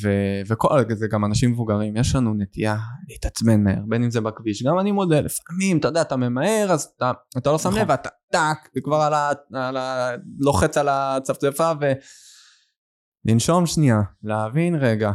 ו, 0.03 0.09
וכל 0.49 0.69
זה 0.95 1.07
גם 1.11 1.25
אנשים 1.25 1.51
מבוגרים, 1.51 1.97
יש 1.97 2.15
לנו 2.15 2.35
נטייה 2.35 2.77
להתעצבן 3.09 3.65
מהר, 3.65 3.83
בין 3.89 4.03
אם 4.03 4.11
זה 4.11 4.21
בכביש, 4.21 4.63
גם 4.63 4.79
אני 4.79 4.93
מודה, 4.93 5.21
לפעמים, 5.21 5.79
אתה 5.79 5.89
יודע, 5.89 6.01
אתה 6.01 6.17
ממהר, 6.17 6.67
אז 6.71 6.83
אתה, 6.97 7.13
אתה 7.39 7.53
לא 7.53 7.59
שם 7.59 7.69
נכון. 7.69 7.81
לב, 7.81 7.91
ואתה 7.91 8.09
טאק, 8.33 8.69
וכבר 8.77 8.97
על 8.97 9.15
ה, 9.15 9.31
על 9.55 9.77
ה... 9.77 10.11
לוחץ 10.39 10.77
על 10.79 10.89
הצפצפה, 10.91 11.73
ו... 11.81 11.93
לנשום 13.25 13.67
שנייה, 13.67 14.01
להבין 14.23 14.75
רגע, 14.75 15.09
אה, 15.09 15.13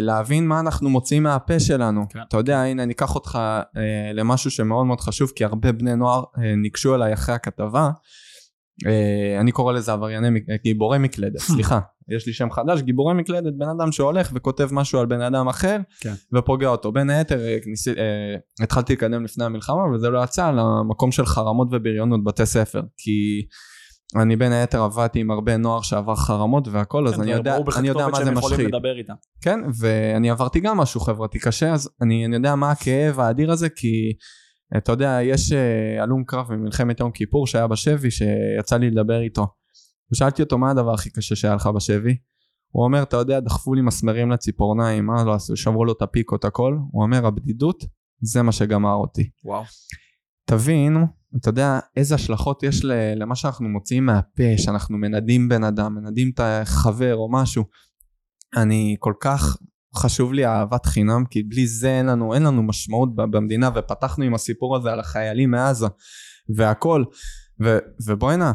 להבין 0.00 0.46
מה 0.46 0.60
אנחנו 0.60 0.90
מוציאים 0.90 1.22
מהפה 1.22 1.60
שלנו. 1.60 2.04
כן. 2.08 2.18
אתה 2.28 2.36
יודע, 2.36 2.62
הנה, 2.62 2.82
אני 2.82 2.92
אקח 2.92 3.14
אותך 3.14 3.38
אה, 3.76 4.12
למשהו 4.12 4.50
שמאוד 4.50 4.86
מאוד 4.86 5.00
חשוב, 5.00 5.32
כי 5.36 5.44
הרבה 5.44 5.72
בני 5.72 5.96
נוער 5.96 6.22
אה, 6.38 6.56
ניגשו 6.56 6.94
אליי 6.94 7.12
אחרי 7.12 7.34
הכתבה. 7.34 7.90
אה, 8.86 9.40
אני 9.40 9.52
קורא 9.52 9.72
לזה 9.72 9.92
עברייני, 9.92 10.40
אה, 10.50 10.56
גיבורי 10.64 10.98
מקלדת, 10.98 11.38
סליחה, 11.52 11.80
יש 12.08 12.26
לי 12.26 12.32
שם 12.32 12.50
חדש, 12.50 12.82
גיבורי 12.82 13.14
מקלדת, 13.14 13.52
בן 13.58 13.68
אדם 13.68 13.92
שהולך 13.92 14.30
וכותב 14.34 14.68
משהו 14.72 15.00
על 15.00 15.06
בן 15.06 15.20
אדם 15.20 15.48
אחר, 15.48 15.78
כן. 16.00 16.12
ופוגע 16.32 16.68
אותו. 16.68 16.92
בין 16.92 17.10
היתר, 17.10 17.40
אה, 17.40 17.56
ניסי, 17.66 17.90
אה, 17.90 18.64
התחלתי 18.64 18.92
לקדם 18.92 19.24
לפני 19.24 19.44
המלחמה, 19.44 19.82
וזה 19.94 20.10
לא 20.10 20.24
יצא 20.24 20.50
למקום 20.50 21.12
של 21.12 21.26
חרמות 21.26 21.68
ובריונות 21.72 22.24
בתי 22.24 22.46
ספר, 22.46 22.82
כי... 22.96 23.46
אני 24.16 24.36
בין 24.36 24.52
היתר 24.52 24.82
עבדתי 24.82 25.20
עם 25.20 25.30
הרבה 25.30 25.56
נוער 25.56 25.82
שעבר 25.82 26.16
חרמות 26.16 26.68
והכל, 26.68 27.06
אז 27.08 27.14
כן, 27.14 27.20
אני 27.20 27.32
זה 27.32 27.36
יודע, 27.36 27.56
אני 27.76 27.88
יודע 27.88 28.08
מה 28.08 28.24
זה 28.24 28.30
משחית. 28.30 28.68
כן, 29.40 29.60
ואני 29.78 30.30
עברתי 30.30 30.60
גם 30.60 30.76
משהו 30.76 31.00
חברתי 31.00 31.38
קשה, 31.38 31.72
אז 31.72 31.90
אני, 32.02 32.26
אני 32.26 32.36
יודע 32.36 32.54
מה 32.54 32.70
הכאב 32.70 33.20
האדיר 33.20 33.52
הזה, 33.52 33.68
כי 33.68 34.12
אתה 34.76 34.92
יודע, 34.92 35.18
יש 35.22 35.52
אה, 35.52 36.02
הלום 36.02 36.24
קרב 36.24 36.52
ממלחמת 36.52 37.00
יום 37.00 37.10
כיפור 37.10 37.46
שהיה 37.46 37.66
בשבי, 37.66 38.10
שיצא 38.10 38.76
לי 38.76 38.90
לדבר 38.90 39.20
איתו. 39.20 39.46
ושאלתי 40.12 40.42
אותו 40.42 40.58
מה 40.58 40.70
הדבר 40.70 40.94
הכי 40.94 41.10
קשה 41.10 41.36
שהיה 41.36 41.54
לך 41.54 41.66
בשבי? 41.66 42.16
הוא 42.70 42.84
אומר, 42.84 43.02
אתה 43.02 43.16
יודע, 43.16 43.40
דחפו 43.40 43.74
לי 43.74 43.82
מסמרים 43.82 44.30
לציפורניים, 44.30 45.06
מה 45.06 45.24
לא 45.24 45.34
עשו? 45.34 45.56
שברו 45.56 45.84
לו 45.84 45.92
את 45.92 46.02
הפיקות 46.02 46.44
הכל. 46.44 46.78
הוא 46.90 47.02
אומר, 47.02 47.26
הבדידות, 47.26 47.84
זה 48.20 48.42
מה 48.42 48.52
שגמר 48.52 48.94
אותי. 48.94 49.30
וואו. 49.44 49.64
תבין, 50.44 50.96
אתה 51.36 51.48
יודע 51.48 51.78
איזה 51.96 52.14
השלכות 52.14 52.62
יש 52.62 52.84
למה 53.16 53.36
שאנחנו 53.36 53.68
מוציאים 53.68 54.06
מהפה, 54.06 54.42
שאנחנו 54.56 54.98
מנדים 54.98 55.48
בן 55.48 55.64
אדם, 55.64 55.94
מנדים 55.94 56.30
את 56.34 56.40
החבר 56.40 57.16
או 57.16 57.32
משהו. 57.32 57.64
אני 58.56 58.96
כל 58.98 59.12
כך 59.20 59.56
חשוב 59.96 60.32
לי 60.32 60.46
אהבת 60.46 60.86
חינם, 60.86 61.24
כי 61.30 61.42
בלי 61.42 61.66
זה 61.66 61.88
אין 61.88 62.06
לנו, 62.06 62.34
אין 62.34 62.42
לנו 62.42 62.62
משמעות 62.62 63.14
במדינה, 63.14 63.70
ופתחנו 63.74 64.24
עם 64.24 64.34
הסיפור 64.34 64.76
הזה 64.76 64.92
על 64.92 65.00
החיילים 65.00 65.50
מעזה, 65.50 65.86
והכל. 66.56 67.04
ו- 67.64 67.78
ובואנה, 68.06 68.52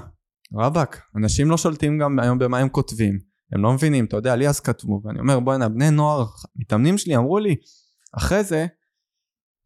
רבאק, 0.53 1.01
אנשים 1.15 1.49
לא 1.49 1.57
שולטים 1.57 1.99
גם 1.99 2.19
היום 2.19 2.39
במה 2.39 2.57
הם 2.57 2.69
כותבים. 2.69 3.19
הם 3.51 3.63
לא 3.63 3.73
מבינים, 3.73 4.05
אתה 4.05 4.17
יודע, 4.17 4.35
לי 4.35 4.47
אז 4.47 4.59
כתבו, 4.59 5.01
ואני 5.03 5.19
אומר, 5.19 5.39
בואנה, 5.39 5.69
בני 5.69 5.91
נוער, 5.91 6.25
מתאמנים 6.55 6.97
שלי 6.97 7.17
אמרו 7.17 7.39
לי, 7.39 7.55
אחרי 8.17 8.43
זה, 8.43 8.65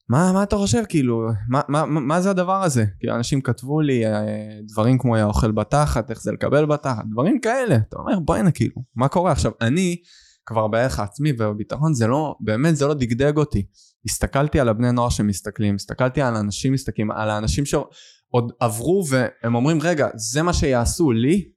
מה, 0.10 0.32
מה 0.34 0.44
אתה 0.44 0.56
חושב, 0.56 0.84
כאילו, 0.90 1.28
מה, 1.50 1.62
מה, 1.68 1.86
מה 1.86 2.22
זה 2.22 2.30
הדבר 2.30 2.64
הזה? 2.64 2.86
כאילו, 3.00 3.16
אנשים 3.16 3.42
כתבו 3.42 3.82
לי 3.82 4.06
אה, 4.06 4.22
דברים 4.68 4.98
כמו 4.98 5.16
היה 5.16 5.26
אוכל 5.26 5.52
בתחת, 5.52 6.10
איך 6.10 6.22
זה 6.22 6.32
לקבל 6.32 6.66
בתחת, 6.66 7.04
דברים 7.12 7.40
כאלה. 7.40 7.76
אתה 7.76 7.98
אומר, 7.98 8.20
בוא'נה, 8.20 8.52
כאילו, 8.52 8.76
מה 8.96 9.08
קורה? 9.08 9.32
עכשיו, 9.32 9.52
אני 9.62 9.98
כבר 10.46 10.68
בערך 10.68 11.00
העצמי 11.00 11.32
ובביטחון, 11.32 11.94
זה 11.94 12.08
לא, 12.08 12.36
באמת 12.40 12.76
זה 12.76 12.88
לא 12.88 12.94
דגדג 12.94 13.38
אותי. 13.38 13.66
הסתכלתי 14.06 14.60
על 14.60 14.70
הבני 14.70 14.92
נוער 14.92 15.10
שמסתכלים, 15.10 15.76
הסתכלתי 15.76 16.22
על 16.22 16.36
אנשים 16.36 16.74
מסתכלים, 16.74 17.12
על 17.12 17.30
האנשים 17.30 17.66
שעוד 17.66 18.52
עברו 18.60 19.04
והם 19.10 19.56
אומרים, 19.56 19.82
רגע, 19.82 20.08
זה 20.16 20.42
מה 20.42 20.54
שיעשו 20.54 21.12
לי? 21.12 21.57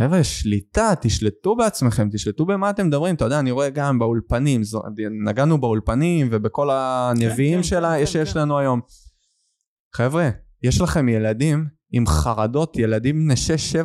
חבר'ה, 0.00 0.24
שליטה, 0.24 0.92
תשלטו 1.00 1.56
בעצמכם, 1.56 2.08
תשלטו 2.12 2.46
במה 2.46 2.70
אתם 2.70 2.86
מדברים. 2.86 3.14
אתה 3.14 3.24
יודע, 3.24 3.38
אני 3.38 3.50
רואה 3.50 3.70
גם 3.70 3.98
באולפנים, 3.98 4.62
זו, 4.62 4.82
נגענו 5.26 5.60
באולפנים 5.60 6.28
ובכל 6.30 6.70
הנביאים 6.72 7.58
כן, 7.58 7.62
שלה 7.62 7.98
כן, 7.98 8.06
שיש 8.06 8.32
כן. 8.32 8.40
לנו 8.40 8.58
היום. 8.58 8.80
חבר'ה, 9.94 10.30
יש 10.62 10.80
לכם 10.80 11.08
ילדים 11.08 11.66
עם 11.92 12.06
חרדות, 12.06 12.76
ילדים 12.76 13.24
בני 13.24 13.34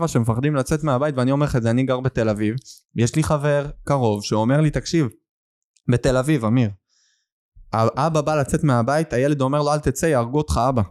6-7 0.02 0.08
שמפחדים 0.08 0.56
לצאת 0.56 0.84
מהבית, 0.84 1.16
ואני 1.18 1.32
אומר 1.32 1.46
לך 1.46 1.56
את 1.56 1.64
זה, 1.64 1.70
אני 1.70 1.84
גר 1.84 2.00
בתל 2.00 2.30
אביב, 2.30 2.56
יש 2.96 3.16
לי 3.16 3.24
חבר 3.24 3.70
קרוב 3.84 4.24
שאומר 4.24 4.62
לי, 4.62 4.70
תקשיב, 4.70 5.08
בתל 5.92 6.18
אביב, 6.18 6.46
אמיר, 6.46 6.70
האבא 7.74 8.22
בא 8.22 8.36
לצאת 8.36 8.64
מהבית, 8.64 9.14
הילד 9.14 9.42
אומר 9.42 9.62
לו, 9.62 9.74
אל 9.74 9.80
תצא, 9.80 10.06
יהרגו 10.06 10.38
אותך 10.38 10.60
אבא. 10.70 10.82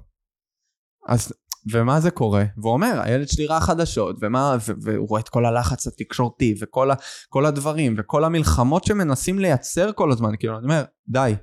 אז 1.08 1.32
ומה 1.72 2.00
זה 2.00 2.10
קורה? 2.10 2.44
והוא 2.56 2.72
אומר, 2.72 3.00
הילד 3.02 3.28
שלי 3.28 3.46
ראה 3.46 3.60
חדשות, 3.60 4.16
ומה, 4.22 4.56
ו- 4.68 4.72
והוא 4.82 5.08
רואה 5.08 5.20
את 5.20 5.28
כל 5.28 5.46
הלחץ 5.46 5.86
התקשורתי, 5.86 6.54
וכל 6.60 6.90
ה- 6.90 6.94
כל 7.28 7.46
הדברים, 7.46 7.94
וכל 7.98 8.24
המלחמות 8.24 8.84
שמנסים 8.84 9.38
לייצר 9.38 9.92
כל 9.92 10.12
הזמן, 10.12 10.30
כאילו, 10.38 10.56
אני 10.58 10.64
אומר, 10.64 10.84
די, 11.08 11.34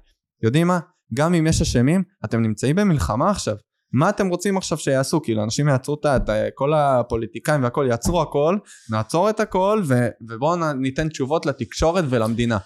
יודעים 0.43 0.67
מה? 0.67 0.79
גם 1.13 1.33
אם 1.33 1.47
יש 1.47 1.61
אשמים, 1.61 2.03
אתם 2.25 2.41
נמצאים 2.41 2.75
במלחמה 2.75 3.29
עכשיו. 3.29 3.55
מה 3.93 4.09
אתם 4.09 4.27
רוצים 4.27 4.57
עכשיו 4.57 4.77
שיעשו? 4.77 5.21
כאילו, 5.21 5.43
אנשים 5.43 5.67
יעצרו 5.67 5.95
את 5.99 6.05
ה... 6.05 6.17
כל 6.55 6.73
הפוליטיקאים 6.73 7.63
והכל, 7.63 7.85
יעצרו 7.89 8.21
הכל, 8.21 8.57
נעצור 8.91 9.29
את 9.29 9.39
הכל, 9.39 9.81
ו- 9.85 10.07
ובואו 10.29 10.73
ניתן 10.73 11.09
תשובות 11.09 11.45
לתקשורת 11.45 12.05
ולמדינה. 12.09 12.57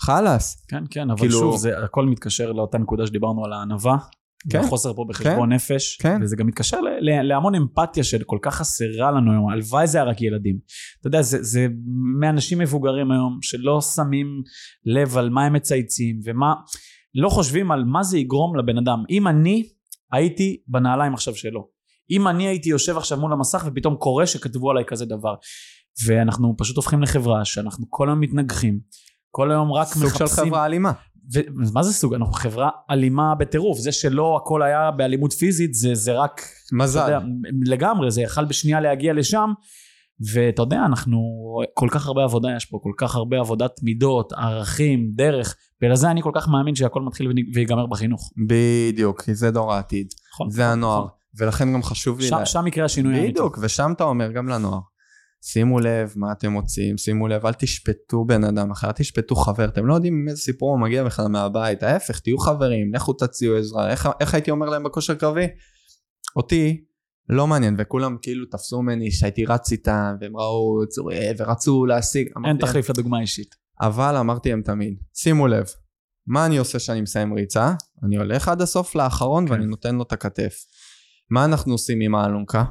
חלאס. 0.00 0.64
כן, 0.68 0.84
כן, 0.90 1.10
אבל 1.10 1.18
כאילו- 1.20 1.38
שוב, 1.38 1.56
זה 1.56 1.84
הכל 1.84 2.06
מתקשר 2.06 2.52
לאותה 2.52 2.78
נקודה 2.78 3.06
שדיברנו 3.06 3.44
על 3.44 3.52
הענווה. 3.52 3.96
כן. 4.48 4.58
והחוסר 4.58 4.94
פה 4.94 5.04
בחשבון 5.08 5.52
נפש, 5.52 5.96
כן. 5.96 6.20
וזה 6.22 6.36
גם 6.36 6.46
מתקשר 6.46 6.76
להמון 7.00 7.54
אמפתיה 7.54 8.04
שכל 8.04 8.38
כך 8.42 8.54
חסרה 8.54 9.10
לנו 9.10 9.32
היום, 9.32 9.50
הלוואי 9.50 9.86
זה 9.86 9.98
היה 9.98 10.04
רק 10.04 10.22
ילדים. 10.22 10.58
אתה 11.00 11.08
יודע, 11.08 11.22
זה, 11.22 11.42
זה 11.42 11.66
מאנשים 12.20 12.58
מבוגרים 12.58 13.10
היום 13.10 13.38
שלא 13.42 13.80
שמים 13.80 14.42
לב 14.84 15.18
על 15.18 15.30
מה 15.30 15.44
הם 15.44 15.52
מצייצים 15.52 16.20
ומה, 16.24 16.54
לא 17.14 17.28
חושבים 17.28 17.70
על 17.70 17.84
מה 17.84 18.02
זה 18.02 18.18
יגרום 18.18 18.56
לבן 18.56 18.78
אדם. 18.78 19.04
אם 19.10 19.28
אני 19.28 19.68
הייתי 20.12 20.60
בנעליים 20.68 21.14
עכשיו 21.14 21.34
שלו, 21.34 21.68
אם 22.10 22.28
אני 22.28 22.46
הייתי 22.46 22.68
יושב 22.68 22.96
עכשיו 22.96 23.18
מול 23.18 23.32
המסך 23.32 23.64
ופתאום 23.66 23.96
קורא 23.96 24.26
שכתבו 24.26 24.70
עליי 24.70 24.84
כזה 24.86 25.06
דבר, 25.06 25.34
ואנחנו 26.06 26.54
פשוט 26.58 26.76
הופכים 26.76 27.02
לחברה 27.02 27.44
שאנחנו 27.44 27.86
כל 27.88 28.08
היום 28.08 28.20
מתנגחים, 28.20 28.80
כל 29.30 29.50
היום 29.50 29.72
רק 29.72 29.88
סוג 29.88 30.02
של 30.02 30.24
מחפשים... 30.24 30.44
חברה 30.44 30.66
אלימה. 30.66 30.92
ומה 31.32 31.82
זה 31.82 31.92
סוג? 31.92 32.14
אנחנו 32.14 32.32
חברה 32.32 32.68
אלימה 32.90 33.34
בטירוף. 33.34 33.78
זה 33.78 33.92
שלא 33.92 34.40
הכל 34.42 34.62
היה 34.62 34.90
באלימות 34.90 35.32
פיזית, 35.32 35.74
זה, 35.74 35.94
זה 35.94 36.12
רק, 36.12 36.40
מזל. 36.72 37.00
יודע, 37.00 37.20
לגמרי, 37.66 38.10
זה 38.10 38.22
יכל 38.22 38.44
בשנייה 38.44 38.80
להגיע 38.80 39.12
לשם, 39.12 39.50
ואתה 40.34 40.62
יודע, 40.62 40.82
אנחנו, 40.86 41.18
כל 41.74 41.88
כך 41.90 42.06
הרבה 42.06 42.24
עבודה 42.24 42.48
יש 42.56 42.64
פה, 42.64 42.78
כל 42.82 42.92
כך 42.96 43.14
הרבה 43.16 43.40
עבודת 43.40 43.70
מידות, 43.82 44.32
ערכים, 44.32 45.10
דרך, 45.14 45.56
ולזה 45.82 46.10
אני 46.10 46.22
כל 46.22 46.32
כך 46.34 46.48
מאמין 46.48 46.74
שהכל 46.74 47.02
מתחיל 47.02 47.28
ויגמר 47.54 47.86
בחינוך. 47.86 48.30
בדיוק, 48.48 49.22
כי 49.22 49.34
זה 49.34 49.50
דור 49.50 49.72
העתיד. 49.74 50.06
נכון. 50.34 50.50
זה 50.50 50.66
הנוער. 50.66 51.06
ולכן 51.38 51.72
גם 51.72 51.82
חשוב 51.82 52.20
לי... 52.20 52.26
שם, 52.26 52.38
לה- 52.38 52.46
שם 52.46 52.66
יקרה 52.66 52.84
השינוי. 52.84 53.30
בדיוק, 53.30 53.58
ושם 53.62 53.92
אתה 53.96 54.04
אומר 54.04 54.32
גם 54.32 54.48
לנוער. 54.48 54.80
שימו 55.42 55.80
לב 55.80 56.12
מה 56.16 56.32
אתם 56.32 56.52
מוצאים, 56.52 56.98
שימו 56.98 57.28
לב, 57.28 57.46
אל 57.46 57.52
תשפטו 57.52 58.24
בן 58.24 58.44
אדם 58.44 58.70
אחר, 58.70 58.86
אל 58.86 58.92
תשפטו 58.92 59.34
חבר, 59.36 59.64
אתם 59.64 59.86
לא 59.86 59.94
יודעים 59.94 60.14
עם 60.14 60.28
איזה 60.28 60.40
סיפור 60.40 60.70
הוא 60.70 60.80
מגיע 60.80 61.04
בכלל 61.04 61.28
מהבית, 61.28 61.82
ההפך, 61.82 62.18
תהיו 62.18 62.38
חברים, 62.38 62.94
לכו 62.94 63.12
תציעו 63.12 63.56
עזרה, 63.56 63.90
איך, 63.90 64.08
איך 64.20 64.34
הייתי 64.34 64.50
אומר 64.50 64.68
להם 64.68 64.84
בכושר 64.84 65.14
קרבי? 65.14 65.46
אותי 66.36 66.84
לא 67.28 67.46
מעניין, 67.46 67.74
וכולם 67.78 68.16
כאילו 68.22 68.46
תפסו 68.46 68.82
ממני 68.82 69.10
שהייתי 69.10 69.44
רץ 69.44 69.72
איתם, 69.72 70.16
והם 70.20 70.36
ראו 70.36 70.82
צורי, 70.88 71.28
ורצו 71.38 71.86
להשיג, 71.86 72.28
אין 72.46 72.56
תחליף 72.56 72.90
לדוגמה 72.90 73.20
אישית. 73.20 73.54
אבל 73.80 74.16
אמרתי 74.16 74.50
להם 74.50 74.62
תמיד, 74.62 74.94
שימו 75.14 75.46
לב, 75.46 75.66
מה 76.26 76.46
אני 76.46 76.58
עושה 76.58 76.78
כשאני 76.78 77.00
מסיים 77.00 77.32
ריצה? 77.32 77.74
אני 78.04 78.16
הולך 78.16 78.48
עד 78.48 78.62
הסוף 78.62 78.94
לאחרון 78.94 79.46
כן. 79.46 79.52
ואני 79.52 79.66
נותן 79.66 79.94
לו 79.94 80.02
את 80.02 80.12
הכתף. 80.12 80.54
מה 81.30 81.44
אנחנו 81.44 81.72
עושים 81.72 82.00
עם 82.00 82.14
האלונקה? 82.14 82.64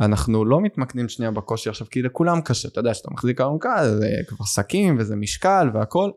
אנחנו 0.00 0.44
לא 0.44 0.60
מתמקדים 0.60 1.08
שנייה 1.08 1.30
בקושי 1.30 1.68
עכשיו, 1.68 1.86
כי 1.90 2.02
לכולם 2.02 2.40
קשה, 2.40 2.68
אתה 2.68 2.80
יודע 2.80 2.94
שאתה 2.94 3.08
מחזיק 3.10 3.40
אלונקה, 3.40 3.88
זה 3.88 4.08
כבר 4.28 4.44
שקים 4.44 4.96
וזה 4.98 5.16
משקל 5.16 5.70
והכל. 5.74 6.10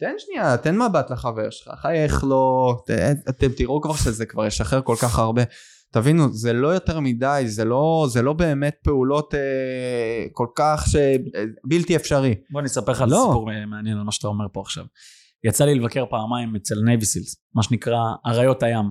תן 0.00 0.14
שנייה, 0.18 0.56
תן 0.56 0.78
מבט 0.78 1.10
לחבר 1.10 1.50
שלך, 1.50 1.74
חייך 1.82 2.24
לו, 2.24 2.76
ת, 2.86 2.90
אתם 3.28 3.48
תראו 3.56 3.80
כבר 3.80 3.94
שזה 3.94 4.26
כבר 4.26 4.46
ישחרר 4.46 4.82
כל 4.82 4.94
כך 5.02 5.18
הרבה. 5.18 5.42
תבינו, 5.92 6.32
זה 6.32 6.52
לא 6.52 6.68
יותר 6.68 7.00
מדי, 7.00 7.42
זה 7.46 7.64
לא, 7.64 8.06
זה 8.10 8.22
לא 8.22 8.32
באמת 8.32 8.76
פעולות 8.82 9.34
אה, 9.34 10.26
כל 10.32 10.46
כך 10.56 10.84
ש... 10.88 10.96
אה, 10.96 11.16
בלתי 11.64 11.96
אפשרי. 11.96 12.34
בוא 12.50 12.60
אני 12.60 12.66
אספר 12.66 12.92
לך 12.92 13.04
לא. 13.08 13.24
סיפור 13.28 13.50
מעניין 13.66 13.98
על 13.98 14.02
מה 14.02 14.12
שאתה 14.12 14.28
אומר 14.28 14.46
פה 14.52 14.60
עכשיו. 14.60 14.84
יצא 15.44 15.64
לי 15.64 15.74
לבקר 15.74 16.04
פעמיים 16.10 16.56
אצל 16.56 16.74
Navy 16.84 17.05
SEALs, 17.05 17.36
מה 17.54 17.62
שנקרא 17.62 17.98
אריות 18.26 18.62
הים. 18.62 18.90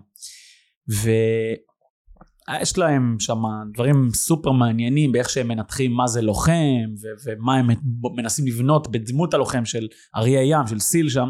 ויש 2.50 2.78
להם 2.78 3.16
שם 3.20 3.42
דברים 3.74 4.10
סופר 4.14 4.52
מעניינים 4.52 5.12
באיך 5.12 5.30
שהם 5.30 5.48
מנתחים 5.48 5.92
מה 5.92 6.08
זה 6.08 6.22
לוחם, 6.22 6.86
ו- 7.02 7.30
ומה 7.30 7.56
הם 7.56 7.68
מנסים 8.16 8.48
לבנות 8.48 8.92
בדמות 8.92 9.34
הלוחם 9.34 9.66
של 9.66 9.88
אריה 10.16 10.44
ים, 10.44 10.68
של 10.68 10.80
סיל 10.80 11.10
שם. 11.10 11.30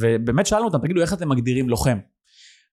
ובאמת 0.00 0.46
שאלנו 0.46 0.64
אותם, 0.64 0.78
תגידו, 0.78 1.00
איך 1.00 1.12
אתם 1.12 1.28
מגדירים 1.28 1.68
לוחם? 1.68 1.98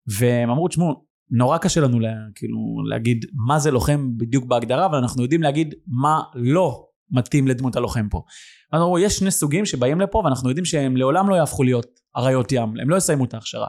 והם 0.08 0.50
אמרו, 0.50 0.68
תשמעו, 0.68 1.06
נורא 1.32 1.58
קשה 1.58 1.82
לנו 1.82 2.00
לה, 2.00 2.14
כאילו, 2.36 2.58
להגיד 2.90 3.26
מה 3.48 3.60
זה 3.60 3.72
לוחם 3.72 4.18
בדיוק 4.18 4.46
בהגדרה, 4.46 4.86
אבל 4.86 4.98
אנחנו 4.98 5.22
יודעים 5.22 5.44
להגיד 5.44 5.76
מה 5.88 6.22
לא 6.36 6.86
מתאים 7.12 7.48
לדמות 7.48 7.76
הלוחם 7.76 8.10
פה. 8.10 8.24
אז 8.72 8.82
אמרו, 8.82 9.00
יש 9.00 9.18
שני 9.18 9.32
סוגים 9.32 9.66
שבאים 9.66 10.02
לפה 10.02 10.22
ואנחנו 10.26 10.50
יודעים 10.50 10.66
שהם 10.66 10.98
לעולם 10.98 11.30
לא 11.30 11.36
יהפכו 11.36 11.64
להיות 11.64 11.88
אריות 12.18 12.52
ים, 12.52 12.74
הם 12.82 12.90
לא 12.90 12.96
יסיימו 12.96 13.26
את 13.26 13.34
ההכשרה. 13.34 13.68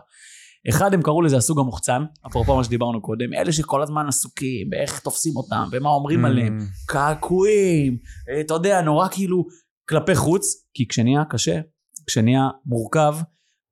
אחד 0.68 0.94
הם 0.94 1.02
קראו 1.02 1.22
לזה 1.22 1.36
הסוג 1.36 1.58
המוחצן, 1.58 2.04
אפרופו 2.26 2.56
מה 2.56 2.64
שדיברנו 2.64 3.02
קודם, 3.02 3.34
אלה 3.34 3.52
שכל 3.52 3.82
הזמן 3.82 4.06
עסוקים 4.08 4.70
באיך 4.70 4.98
תופסים 4.98 5.36
אותם 5.36 5.68
ומה 5.72 5.88
אומרים 5.88 6.24
עליהם, 6.24 6.58
Mm, 6.58 6.86
קעקועים, 6.86 7.98
אה, 8.30 8.40
אתה 8.40 8.54
יודע, 8.54 8.80
נורא 8.80 9.08
כאילו 9.08 9.44
כלפי 9.88 10.14
חוץ, 10.14 10.44
כי 10.74 10.88
כשנהיה 10.88 11.24
קשה, 11.24 11.60
כשנהיה 12.06 12.48
מורכב, 12.66 13.14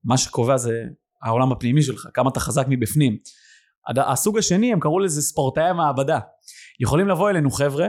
מה 0.05 0.19
שקובע 0.19 0.57
זה 0.57 0.85
העולם 1.23 1.53
הפנימי 1.53 1.83
שלך, 1.83 2.09
כמה 2.15 2.31
אתה 2.31 2.41
חזק 2.41 2.67
מבפנים. 2.69 3.17
הסוג 3.97 4.39
השני, 4.39 4.73
הם 4.73 4.81
קראו 4.81 4.99
לזה 4.99 5.23
ספורטאי 5.23 5.65
המעבדה. 5.65 6.19
יכולים 6.81 7.09
לבוא 7.09 7.31
אלינו 7.31 7.51
חבר'ה 7.51 7.87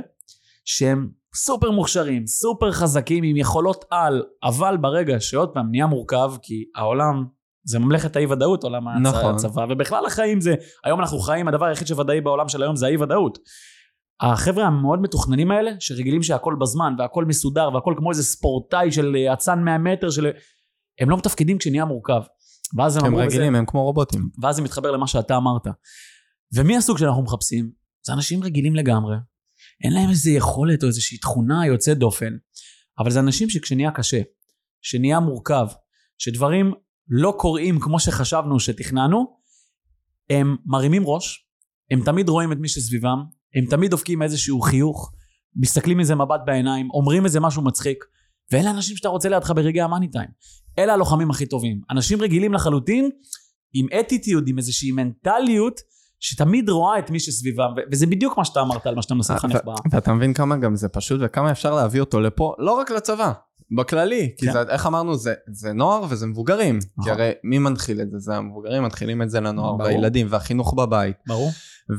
שהם 0.66 1.10
סופר 1.36 1.72
מוכשרים, 1.72 2.28
סופר 2.28 2.72
חזקים, 2.72 3.24
עם 3.24 3.38
יכולות 3.38 3.86
על, 3.90 4.24
אבל 4.44 4.78
ברגע 4.78 5.20
שעוד 5.20 5.50
פעם 5.54 5.72
נהיה 5.72 5.86
מורכב, 5.86 6.32
כי 6.42 6.64
העולם 6.76 7.26
זה 7.64 7.80
ממלכת 7.80 8.16
האי 8.16 8.26
ודאות, 8.26 8.64
עולם 8.64 8.90
נכון. 9.08 9.36
הצבא, 9.36 9.66
ובכלל 9.70 10.06
החיים 10.06 10.42
זה, 10.42 10.56
היום 10.86 11.00
אנחנו 11.00 11.20
חיים, 11.20 11.48
הדבר 11.48 11.66
היחיד 11.66 11.88
שוודאי 11.88 12.22
בעולם 12.22 12.50
של 12.50 12.64
היום 12.64 12.76
זה 12.76 12.86
האי 12.86 12.98
ודאות. 12.98 13.38
החבר'ה 14.22 14.66
המאוד 14.66 15.02
מתוכננים 15.02 15.52
האלה, 15.52 15.72
שרגילים 15.80 16.24
שהכל 16.24 16.56
בזמן 16.62 16.94
והכל 17.00 17.26
מסודר 17.26 17.70
והכל 17.74 17.94
כמו 17.98 18.10
איזה 18.10 18.24
ספורטאי 18.24 18.92
של 18.92 19.16
אה, 19.16 19.34
אצן 19.34 19.60
100 19.64 19.78
מטר, 19.78 20.10
של... 20.10 20.28
הם 21.00 21.10
לא 21.10 21.18
מתפקדים 21.18 21.58
כשנהיה 21.58 21.86
מורכב. 21.86 22.22
ואז 22.78 22.98
הם 22.98 23.06
הם 23.06 23.14
אמרו, 23.14 23.26
וזה- 23.26 23.36
רגילים, 23.36 23.56
הם 23.56 23.66
כמו 23.66 23.84
רובוטים. 23.84 24.30
ואז 24.42 24.56
זה 24.56 24.62
מתחבר 24.62 24.92
למה 24.92 25.08
שאתה 25.08 25.38
אמרת. 25.38 25.68
ומי 26.56 26.78
הסוג 26.78 26.98
שאנחנו 26.98 27.24
מחפשים? 27.24 27.72
זה 28.06 28.14
אנשים 28.14 28.44
רגילים 28.44 28.76
לגמרי. 28.76 29.16
אין 29.84 29.94
להם 29.94 30.10
איזה 30.10 30.32
יכולת 30.32 30.84
או 30.84 30.88
איזושהי 30.88 31.18
תכונה 31.18 31.66
יוצאת 31.66 31.98
דופן, 31.98 32.34
אבל 33.00 33.10
זה 33.12 33.20
אנשים 33.20 33.50
שכשנהיה 33.50 33.92
קשה, 33.92 34.22
שנהיה 34.82 35.20
מורכב, 35.20 35.68
שדברים 36.18 36.74
לא 37.12 37.34
קורים 37.38 37.80
כמו 37.80 38.00
שחשבנו 38.00 38.60
שתכננו, 38.60 39.38
הם 40.30 40.56
מרימים 40.66 41.04
ראש, 41.06 41.48
הם 41.92 42.04
תמיד 42.06 42.30
רואים 42.30 42.52
את 42.52 42.58
מי 42.58 42.68
שסביבם, 42.68 43.24
הם 43.56 43.66
תמיד 43.66 43.92
דופקים 43.92 44.22
איזשהו 44.22 44.62
חיוך, 44.62 45.12
מסתכלים 45.56 46.00
איזה 46.00 46.16
מבט 46.16 46.42
בעיניים, 46.46 46.92
אומרים 46.92 47.26
איזה 47.26 47.40
משהו 47.40 47.62
מצחיק, 47.62 48.04
ואלה 48.52 48.70
האנשים 48.70 48.98
שאתה 48.98 49.10
רוצה 49.10 49.30
לידך 49.30 49.52
ברגעי 49.56 49.82
המאני 49.82 50.12
טיים. 50.12 50.30
אלה 50.80 50.94
הלוחמים 50.94 51.30
הכי 51.30 51.46
טובים. 51.46 51.82
אנשים 51.90 52.22
רגילים 52.22 52.54
לחלוטין, 52.54 53.10
עם 53.74 53.88
אטיטיוד, 54.00 54.48
עם 54.48 54.58
איזושהי 54.58 54.92
מנטליות, 54.92 55.82
שתמיד 56.22 56.70
רואה 56.70 57.00
את 57.00 57.10
מי 57.10 57.20
שסביבם, 57.20 57.74
ו- 57.78 57.82
וזה 57.92 58.06
בדיוק 58.06 58.38
מה 58.38 58.46
שאתה 58.46 58.62
אמרת 58.62 58.88
על 58.88 58.96
מה 58.96 59.02
שאתה 59.02 59.16
מנסה 59.16 59.36
לחנך 59.36 59.60
ב... 59.66 59.68
ו- 59.68 59.74
ואתה 59.92 60.14
מבין 60.14 60.34
כמה 60.34 60.58
גם 60.58 60.76
זה 60.76 60.90
פשוט 60.90 61.20
וכמה 61.24 61.52
אפשר 61.52 61.76
להביא 61.76 62.00
אותו 62.00 62.20
לפה, 62.20 62.56
לא 62.60 62.72
רק 62.72 62.92
לצבא, 62.92 63.32
בכללי. 63.72 64.34
כי 64.38 64.46
כן. 64.46 64.54
זה, 64.54 64.62
איך 64.62 64.88
אמרנו, 64.88 65.16
זה, 65.16 65.34
זה 65.48 65.74
נוער 65.74 66.04
וזה 66.10 66.28
מבוגרים. 66.28 66.80
כי 66.80 66.88
נכון. 66.98 67.12
הרי 67.12 67.32
מי 67.44 67.60
מנחיל 67.60 68.02
את 68.02 68.12
זה? 68.12 68.20
זה 68.20 68.36
המבוגרים 68.36 68.84
מתחילים 68.84 69.22
את 69.22 69.30
זה 69.30 69.42
לנוער, 69.42 69.72
ברור. 69.74 69.84
והילדים, 69.84 70.28
והחינוך 70.30 70.74
בבית. 70.74 71.16
ברור. 71.28 71.52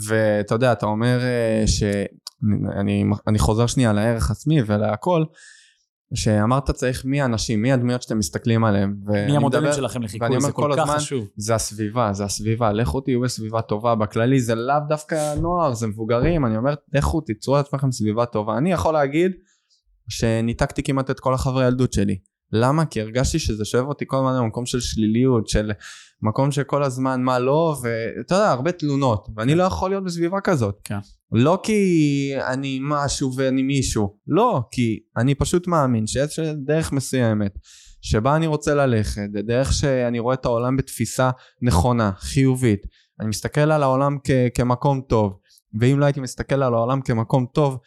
ואתה 0.08 0.54
יודע, 0.54 0.72
אתה 0.72 0.86
אומר 0.86 1.20
אה, 1.20 1.66
ש... 1.66 1.82
אני, 2.76 3.04
אני 3.26 3.38
חוזר 3.38 3.66
שנייה 3.66 3.92
לערך 3.92 4.30
עצמי 4.30 4.62
ולהכל, 4.66 5.24
שאמרת 6.14 6.70
צריך 6.70 7.04
מי 7.04 7.20
האנשים, 7.20 7.62
מי 7.62 7.72
הדמויות 7.72 8.02
שאתם 8.02 8.18
מסתכלים 8.18 8.64
עליהם. 8.64 8.96
מי 9.26 9.36
המודלים 9.36 9.72
שלכם 9.72 10.02
לחיקוי, 10.02 10.40
זה 10.40 10.52
כל 10.52 10.62
כל 10.62 10.72
כך 10.76 10.82
הזמן, 10.82 10.96
חשוב. 10.96 11.28
זה 11.36 11.54
הסביבה, 11.54 12.12
זה 12.12 12.24
הסביבה, 12.24 12.72
לכו 12.72 13.00
תהיו 13.00 13.20
בסביבה 13.20 13.62
טובה, 13.62 13.94
בכללי 13.94 14.40
זה 14.40 14.54
לאו 14.54 14.76
דווקא 14.88 15.34
נוער, 15.34 15.74
זה 15.74 15.86
מבוגרים, 15.86 16.46
אני 16.46 16.56
אומר, 16.56 16.74
לכו 16.92 17.20
תיצרו 17.20 17.56
לעצמכם 17.56 17.92
סביבה 17.92 18.26
טובה. 18.26 18.58
אני 18.58 18.72
יכול 18.72 18.94
להגיד 18.94 19.32
שניתקתי 20.08 20.82
כמעט 20.82 21.10
את 21.10 21.20
כל 21.20 21.34
החברי 21.34 21.66
ילדות 21.66 21.92
שלי. 21.92 22.18
למה? 22.52 22.84
כי 22.84 23.00
הרגשתי 23.00 23.38
שזה 23.38 23.64
שואב 23.64 23.86
אותי 23.86 24.04
כל 24.08 24.16
הזמן 24.16 24.36
למקום 24.36 24.66
של 24.66 24.80
שליליות, 24.80 25.48
של 25.48 25.72
מקום 26.22 26.50
שכל 26.50 26.82
הזמן 26.82 27.22
מה 27.22 27.38
לא, 27.38 27.76
ואתה 27.82 28.34
יודע, 28.34 28.50
הרבה 28.50 28.72
תלונות, 28.72 29.28
ואני 29.36 29.54
לא 29.54 29.62
יכול 29.62 29.90
להיות 29.90 30.04
בסביבה 30.04 30.40
כזאת. 30.40 30.80
כן. 30.84 30.98
לא 31.32 31.60
כי 31.62 31.82
אני 32.46 32.78
משהו 32.82 33.32
ואני 33.36 33.62
מישהו, 33.62 34.16
לא, 34.26 34.60
כי 34.70 34.98
אני 35.16 35.34
פשוט 35.34 35.66
מאמין 35.66 36.06
שיש 36.06 36.38
דרך 36.64 36.92
מסוימת 36.92 37.52
שבה 38.00 38.36
אני 38.36 38.46
רוצה 38.46 38.74
ללכת, 38.74 39.22
זה 39.32 39.42
דרך 39.42 39.72
שאני 39.72 40.18
רואה 40.18 40.34
את 40.34 40.44
העולם 40.44 40.76
בתפיסה 40.76 41.30
נכונה, 41.62 42.12
חיובית. 42.16 42.80
אני 43.20 43.28
מסתכל 43.28 43.60
על 43.60 43.82
העולם 43.82 44.18
כ- 44.24 44.30
כמקום 44.54 45.00
טוב, 45.08 45.38
ואם 45.80 45.98
לא 45.98 46.04
הייתי 46.04 46.20
מסתכל 46.20 46.54
על 46.62 46.74
העולם 46.74 47.00
כמקום 47.02 47.46
טוב, 47.54 47.78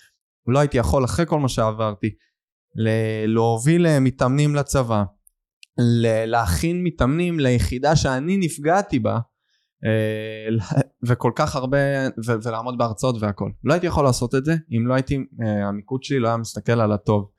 לא 0.48 0.60
הייתי 0.60 0.78
יכול 0.78 1.06
אחרי 1.06 1.26
כל 1.26 1.40
מה 1.40 1.50
שעברתי 1.50 2.10
ל- 2.76 3.26
להוביל 3.34 3.88
אה, 3.88 4.00
מתאמנים 4.00 4.56
לצבא, 4.56 5.04
ל- 5.78 6.26
להכין 6.26 6.84
מתאמנים 6.84 7.40
ליחידה 7.40 7.96
שאני 7.96 8.38
נפגעתי 8.38 9.00
בה, 9.00 9.20
וכל 11.08 11.32
כך 11.36 11.56
הרבה, 11.56 11.78
ו- 12.26 12.36
ולעמוד 12.44 12.78
בהרצאות 12.78 13.16
והכל. 13.20 13.50
לא 13.64 13.74
הייתי 13.74 13.88
יכול 13.88 14.04
לעשות 14.04 14.36
את 14.36 14.46
זה 14.46 14.56
אם 14.72 14.88
לא 14.88 14.94
הייתי, 14.94 15.16
אה, 15.16 15.68
המיקוד 15.68 16.04
שלי 16.04 16.20
לא 16.20 16.28
היה 16.28 16.38
מסתכל 16.38 16.82
על 16.82 16.92
הטוב. 16.92 17.30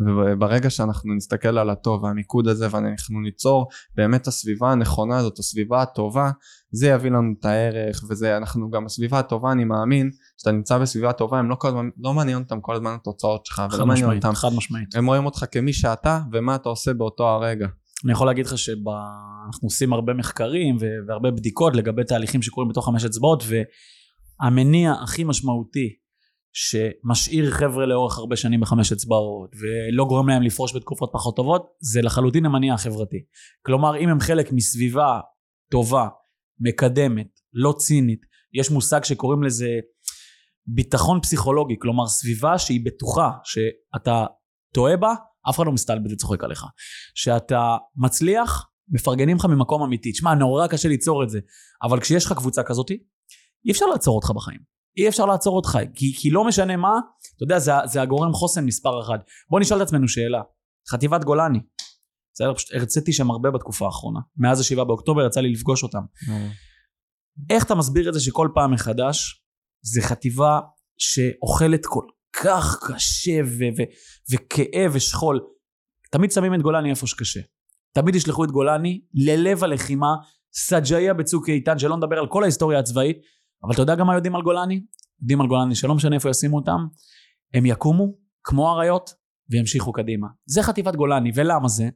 וברגע 0.00 0.70
שאנחנו 0.70 1.14
נסתכל 1.14 1.58
על 1.58 1.70
הטוב 1.70 2.04
והמיקוד 2.04 2.48
הזה 2.48 2.66
ואנחנו 2.70 3.20
ניצור 3.20 3.66
באמת 3.94 4.22
את 4.22 4.26
הסביבה 4.26 4.72
הנכונה 4.72 5.18
הזאת, 5.18 5.38
הסביבה 5.38 5.82
הטובה, 5.82 6.30
זה 6.70 6.88
יביא 6.88 7.10
לנו 7.10 7.32
את 7.40 7.44
הערך 7.44 8.04
וזה, 8.08 8.36
אנחנו 8.36 8.70
גם 8.70 8.86
הסביבה 8.86 9.18
הטובה 9.18 9.52
אני 9.52 9.64
מאמין, 9.64 10.10
שאתה 10.36 10.52
נמצא 10.52 10.78
בסביבה 10.78 11.12
טובה 11.12 11.38
הם 11.38 11.50
לא 11.50 11.54
כל 11.54 11.68
הזמן, 11.68 11.88
לא 11.98 12.14
מעניין 12.14 12.38
אותם 12.38 12.60
כל 12.60 12.74
הזמן 12.74 12.94
התוצאות 13.00 13.46
שלך 13.46 13.56
חד 13.56 13.68
ולא 13.72 13.86
מעניין 13.86 14.06
משמעית, 14.06 14.24
אותם, 14.24 14.34
חד 14.34 14.48
משמעית. 14.56 14.94
הם 14.94 15.06
רואים 15.06 15.26
אותך 15.26 15.44
כמי 15.50 15.72
שאתה 15.72 16.20
ומה 16.32 16.54
אתה 16.54 16.68
עושה 16.68 16.94
באותו 16.94 17.28
הרגע. 17.28 17.66
אני 18.06 18.12
יכול 18.12 18.26
להגיד 18.26 18.46
לך 18.46 18.58
שאנחנו 18.58 19.66
עושים 19.66 19.92
הרבה 19.92 20.14
מחקרים 20.14 20.76
והרבה 21.08 21.30
בדיקות 21.30 21.76
לגבי 21.76 22.04
תהליכים 22.04 22.42
שקורים 22.42 22.68
בתוך 22.68 22.86
חמש 22.86 23.04
אצבעות, 23.04 23.42
והמניע 24.40 24.92
הכי 24.92 25.24
משמעותי 25.24 25.88
שמשאיר 26.52 27.50
חבר'ה 27.50 27.86
לאורך 27.86 28.18
הרבה 28.18 28.36
שנים 28.36 28.60
בחמש 28.60 28.92
אצבעות 28.92 29.50
ולא 29.60 30.04
גורם 30.04 30.28
להם 30.28 30.42
לפרוש 30.42 30.76
בתקופות 30.76 31.10
פחות 31.12 31.36
טובות, 31.36 31.66
זה 31.80 32.02
לחלוטין 32.02 32.46
המניע 32.46 32.74
החברתי. 32.74 33.16
כלומר, 33.62 33.96
אם 33.96 34.08
הם 34.08 34.20
חלק 34.20 34.52
מסביבה 34.52 35.20
טובה, 35.70 36.08
מקדמת, 36.60 37.40
לא 37.52 37.74
צינית, 37.78 38.20
יש 38.54 38.70
מושג 38.70 39.04
שקוראים 39.04 39.42
לזה 39.42 39.68
ביטחון 40.66 41.20
פסיכולוגי, 41.20 41.74
כלומר 41.78 42.06
סביבה 42.06 42.58
שהיא 42.58 42.80
בטוחה 42.84 43.30
שאתה 43.44 44.26
טועה 44.74 44.96
בה, 44.96 45.14
אף 45.50 45.56
אחד 45.56 45.66
לא 45.66 45.72
מסתלבט 45.72 46.12
וצוחק 46.12 46.44
עליך. 46.44 46.64
שאתה 47.14 47.76
מצליח, 47.96 48.66
מפרגנים 48.88 49.36
לך 49.36 49.44
ממקום 49.44 49.82
אמיתי. 49.82 50.12
תשמע, 50.12 50.34
נורא 50.34 50.66
קשה 50.66 50.88
ליצור 50.88 51.22
את 51.22 51.30
זה, 51.30 51.38
אבל 51.82 52.00
כשיש 52.00 52.26
לך 52.26 52.32
קבוצה 52.32 52.62
כזאת, 52.62 52.90
אי 53.66 53.70
אפשר 53.70 53.86
לעצור 53.86 54.16
אותך 54.16 54.30
בחיים. 54.30 54.60
אי 54.96 55.08
אפשר 55.08 55.26
לעצור 55.26 55.56
אותך, 55.56 55.78
כי, 55.94 56.14
כי 56.16 56.30
לא 56.30 56.44
משנה 56.44 56.76
מה, 56.76 56.92
אתה 57.36 57.44
יודע, 57.44 57.58
זה, 57.58 57.72
זה 57.84 58.02
הגורם 58.02 58.32
חוסן 58.32 58.64
מספר 58.64 59.02
אחד. 59.02 59.18
בוא 59.50 59.60
נשאל 59.60 59.76
את 59.76 59.82
עצמנו 59.82 60.08
שאלה. 60.08 60.42
חטיבת 60.90 61.24
גולני, 61.24 61.58
בסדר? 62.34 62.54
פשוט 62.54 62.74
הרציתי 62.74 63.12
שם 63.12 63.30
הרבה 63.30 63.50
בתקופה 63.50 63.86
האחרונה. 63.86 64.20
מאז 64.36 64.60
השבעה 64.60 64.84
באוקטובר 64.84 65.26
יצא 65.26 65.40
לי 65.40 65.52
לפגוש 65.52 65.82
אותם. 65.82 66.02
איך 67.50 67.64
אתה 67.64 67.74
מסביר 67.74 68.08
את 68.08 68.14
זה 68.14 68.20
שכל 68.20 68.48
פעם 68.54 68.72
מחדש 68.72 69.44
זה 69.82 70.02
חטיבה 70.02 70.60
שאוכלת 70.98 71.86
כל 71.86 72.04
כך 72.42 72.78
קשה 72.86 73.40
ו- 73.44 73.78
ו- 73.78 73.90
וכאב 74.32 74.90
ושכול. 74.92 75.40
תמיד 76.10 76.30
שמים 76.30 76.54
את 76.54 76.62
גולני 76.62 76.90
איפה 76.90 77.06
שקשה. 77.06 77.40
תמיד 77.92 78.14
ישלחו 78.14 78.44
את 78.44 78.50
גולני 78.50 79.00
ללב 79.14 79.64
הלחימה, 79.64 80.14
סג'איה 80.52 81.14
בצוק 81.14 81.48
איתן, 81.48 81.78
שלא 81.78 81.96
נדבר 81.96 82.18
על 82.18 82.26
כל 82.28 82.42
ההיסטוריה 82.42 82.78
הצבאית, 82.78 83.16
אבל 83.64 83.72
אתה 83.72 83.82
יודע 83.82 83.94
גם 83.94 84.06
מה 84.06 84.14
יודעים 84.14 84.36
על 84.36 84.42
גולני? 84.42 84.80
יודעים 85.20 85.40
על 85.40 85.46
גולני 85.46 85.74
שלא 85.74 85.94
משנה 85.94 86.14
איפה 86.14 86.30
ישימו 86.30 86.56
אותם, 86.56 86.86
הם 87.54 87.66
יקומו 87.66 88.14
כמו 88.44 88.70
אריות 88.70 89.10
וימשיכו 89.50 89.92
קדימה. 89.92 90.26
זה 90.46 90.62
חטיבת 90.62 90.96
גולני, 90.96 91.30
ולמה 91.34 91.68
זה? 91.68 91.88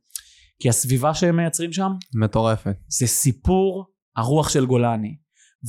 כי 0.62 0.68
הסביבה 0.68 1.14
שהם 1.14 1.36
מייצרים 1.36 1.72
שם 1.72 1.90
מטורפת. 2.14 2.76
זה 2.88 3.06
סיפור 3.06 3.86
הרוח 4.16 4.48
של 4.48 4.66
גולני 4.66 5.16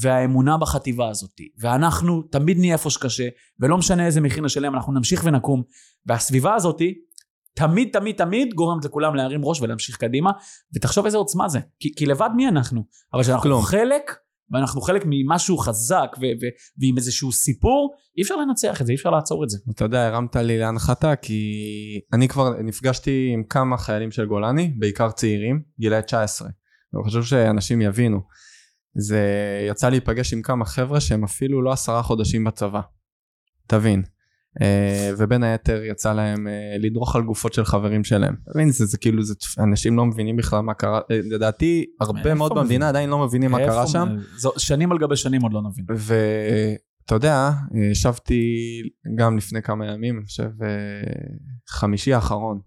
והאמונה 0.02 0.58
בחטיבה 0.58 1.10
הזאת 1.10 1.42
ואנחנו 1.60 2.22
תמיד 2.22 2.58
נהיה 2.60 2.74
איפה 2.74 2.90
שקשה 2.90 3.28
ולא 3.60 3.78
משנה 3.78 4.06
איזה 4.06 4.22
מחיר 4.22 4.44
נשלם 4.44 4.76
אנחנו 4.76 4.94
נמשיך 4.94 5.22
ונקום 5.26 5.64
והסביבה 6.06 6.56
הזאת 6.56 6.82
תמיד 7.56 7.90
תמיד 7.94 8.16
תמיד 8.16 8.54
גורמת 8.54 8.86
לכולם 8.86 9.16
להרים 9.16 9.46
ראש 9.46 9.62
ולהמשיך 9.62 9.98
קדימה 9.98 10.32
ותחשוב 10.76 11.06
איזה 11.06 11.18
עוצמה 11.18 11.50
זה 11.50 11.60
כי, 11.80 11.96
כי 11.96 12.06
לבד 12.06 12.30
מי 12.36 12.48
אנחנו 12.48 12.84
אבל 13.14 13.24
כשאנחנו 13.24 13.44
כלום. 13.44 13.62
חלק 13.62 14.16
ואנחנו 14.52 14.82
חלק 14.82 15.04
ממשהו 15.06 15.58
חזק 15.58 16.08
ו- 16.18 16.26
ו- 16.42 16.82
ועם 16.82 16.98
איזשהו 16.98 17.32
סיפור 17.32 17.94
אי 18.18 18.24
אפשר 18.24 18.36
לנצח 18.36 18.82
את 18.82 18.86
זה 18.86 18.92
אי 18.92 18.96
אפשר 18.96 19.10
לעצור 19.10 19.44
את 19.44 19.50
זה 19.50 19.58
אתה 19.76 19.86
יודע, 19.86 20.08
הרמת 20.08 20.36
לי 20.36 20.58
להנחתה, 20.58 21.16
כי 21.16 21.54
אני 22.14 22.28
כבר 22.28 22.62
נפגשתי 22.64 23.30
עם 23.34 23.44
כמה 23.44 23.78
חיילים 23.78 24.12
של 24.12 24.26
גולני, 24.26 24.74
בעיקר 24.80 25.12
צעירים, 25.12 25.62
גילאי 25.80 26.02
19. 26.02 26.48
אני 26.96 27.04
חושב 27.04 27.24
שאנשים 27.24 27.82
יבינו. 27.82 28.20
זה 28.96 29.22
יצא 29.70 29.90
להיפגש 29.90 30.34
עם 30.34 30.42
כמה 30.42 30.66
חבר'ה 30.66 31.00
שהם 31.00 31.24
אפילו 31.24 31.62
לא 31.62 31.72
עשרה 31.72 32.04
חודשים 32.04 32.44
בצבא. 32.44 32.82
תבין. 33.68 34.04
אה, 34.62 35.12
ובין 35.18 35.44
היתר 35.44 35.84
יצא 35.84 36.14
להם 36.14 36.48
אה, 36.48 36.78
לדרוך 36.80 37.16
על 37.16 37.24
גופות 37.24 37.54
של 37.54 37.66
חברים 37.66 38.04
שלהם. 38.04 38.36
תבין, 38.54 38.70
זה, 38.72 38.86
זה 38.86 38.98
כאילו, 38.98 39.24
זה, 39.24 39.34
אנשים 39.60 39.98
לא 39.98 40.06
מבינים 40.06 40.36
בכלל 40.36 40.60
מה 40.60 40.74
קרה, 40.74 41.00
אה, 41.12 41.20
לדעתי 41.24 41.86
הרבה 42.02 42.34
מאוד? 42.34 42.58
במדינה 42.58 42.90
עדיין 42.90 43.10
לא 43.10 43.26
מבינים 43.26 43.52
מה 43.52 43.58
קרה 43.58 43.88
שם. 43.88 44.08
זו, 44.38 44.52
שנים 44.58 44.92
על 44.92 44.98
גבי 44.98 45.16
שנים 45.16 45.42
עוד 45.42 45.54
לא 45.54 45.62
נבין 45.62 45.86
ואתה 45.90 47.16
יודע, 47.16 47.52
ישבתי 47.92 48.42
גם 49.16 49.38
לפני 49.38 49.62
כמה 49.62 49.86
ימים, 49.86 50.18
אני 50.18 50.26
חושב 50.26 50.50
חמישי 51.70 52.14
האחרון, 52.14 52.60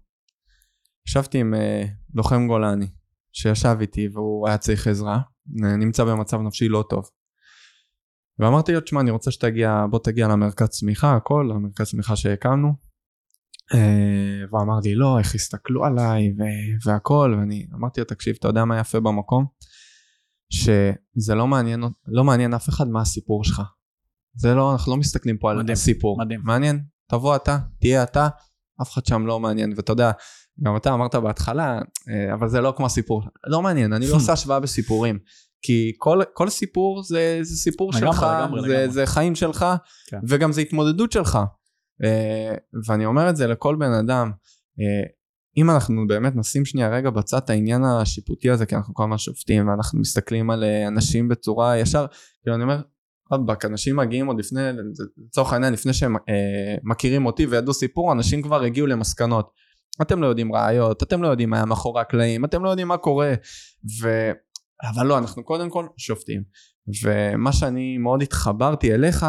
ישבתי 1.07 1.37
עם 1.37 1.53
לוחם 2.13 2.47
גולני 2.47 2.87
שישב 3.33 3.77
איתי 3.81 4.07
והוא 4.13 4.47
היה 4.47 4.57
צריך 4.57 4.87
עזרה, 4.87 5.19
נמצא 5.53 6.03
במצב 6.03 6.41
נפשי 6.41 6.67
לא 6.67 6.83
טוב. 6.89 7.09
ואמרתי 8.39 8.73
לו, 8.73 8.81
תשמע, 8.81 9.01
אני 9.01 9.11
רוצה 9.11 9.31
שתגיע, 9.31 9.85
בוא 9.89 9.99
תגיע 9.99 10.27
למרכז 10.27 10.67
צמיחה, 10.67 11.15
הכל, 11.15 11.49
למרכז 11.49 11.89
צמיחה 11.89 12.15
שהקמנו. 12.15 12.73
אה, 13.73 14.47
והוא 14.49 14.61
אמר 14.61 14.79
לי, 14.83 14.95
לא, 14.95 15.19
איך 15.19 15.35
הסתכלו 15.35 15.85
עליי 15.85 16.29
ו- 16.29 16.87
והכל, 16.89 17.35
ואני 17.39 17.67
אמרתי 17.73 18.01
לו, 18.01 18.05
תקשיב, 18.05 18.35
אתה 18.39 18.47
יודע 18.47 18.65
מה 18.65 18.79
יפה 18.79 18.99
במקום? 18.99 19.45
שזה 20.49 21.35
לא 21.35 21.47
מעניין, 21.47 21.83
לא 22.07 22.23
מעניין 22.23 22.53
אף 22.53 22.69
אחד 22.69 22.87
מה 22.87 23.01
הסיפור 23.01 23.43
שלך. 23.43 23.61
זה 24.35 24.53
לא, 24.53 24.71
אנחנו 24.73 24.91
לא 24.91 24.97
מסתכלים 24.97 25.37
פה 25.37 25.51
על 25.51 25.57
מדהים, 25.57 25.73
הסיפור. 25.73 26.19
מדהים. 26.19 26.41
מעניין, 26.43 26.83
תבוא 27.09 27.35
אתה, 27.35 27.57
תהיה 27.79 28.03
אתה, 28.03 28.27
אף 28.81 28.91
אחד 28.93 29.05
שם 29.05 29.25
לא 29.25 29.39
מעניין. 29.39 29.73
ואתה 29.75 29.91
יודע, 29.91 30.11
גם 30.63 30.75
אתה 30.75 30.93
אמרת 30.93 31.15
בהתחלה, 31.15 31.81
אה, 32.09 32.33
אבל 32.33 32.49
זה 32.49 32.61
לא 32.61 32.73
כמו 32.77 32.85
הסיפור. 32.85 33.21
לא 33.47 33.61
מעניין, 33.61 33.93
אני 33.93 34.07
לא 34.07 34.13
עושה 34.19 34.33
השוואה 34.33 34.59
בסיפורים. 34.59 35.19
כי 35.61 35.91
כל, 35.97 36.21
כל 36.33 36.49
סיפור 36.49 37.03
זה, 37.03 37.39
זה 37.41 37.55
סיפור 37.55 37.91
לגמרי, 37.91 38.13
שלך, 38.13 38.23
לגמרי, 38.23 38.61
זה, 38.61 38.67
לגמרי. 38.67 38.89
זה 38.89 39.05
חיים 39.05 39.35
שלך, 39.35 39.65
כן. 40.07 40.19
וגם 40.27 40.51
זה 40.51 40.61
התמודדות 40.61 41.11
שלך. 41.11 41.39
אה, 42.03 42.55
ואני 42.87 43.05
אומר 43.05 43.29
את 43.29 43.35
זה 43.35 43.47
לכל 43.47 43.75
בן 43.75 43.91
אדם, 43.91 44.31
אה, 44.79 45.07
אם 45.57 45.69
אנחנו 45.69 46.07
באמת 46.07 46.35
נשים 46.35 46.65
שנייה 46.65 46.89
רגע 46.89 47.09
בצד 47.09 47.37
את 47.37 47.49
העניין 47.49 47.83
השיפוטי 47.83 48.49
הזה, 48.49 48.65
כי 48.65 48.75
אנחנו 48.75 48.93
כל 48.93 49.03
הזמן 49.03 49.17
שופטים 49.17 49.67
ואנחנו 49.67 49.99
מסתכלים 49.99 50.49
על 50.49 50.63
אנשים 50.87 51.27
בצורה 51.27 51.77
ישר, 51.77 52.05
כאילו 52.43 52.55
אני 52.55 52.63
אומר, 52.63 52.81
רבאק, 53.31 53.65
אנשים 53.65 53.95
מגיעים 53.95 54.27
עוד 54.27 54.39
לפני, 54.39 54.61
לצורך 55.27 55.53
העניין, 55.53 55.73
לפני 55.73 55.93
שהם 55.93 56.15
אה, 56.15 56.75
מכירים 56.83 57.25
אותי 57.25 57.45
וידעו 57.45 57.73
סיפור, 57.73 58.11
אנשים 58.11 58.41
כבר 58.41 58.63
הגיעו 58.63 58.87
למסקנות. 58.87 59.64
אתם 60.01 60.21
לא 60.21 60.27
יודעים 60.27 60.55
ראיות, 60.55 61.03
אתם 61.03 61.23
לא 61.23 61.27
יודעים 61.27 61.49
מה 61.49 61.57
היה 61.57 61.65
מאחורי 61.65 62.01
הקלעים, 62.01 62.45
אתם 62.45 62.63
לא 62.63 62.69
יודעים 62.69 62.87
מה 62.87 62.97
קורה. 62.97 63.33
ו... 64.01 64.31
אבל 64.93 65.07
לא, 65.07 65.17
אנחנו 65.17 65.43
קודם 65.43 65.69
כל 65.69 65.87
שופטים. 65.97 66.43
ומה 67.03 67.53
שאני 67.53 67.97
מאוד 67.97 68.21
התחברתי 68.21 68.93
אליך, 68.93 69.25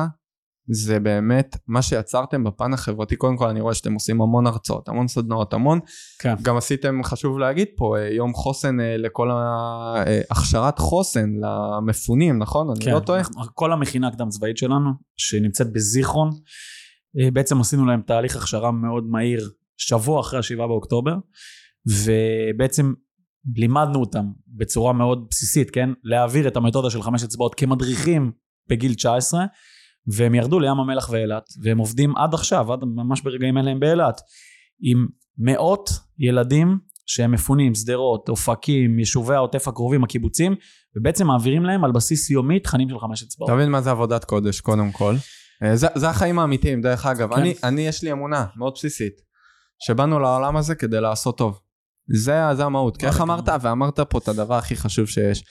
זה 0.68 1.00
באמת 1.00 1.56
מה 1.66 1.82
שיצרתם 1.82 2.44
בפן 2.44 2.72
החברתי. 2.72 3.16
קודם 3.16 3.36
כל 3.36 3.48
אני 3.48 3.60
רואה 3.60 3.74
שאתם 3.74 3.94
עושים 3.94 4.22
המון 4.22 4.46
הרצאות, 4.46 4.88
המון 4.88 5.08
סדנאות, 5.08 5.52
המון. 5.52 5.80
כן. 6.18 6.34
גם 6.42 6.56
עשיתם, 6.56 7.00
חשוב 7.04 7.38
להגיד 7.38 7.68
פה, 7.76 7.98
אה, 7.98 8.08
יום 8.08 8.34
חוסן 8.34 8.80
אה, 8.80 8.96
לכל 8.96 9.30
ההכשרת 9.30 10.78
חוסן 10.78 11.30
למפונים, 11.40 12.38
נכון? 12.38 12.68
אני 12.70 12.94
לא 12.94 13.00
טועה? 13.00 13.22
כל 13.54 13.72
המכינה 13.72 14.08
הקדם 14.08 14.28
צבאית 14.28 14.56
שלנו, 14.56 14.90
שנמצאת 15.16 15.72
בזיכרון, 15.72 16.30
אה, 17.20 17.30
בעצם 17.30 17.60
עשינו 17.60 17.86
להם 17.86 18.02
תהליך 18.06 18.36
הכשרה 18.36 18.70
מאוד 18.70 19.04
מהיר, 19.04 19.50
שבוע 19.76 20.20
אחרי 20.20 20.38
השבעה 20.38 20.66
באוקטובר, 20.66 21.14
ובעצם 21.86 22.92
לימדנו 23.56 24.00
אותם 24.00 24.24
בצורה 24.48 24.92
מאוד 24.92 25.26
בסיסית, 25.30 25.70
כן? 25.70 25.90
להעביר 26.04 26.48
את 26.48 26.56
המתודה 26.56 26.90
של 26.90 27.02
חמש 27.02 27.24
אצבעות 27.24 27.54
כמדריכים 27.54 28.32
בגיל 28.68 28.94
19, 28.94 29.44
והם 30.06 30.34
ירדו 30.34 30.60
לים 30.60 30.80
המלח 30.80 31.10
ואילת, 31.10 31.44
והם 31.62 31.78
עובדים 31.78 32.16
עד 32.16 32.34
עכשיו, 32.34 32.72
עד 32.72 32.84
ממש 32.84 33.20
ברגעים 33.20 33.58
אלה 33.58 33.70
הם 33.70 33.80
באילת, 33.80 34.20
עם 34.80 35.06
מאות 35.38 35.90
ילדים 36.18 36.78
שהם 37.06 37.32
מפונים, 37.32 37.74
שדרות, 37.74 38.28
אופקים, 38.28 38.98
יישובי 38.98 39.34
העוטף 39.34 39.68
הקרובים, 39.68 40.04
הקיבוצים, 40.04 40.54
ובעצם 40.96 41.26
מעבירים 41.26 41.64
להם 41.64 41.84
על 41.84 41.92
בסיס 41.92 42.30
יומי 42.30 42.60
תכנים 42.60 42.88
של 42.88 42.98
חמש 42.98 43.22
אצבעות. 43.22 43.50
אתה 43.50 43.56
מבין 43.56 43.70
מה 43.70 43.80
זה 43.80 43.90
עבודת 43.90 44.24
קודש, 44.24 44.60
קודם 44.60 44.92
כל. 44.92 45.14
אה, 45.62 45.76
זה, 45.76 45.86
זה 45.94 46.08
החיים 46.08 46.38
האמיתיים, 46.38 46.82
דרך 46.82 47.06
אגב. 47.06 47.34
כן. 47.34 47.40
אני, 47.40 47.54
אני, 47.64 47.86
יש 47.86 48.02
לי 48.02 48.12
אמונה 48.12 48.44
מאוד 48.56 48.72
בסיסית, 48.76 49.12
שבאנו 49.78 50.18
לעולם 50.18 50.56
הזה 50.56 50.74
כדי 50.74 51.00
לעשות 51.00 51.38
טוב. 51.38 51.60
זה, 52.14 52.40
זה 52.56 52.64
המהות. 52.64 52.96
כי 52.96 53.06
איך. 53.06 53.20
אמרת, 53.20 53.48
ואמרת 53.60 54.00
פה 54.00 54.18
את 54.18 54.28
הדבר 54.28 54.54
הכי 54.54 54.76
חשוב 54.76 55.06
שיש. 55.06 55.44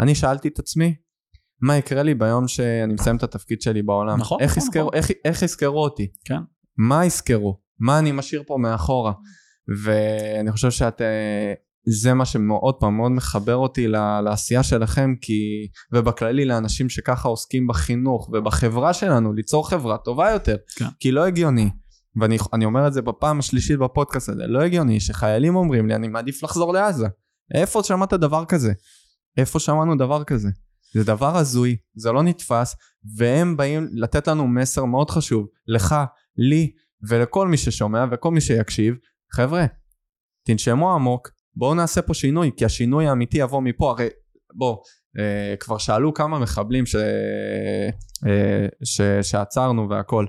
אני 0.00 0.14
שאלתי 0.14 0.48
את 0.48 0.58
עצמי, 0.58 0.94
מה 1.62 1.76
יקרה 1.76 2.02
לי 2.02 2.14
ביום 2.14 2.48
שאני 2.48 2.94
מסיים 2.94 3.16
את 3.16 3.22
התפקיד 3.22 3.62
שלי 3.62 3.82
בעולם? 3.82 4.18
נכון, 4.18 4.40
איך 4.40 4.50
נכון, 4.50 4.62
יזכרו, 4.62 4.86
נכון. 4.86 4.94
איך, 4.94 5.10
איך 5.24 5.42
יזכרו 5.42 5.82
אותי? 5.84 6.06
כן. 6.24 6.40
מה 6.78 7.06
יזכרו? 7.06 7.60
מה 7.80 7.98
אני 7.98 8.12
משאיר 8.12 8.42
פה 8.46 8.56
מאחורה? 8.58 9.12
ואני 9.84 10.52
חושב 10.52 10.70
שאת... 10.70 11.00
אה, 11.00 11.52
זה 11.86 12.14
מה 12.14 12.24
שמאוד 12.24 12.74
פעם 12.80 12.96
מאוד 12.96 13.12
מחבר 13.12 13.56
אותי 13.56 13.88
לעשייה 14.24 14.62
שלכם 14.62 15.14
כי 15.20 15.68
ובכללי 15.92 16.44
לאנשים 16.44 16.88
שככה 16.88 17.28
עוסקים 17.28 17.66
בחינוך 17.66 18.30
ובחברה 18.32 18.92
שלנו 18.92 19.32
ליצור 19.32 19.68
חברה 19.70 19.98
טובה 19.98 20.30
יותר 20.30 20.56
כן. 20.76 20.86
כי 21.00 21.10
לא 21.10 21.24
הגיוני 21.26 21.70
ואני 22.20 22.38
אני 22.52 22.64
אומר 22.64 22.86
את 22.86 22.92
זה 22.92 23.02
בפעם 23.02 23.38
השלישית 23.38 23.78
בפודקאסט 23.78 24.28
הזה 24.28 24.46
לא 24.46 24.62
הגיוני 24.62 25.00
שחיילים 25.00 25.56
אומרים 25.56 25.86
לי 25.88 25.94
אני 25.94 26.08
מעדיף 26.08 26.42
לחזור 26.42 26.72
לעזה. 26.72 27.06
איפה 27.54 27.82
שמעת 27.82 28.12
דבר 28.12 28.44
כזה? 28.44 28.72
איפה 29.36 29.58
שמענו 29.58 29.96
דבר 29.96 30.24
כזה? 30.24 30.48
זה 30.94 31.04
דבר 31.04 31.36
הזוי 31.36 31.76
זה 31.94 32.12
לא 32.12 32.22
נתפס 32.22 32.76
והם 33.16 33.56
באים 33.56 33.88
לתת 33.92 34.28
לנו 34.28 34.46
מסר 34.46 34.84
מאוד 34.84 35.10
חשוב 35.10 35.46
לך 35.66 35.94
לי 36.36 36.72
ולכל 37.08 37.48
מי 37.48 37.56
ששומע 37.56 38.04
וכל 38.12 38.30
מי 38.30 38.40
שיקשיב 38.40 38.94
חבר'ה 39.32 39.66
תנשמו 40.46 40.94
עמוק 40.94 41.30
בואו 41.56 41.74
נעשה 41.74 42.02
פה 42.02 42.14
שינוי 42.14 42.50
כי 42.56 42.64
השינוי 42.64 43.06
האמיתי 43.06 43.38
יבוא 43.38 43.60
מפה. 43.60 43.90
הרי 43.90 44.08
בוא 44.54 44.76
אה, 45.18 45.54
כבר 45.60 45.78
שאלו 45.78 46.14
כמה 46.14 46.38
מחבלים 46.38 46.86
ש, 46.86 46.96
אה, 48.26 48.66
ש, 48.84 49.00
שעצרנו 49.22 49.88
והכל. 49.90 50.26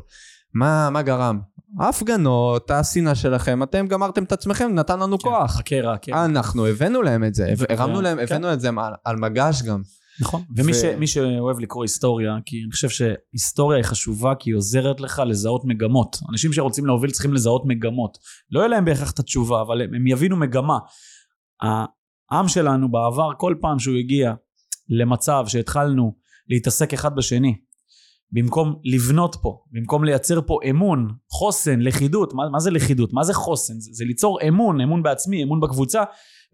מה, 0.54 0.90
מה 0.90 1.02
גרם? 1.02 1.40
ההפגנות, 1.80 2.72
השנאה 2.72 3.16
שלכם, 3.16 3.64
אתם 3.64 3.88
גמרתם 3.88 4.24
את 4.24 4.32
עצמכם, 4.32 4.72
נתן 4.74 5.00
לנו 5.00 5.20
כוח. 5.20 5.52
חכה 5.52 5.82
רע, 5.82 5.98
כן. 5.98 6.14
אנחנו 6.14 6.66
הבאנו 6.66 7.02
להם 7.02 7.24
את 7.24 7.36
זה, 7.36 7.54
ו- 7.58 7.66
הרמנו 7.70 7.98
ו- 7.98 8.02
להם, 8.02 8.18
כן. 8.18 8.24
הבאנו 8.24 8.54
את 8.54 8.62
זה 8.62 8.70
על, 8.70 8.94
על 9.06 9.16
מגש 9.16 9.62
גם. 9.62 9.82
נכון. 10.22 10.44
ומי 10.58 10.72
ו- 10.72 10.76
ש, 10.76 10.84
מי 10.84 11.08
שאוהב 11.08 11.60
לקרוא 11.60 11.84
היסטוריה, 11.84 12.38
כי 12.46 12.62
אני 12.64 12.72
חושב 12.72 12.90
שהיסטוריה 12.90 13.78
היא 13.78 13.86
חשובה 13.86 14.34
כי 14.40 14.50
היא 14.50 14.56
עוזרת 14.56 15.02
לך 15.02 15.22
לזהות 15.28 15.62
מגמות. 15.66 16.18
אנשים 16.32 16.54
שרוצים 16.54 16.86
להוביל 16.86 17.12
צריכים 17.12 17.34
לזהות 17.34 17.62
מגמות. 17.66 18.18
לא 18.52 18.60
יהיה 18.60 18.68
להם 18.68 18.86
בהכרח 18.86 19.12
את 19.12 19.20
התשובה, 19.20 19.62
אבל 19.62 19.82
הם, 19.82 19.94
הם 19.94 20.08
יבינו 20.08 20.38
מגמה. 20.38 20.78
העם 22.32 22.48
שלנו 22.48 22.92
בעבר, 22.92 23.30
כל 23.38 23.56
פעם 23.62 23.80
שהוא 23.80 23.96
הגיע 23.96 24.34
למצב 24.90 25.44
שהתחלנו 25.48 26.16
להתעסק 26.50 26.94
אחד 26.94 27.16
בשני, 27.16 27.56
במקום 28.32 28.76
לבנות 28.84 29.36
פה, 29.42 29.64
במקום 29.72 30.04
לייצר 30.04 30.42
פה 30.42 30.60
אמון, 30.70 31.08
חוסן, 31.32 31.80
לכידות, 31.80 32.34
מה, 32.34 32.50
מה 32.50 32.60
זה 32.60 32.72
לכידות? 32.72 33.14
מה 33.14 33.24
זה 33.24 33.34
חוסן? 33.34 33.74
זה, 33.80 33.90
זה 33.94 34.06
ליצור 34.06 34.40
אמון, 34.48 34.82
אמון 34.82 35.04
בעצמי, 35.04 35.44
אמון 35.44 35.60
בקבוצה, 35.60 36.04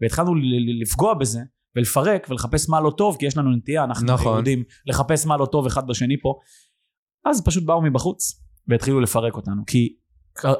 והתחלנו 0.02 0.34
לפגוע 0.82 1.14
בזה 1.14 1.40
ולפרק 1.76 2.26
ולחפש 2.30 2.68
מה 2.68 2.80
לא 2.80 2.90
טוב, 2.90 3.16
כי 3.18 3.26
יש 3.26 3.36
לנו 3.36 3.56
נטייה, 3.56 3.84
אנחנו 3.84 4.06
נכון. 4.06 4.32
יהודים, 4.32 4.62
לחפש 4.86 5.26
מה 5.26 5.36
לא 5.36 5.46
טוב 5.46 5.66
אחד 5.66 5.86
בשני 5.86 6.20
פה. 6.22 6.34
אז 7.24 7.44
פשוט 7.44 7.64
באו 7.64 7.82
מבחוץ 7.82 8.42
והתחילו 8.68 9.00
לפרק 9.00 9.34
אותנו, 9.36 9.62
כי 9.66 9.96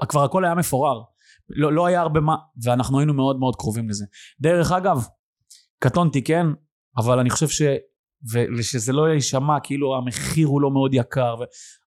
כבר- 0.08 0.24
הכל 0.24 0.44
היה 0.44 0.54
מפורר. 0.54 1.00
לא, 1.48 1.72
לא 1.72 1.86
היה 1.86 2.00
הרבה 2.00 2.20
מה, 2.20 2.36
ואנחנו 2.64 2.98
היינו 2.98 3.14
מאוד 3.14 3.38
מאוד 3.38 3.56
קרובים 3.56 3.88
לזה. 3.88 4.04
דרך 4.40 4.72
אגב, 4.72 5.06
קטונתי 5.78 6.24
כן, 6.24 6.46
אבל 6.98 7.18
אני 7.18 7.30
חושב 7.30 7.48
ש... 7.48 7.62
ושזה 8.58 8.92
לא 8.92 9.08
יישמע 9.08 9.60
כאילו 9.62 9.96
המחיר 9.96 10.46
הוא 10.46 10.60
לא 10.60 10.70
מאוד 10.70 10.94
יקר, 10.94 11.34
ו... 11.40 11.44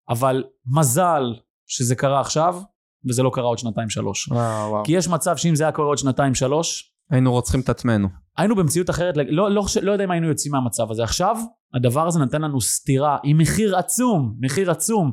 אבל 0.08 0.44
מזל 0.78 1.22
שזה 1.66 1.94
קרה 1.94 2.20
עכשיו, 2.20 2.60
וזה 3.08 3.22
לא 3.22 3.30
קרה 3.34 3.44
עוד 3.44 3.58
שנתיים 3.58 3.90
שלוש. 3.90 4.28
וואו 4.28 4.70
וואו. 4.70 4.84
כי 4.84 4.92
יש 4.92 5.08
מצב 5.08 5.36
שאם 5.36 5.54
זה 5.54 5.64
היה 5.64 5.72
קורה 5.72 5.88
עוד 5.88 5.98
שנתיים 5.98 6.34
שלוש, 6.34 6.92
היינו 7.10 7.32
רוצחים 7.32 7.60
את 7.60 7.68
עצמנו. 7.68 8.08
היינו 8.36 8.56
במציאות 8.56 8.90
אחרת, 8.90 9.14
לא, 9.16 9.50
לא, 9.50 9.62
חושב- 9.62 9.80
לא 9.82 9.92
יודע 9.92 10.04
אם 10.04 10.10
היינו 10.10 10.26
יוצאים 10.28 10.52
מהמצב 10.52 10.90
הזה. 10.90 11.02
עכשיו, 11.04 11.36
הדבר 11.74 12.06
הזה 12.06 12.18
נתן 12.20 12.42
לנו 12.42 12.60
סתירה 12.60 13.18
עם 13.24 13.38
מחיר 13.38 13.76
עצום, 13.76 14.34
מחיר 14.40 14.70
עצום. 14.70 15.12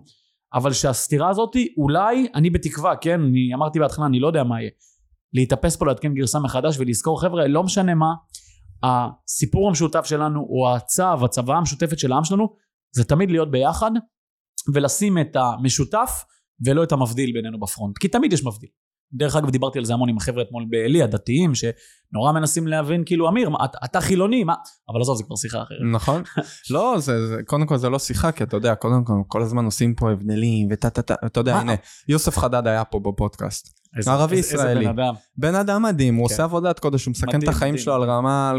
אבל 0.54 0.74
שהסתירה 0.74 1.30
הזאת, 1.30 1.56
אולי, 1.78 2.28
אני 2.36 2.50
בתקווה, 2.50 2.96
כן? 2.96 3.22
אני 3.22 3.54
אמרתי 3.56 3.80
בהתחלה, 3.80 4.06
אני 4.06 4.20
לא 4.20 4.28
יודע 4.28 4.44
מה 4.44 4.62
יהיה. 4.62 4.70
להתאפס 5.34 5.76
פה, 5.76 5.86
לעדכן 5.86 6.14
גרסה 6.14 6.40
מחדש 6.40 6.76
ולזכור, 6.80 7.22
חבר'ה, 7.22 7.48
לא 7.48 7.64
משנה 7.64 7.96
מה, 7.96 8.14
הסיפור 8.84 9.68
המשותף 9.68 10.06
שלנו, 10.06 10.40
או 10.40 10.76
הצו, 10.76 11.26
הצוואה 11.26 11.58
המשותפת 11.58 12.00
של 12.00 12.12
העם 12.12 12.24
שלנו, 12.24 12.56
זה 12.96 13.04
תמיד 13.04 13.32
להיות 13.32 13.52
ביחד, 13.52 13.92
ולשים 14.74 15.18
את 15.18 15.36
המשותף, 15.36 16.24
ולא 16.66 16.84
את 16.84 16.92
המבדיל 16.92 17.32
בינינו 17.34 17.60
בפרונט. 17.60 17.98
כי 17.98 18.08
תמיד 18.08 18.34
יש 18.34 18.46
מבדיל. 18.46 18.70
דרך 19.14 19.36
אגב, 19.36 19.50
דיברתי 19.50 19.80
על 19.80 19.86
זה 19.86 19.94
המון 19.94 20.10
עם 20.10 20.18
החבר'ה 20.18 20.44
אתמול 20.44 20.66
בעלי, 20.70 21.04
הדתיים, 21.04 21.52
שנורא 21.56 22.32
מנסים 22.32 22.68
להבין, 22.68 23.04
כאילו, 23.06 23.30
אמיר, 23.30 23.50
מה, 23.50 23.66
אתה, 23.66 23.78
אתה 23.86 24.02
חילוני, 24.02 24.44
מה? 24.44 24.54
אבל 24.90 25.02
עזוב, 25.02 25.18
זה 25.18 25.24
כבר 25.24 25.36
שיחה 25.36 25.62
אחרת. 25.62 25.78
נכון? 25.92 26.24
לא, 26.74 26.96
זה, 27.00 27.28
זה, 27.28 27.36
קודם 27.46 27.68
כל 27.68 27.78
זה 27.78 27.90
לא 27.90 28.00
שיחה, 28.00 28.32
כי 28.32 28.44
אתה 28.44 28.58
יודע, 28.58 28.76
קודם 28.76 29.04
כל, 29.04 29.14
כל 29.28 29.42
הזמן 29.42 29.66
עושים 29.66 29.96
פה 29.96 30.12
הבדלים, 30.12 30.68
וטה 30.72 30.90
טה 30.90 31.02
טה, 31.02 31.16
אתה 31.26 31.40
יודע? 31.40 31.56
הנה, 31.56 31.76
יוסף 32.08 32.38
חדד 32.38 32.68
היה 32.68 32.86
פה 32.86 33.00
בפודקאסט. 33.00 33.79
ערבי 34.08 34.36
ישראלי. 34.36 34.70
איזה 34.80 34.94
בן 34.94 35.00
אדם. 35.00 35.14
בן 35.38 35.56
אדם 35.56 35.84
מדהים, 35.84 36.16
הוא 36.16 36.28
כן. 36.28 36.34
עושה 36.34 36.44
עבודת 36.44 36.80
קודש, 36.80 37.06
הוא 37.06 37.12
מסכן 37.12 37.40
את 37.44 37.48
החיים. 37.48 37.78
שלו 37.78 37.94
על 37.94 38.04
רמה, 38.04 38.54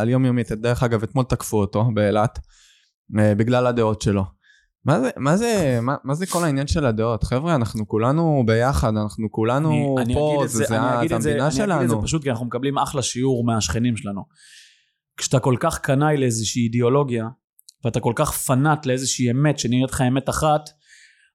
על, 0.00 0.08
יומיומית. 0.08 0.52
דרך 0.52 0.82
אגב, 0.82 1.02
אתמול 1.02 1.24
תקפו 1.24 1.60
אותו 1.60 1.84
באילת, 1.94 2.38
אה, 3.18 3.34
בגלל 3.34 3.66
הדעות 3.66 4.02
שלו. 4.02 4.24
מה 4.84 5.00
זה, 5.00 5.10
מה 5.16 5.36
זה, 5.36 5.78
מה, 5.82 5.96
מה 6.04 6.14
זה 6.14 6.26
כל 6.26 6.44
העניין 6.44 6.66
של 6.66 6.86
הדעות? 6.86 7.24
חבר'ה, 7.24 7.54
אנחנו 7.54 7.88
כולנו 7.88 8.42
ביחד, 8.46 8.92
אנחנו 8.96 9.30
כולנו 9.30 9.96
אני- 9.98 10.14
פה, 10.14 10.42
זה, 10.46 10.58
זה- 10.58 10.64
זה, 10.64 10.76
אני 10.78 10.98
אגיד 11.00 11.12
את 11.12 11.22
זה- 11.22 11.28
המדינה 11.30 11.46
אני 11.48 11.54
אגיד 11.64 11.72
את 11.72 11.88
זה 11.88 11.94
שלנו. 11.94 12.02
פשוט 12.02 12.22
כי 12.22 12.30
אנחנו 12.30 12.46
מקבלים 12.46 12.78
אחלה 12.78 13.02
שיעור 13.02 13.44
מהשכנים 13.44 13.96
שלנו. 13.96 14.22
כשאתה 15.16 15.38
כל 15.40 15.56
כך 15.60 15.78
קנאי 15.78 16.16
לאיזושהי 16.16 16.62
אידיאולוגיה, 16.62 17.24
ואתה 17.84 18.00
כל 18.00 18.12
כך 18.16 18.32
פנאט 18.32 18.86
לאיזושהי 18.86 19.30
אמת 19.30 19.58
שנראית 19.58 19.90
לך 19.90 20.00
אמת 20.08 20.28
אחת, 20.28 20.60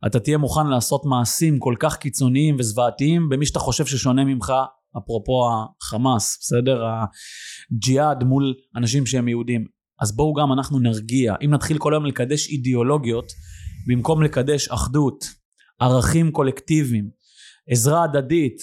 אתה 0.08 0.20
תהיה 0.20 0.38
מוכן 0.38 0.68
לעשות 0.68 1.06
מעשים 1.06 1.60
כל 1.60 1.76
כך 1.80 1.98
קיצוניים 1.98 2.56
וזוועתיים 2.60 3.30
במי 3.30 3.46
שאתה 3.46 3.60
חושב 3.60 3.86
ששונה 3.86 4.24
ממך, 4.26 4.54
אפרופו 4.98 5.50
החמאס, 5.82 6.38
בסדר? 6.42 6.84
הג'יהאד 6.86 8.24
מול 8.24 8.54
אנשים 8.76 9.06
שהם 9.06 9.28
יהודים. 9.28 9.66
אז 10.02 10.16
בואו 10.16 10.34
גם 10.34 10.54
אנחנו 10.54 10.80
נרגיע. 10.80 11.36
אם 11.46 11.54
נתחיל 11.54 11.78
כל 11.78 11.94
היום 11.94 12.06
לקדש 12.06 12.48
אידיאולוגיות, 12.48 13.32
במקום 13.88 14.24
לקדש 14.24 14.68
אחדות, 14.68 15.26
ערכים 15.80 16.32
קולקטיביים, 16.32 17.10
עזרה 17.70 18.04
הדדית, 18.04 18.58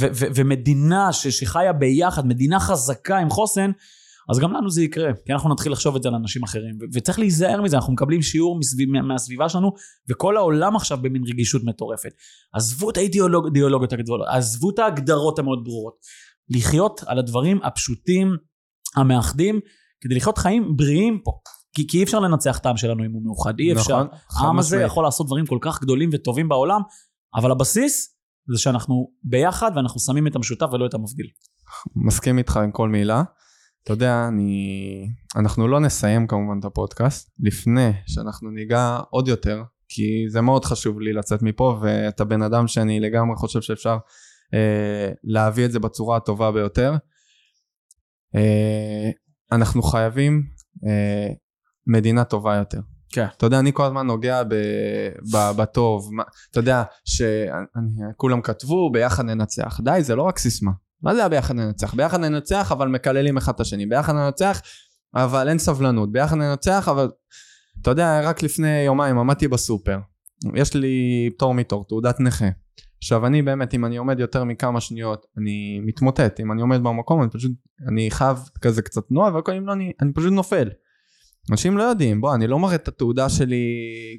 ו- 0.00 0.06
ו- 0.14 0.26
ומדינה 0.34 1.12
ש- 1.12 1.26
שחיה 1.26 1.72
ביחד, 1.72 2.26
מדינה 2.26 2.60
חזקה 2.60 3.18
עם 3.18 3.30
חוסן, 3.30 3.70
אז 4.28 4.38
גם 4.38 4.52
לנו 4.52 4.70
זה 4.70 4.82
יקרה, 4.82 5.10
כי 5.26 5.32
אנחנו 5.32 5.52
נתחיל 5.52 5.72
לחשוב 5.72 5.96
את 5.96 6.02
זה 6.02 6.08
על 6.08 6.14
אנשים 6.14 6.42
אחרים, 6.42 6.78
ו- 6.80 6.84
וצריך 6.94 7.18
להיזהר 7.18 7.62
מזה, 7.62 7.76
אנחנו 7.76 7.92
מקבלים 7.92 8.22
שיעור 8.22 8.58
מסביב, 8.58 8.88
מה- 8.90 9.02
מהסביבה 9.02 9.48
שלנו, 9.48 9.72
וכל 10.10 10.36
העולם 10.36 10.76
עכשיו 10.76 10.98
במין 11.02 11.22
רגישות 11.28 11.62
מטורפת. 11.64 12.10
עזבו 12.54 12.90
את 12.90 12.96
האידיאולוג- 12.96 13.44
האידיאולוגיות 13.44 13.92
הגדולות, 13.92 14.26
עזבו 14.30 14.70
את 14.70 14.78
ההגדרות 14.78 15.38
המאוד 15.38 15.64
ברורות. 15.64 15.94
לחיות 16.48 17.00
על 17.06 17.18
הדברים 17.18 17.60
הפשוטים, 17.62 18.36
המאחדים, 18.96 19.60
כדי 20.00 20.14
לחיות 20.14 20.38
חיים 20.38 20.76
בריאים 20.76 21.20
פה. 21.24 21.30
כי, 21.72 21.86
כי 21.88 21.98
אי 21.98 22.02
אפשר 22.02 22.20
לנצח 22.20 22.58
את 22.58 22.66
העם 22.66 22.76
שלנו 22.76 23.04
אם 23.04 23.12
הוא 23.12 23.22
מאוחד, 23.24 23.58
אי 23.58 23.72
אפשר. 23.72 24.02
נכון, 24.02 24.06
העם 24.46 24.58
הזה. 24.58 24.76
יכול 24.82 25.04
לעשות 25.04 25.26
דברים 25.26 25.46
כל 25.46 25.58
כך 25.60 25.82
גדולים 25.82 26.10
וטובים 26.12 26.48
בעולם, 26.48 26.80
אבל 27.34 27.50
הבסיס 27.50 28.16
זה 28.52 28.58
שאנחנו 28.58 29.10
ביחד 29.22 29.70
ואנחנו 29.76 30.00
שמים 30.00 30.26
את 30.26 30.36
המשותף 30.36 30.66
ולא 30.72 30.86
את 30.86 30.94
המבדיל. 30.94 31.26
מסכים 31.96 32.38
איתך 32.38 32.56
עם 32.56 32.70
כל 32.72 32.88
מילה. 32.88 33.22
אתה 33.86 33.94
יודע, 33.94 34.28
אני... 34.28 35.08
אנחנו 35.36 35.68
לא 35.68 35.80
נסיים 35.80 36.26
כמובן 36.26 36.58
את 36.58 36.64
הפודקאסט, 36.64 37.30
לפני 37.40 37.92
שאנחנו 38.06 38.50
ניגע 38.50 38.98
עוד 39.10 39.28
יותר, 39.28 39.62
כי 39.88 40.24
זה 40.28 40.40
מאוד 40.40 40.64
חשוב 40.64 41.00
לי 41.00 41.12
לצאת 41.12 41.42
מפה, 41.42 41.78
ואתה 41.82 42.24
בן 42.24 42.42
אדם 42.42 42.68
שאני 42.68 43.00
לגמרי 43.00 43.36
חושב 43.36 43.60
שאפשר 43.60 43.96
אה, 44.54 45.12
להביא 45.24 45.64
את 45.64 45.72
זה 45.72 45.78
בצורה 45.78 46.16
הטובה 46.16 46.52
ביותר. 46.52 46.94
אה, 48.34 49.10
אנחנו 49.52 49.82
חייבים 49.82 50.42
אה, 50.86 51.32
מדינה 51.86 52.24
טובה 52.24 52.56
יותר. 52.56 52.80
כן. 53.12 53.26
אתה 53.36 53.46
יודע, 53.46 53.58
אני 53.58 53.72
כל 53.72 53.84
הזמן 53.84 54.06
נוגע 54.06 54.42
ב, 54.42 54.54
ב, 55.32 55.50
בטוב. 55.56 56.14
מה, 56.14 56.22
אתה 56.50 56.60
יודע, 56.60 56.82
שכולם 57.04 58.40
כתבו 58.42 58.90
ביחד 58.92 59.24
ננצח. 59.24 59.80
די, 59.84 59.98
זה 60.02 60.16
לא 60.16 60.22
רק 60.22 60.38
סיסמה. 60.38 60.72
מה 61.02 61.14
זה 61.14 61.28
ביחד 61.28 61.54
ננצח? 61.54 61.94
ביחד 61.94 62.20
ננצח 62.20 62.72
אבל 62.72 62.88
מקללים 62.88 63.36
אחד 63.36 63.52
את 63.54 63.60
השני. 63.60 63.86
ביחד 63.86 64.12
ננצח 64.14 64.62
אבל 65.14 65.48
אין 65.48 65.58
סבלנות. 65.58 66.12
ביחד 66.12 66.36
ננצח 66.36 66.88
אבל... 66.88 67.08
אתה 67.82 67.90
יודע, 67.90 68.20
רק 68.24 68.42
לפני 68.42 68.80
יומיים 68.80 69.18
עמדתי 69.18 69.48
בסופר. 69.48 69.98
יש 70.54 70.74
לי 70.74 71.30
פטור 71.36 71.54
מתור, 71.54 71.84
תעודת 71.88 72.20
נכה. 72.20 72.46
עכשיו 72.98 73.26
אני 73.26 73.42
באמת, 73.42 73.74
אם 73.74 73.84
אני 73.84 73.96
עומד 73.96 74.20
יותר 74.20 74.44
מכמה 74.44 74.80
שניות, 74.80 75.26
אני 75.38 75.80
מתמוטט. 75.80 76.40
אם 76.40 76.52
אני 76.52 76.60
עומד 76.60 76.82
במקום, 76.82 77.22
אני 77.22 77.30
פשוט, 77.30 77.52
אני 77.88 78.10
חייב 78.10 78.38
כזה 78.60 78.82
קצת 78.82 79.02
תנועה, 79.08 79.34
והכל 79.34 79.52
אם 79.52 79.66
לא, 79.66 79.72
אני, 79.72 79.92
אני 80.02 80.12
פשוט 80.12 80.32
נופל. 80.32 80.68
אנשים 81.50 81.78
לא 81.78 81.82
יודעים, 81.82 82.20
בוא, 82.20 82.34
אני 82.34 82.46
לא 82.46 82.58
מראה 82.58 82.74
את 82.74 82.88
התעודה 82.88 83.28
שלי, 83.28 83.64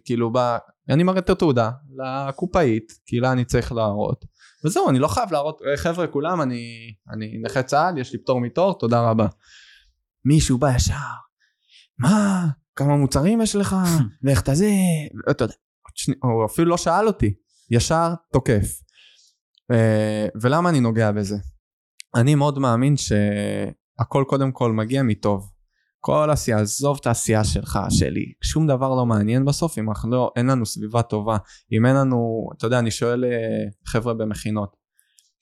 כאילו, 0.06 0.32
ב... 0.34 0.58
אני 0.90 1.04
מראה 1.04 1.20
את 1.20 1.30
התעודה 1.30 1.72
לקופאית, 1.98 2.92
כי 3.06 3.20
לה 3.20 3.32
אני 3.32 3.46
צריך 3.46 3.72
להראות. 3.72 4.26
וזהו, 4.68 4.90
אני 4.90 5.00
לא 5.00 5.08
חייב 5.08 5.32
להראות, 5.32 5.62
"אה, 5.62 5.78
חבר'ה, 5.78 6.08
כולם, 6.08 6.42
אני, 6.42 6.94
אני 7.14 7.38
נכה 7.42 7.64
צה"ל, 7.64 7.98
יש 7.98 8.14
לי 8.14 8.20
פטור 8.20 8.42
מתור, 8.42 8.80
תודה 8.80 9.10
רבה. 9.10 9.28
מישהו 10.26 10.58
בא 10.58 10.76
ישר, 10.76 10.94
מה, 12.00 12.48
כמה 12.76 12.98
מוצרים 12.98 13.42
יש 13.42 13.56
לך, 13.56 13.76
ואיך 14.24 14.42
אתה 14.42 14.56
זה, 14.56 14.70
אתה 15.32 15.44
יודע, 15.44 15.54
הוא 16.24 16.46
אפילו 16.46 16.70
לא 16.70 16.78
שאל 16.78 17.08
אותי, 17.08 17.34
ישר 17.72 18.14
תוקף. 18.34 18.82
אה, 19.72 20.28
ולמה 20.42 20.70
אני 20.70 20.80
נוגע 20.80 21.12
בזה? 21.12 21.36
אני 22.16 22.36
מאוד 22.36 22.60
מאמין 22.60 22.96
שהכל 22.98 24.24
קודם 24.28 24.52
כל 24.52 24.72
מגיע 24.72 25.04
מטוב. 25.04 25.50
כל 26.08 26.30
עשייה, 26.30 26.60
עזוב 26.60 26.98
את 27.02 27.08
העשייה 27.08 27.44
שלך, 27.44 27.80
שלי, 27.90 28.34
שום 28.42 28.68
דבר 28.68 28.96
לא 28.96 29.06
מעניין 29.06 29.46
בסוף 29.46 29.78
אם 29.78 29.90
אנחנו 29.90 30.12
לא, 30.12 30.32
אין 30.36 30.48
לנו 30.48 30.66
סביבה 30.66 31.02
טובה. 31.02 31.38
אם 31.72 31.86
אין 31.86 31.96
לנו, 31.96 32.50
אתה 32.58 32.68
יודע, 32.68 32.80
אני 32.80 32.92
שואל 32.92 33.26
אה, 33.26 33.30
חבר'ה 33.86 34.14
במכינות, 34.14 34.76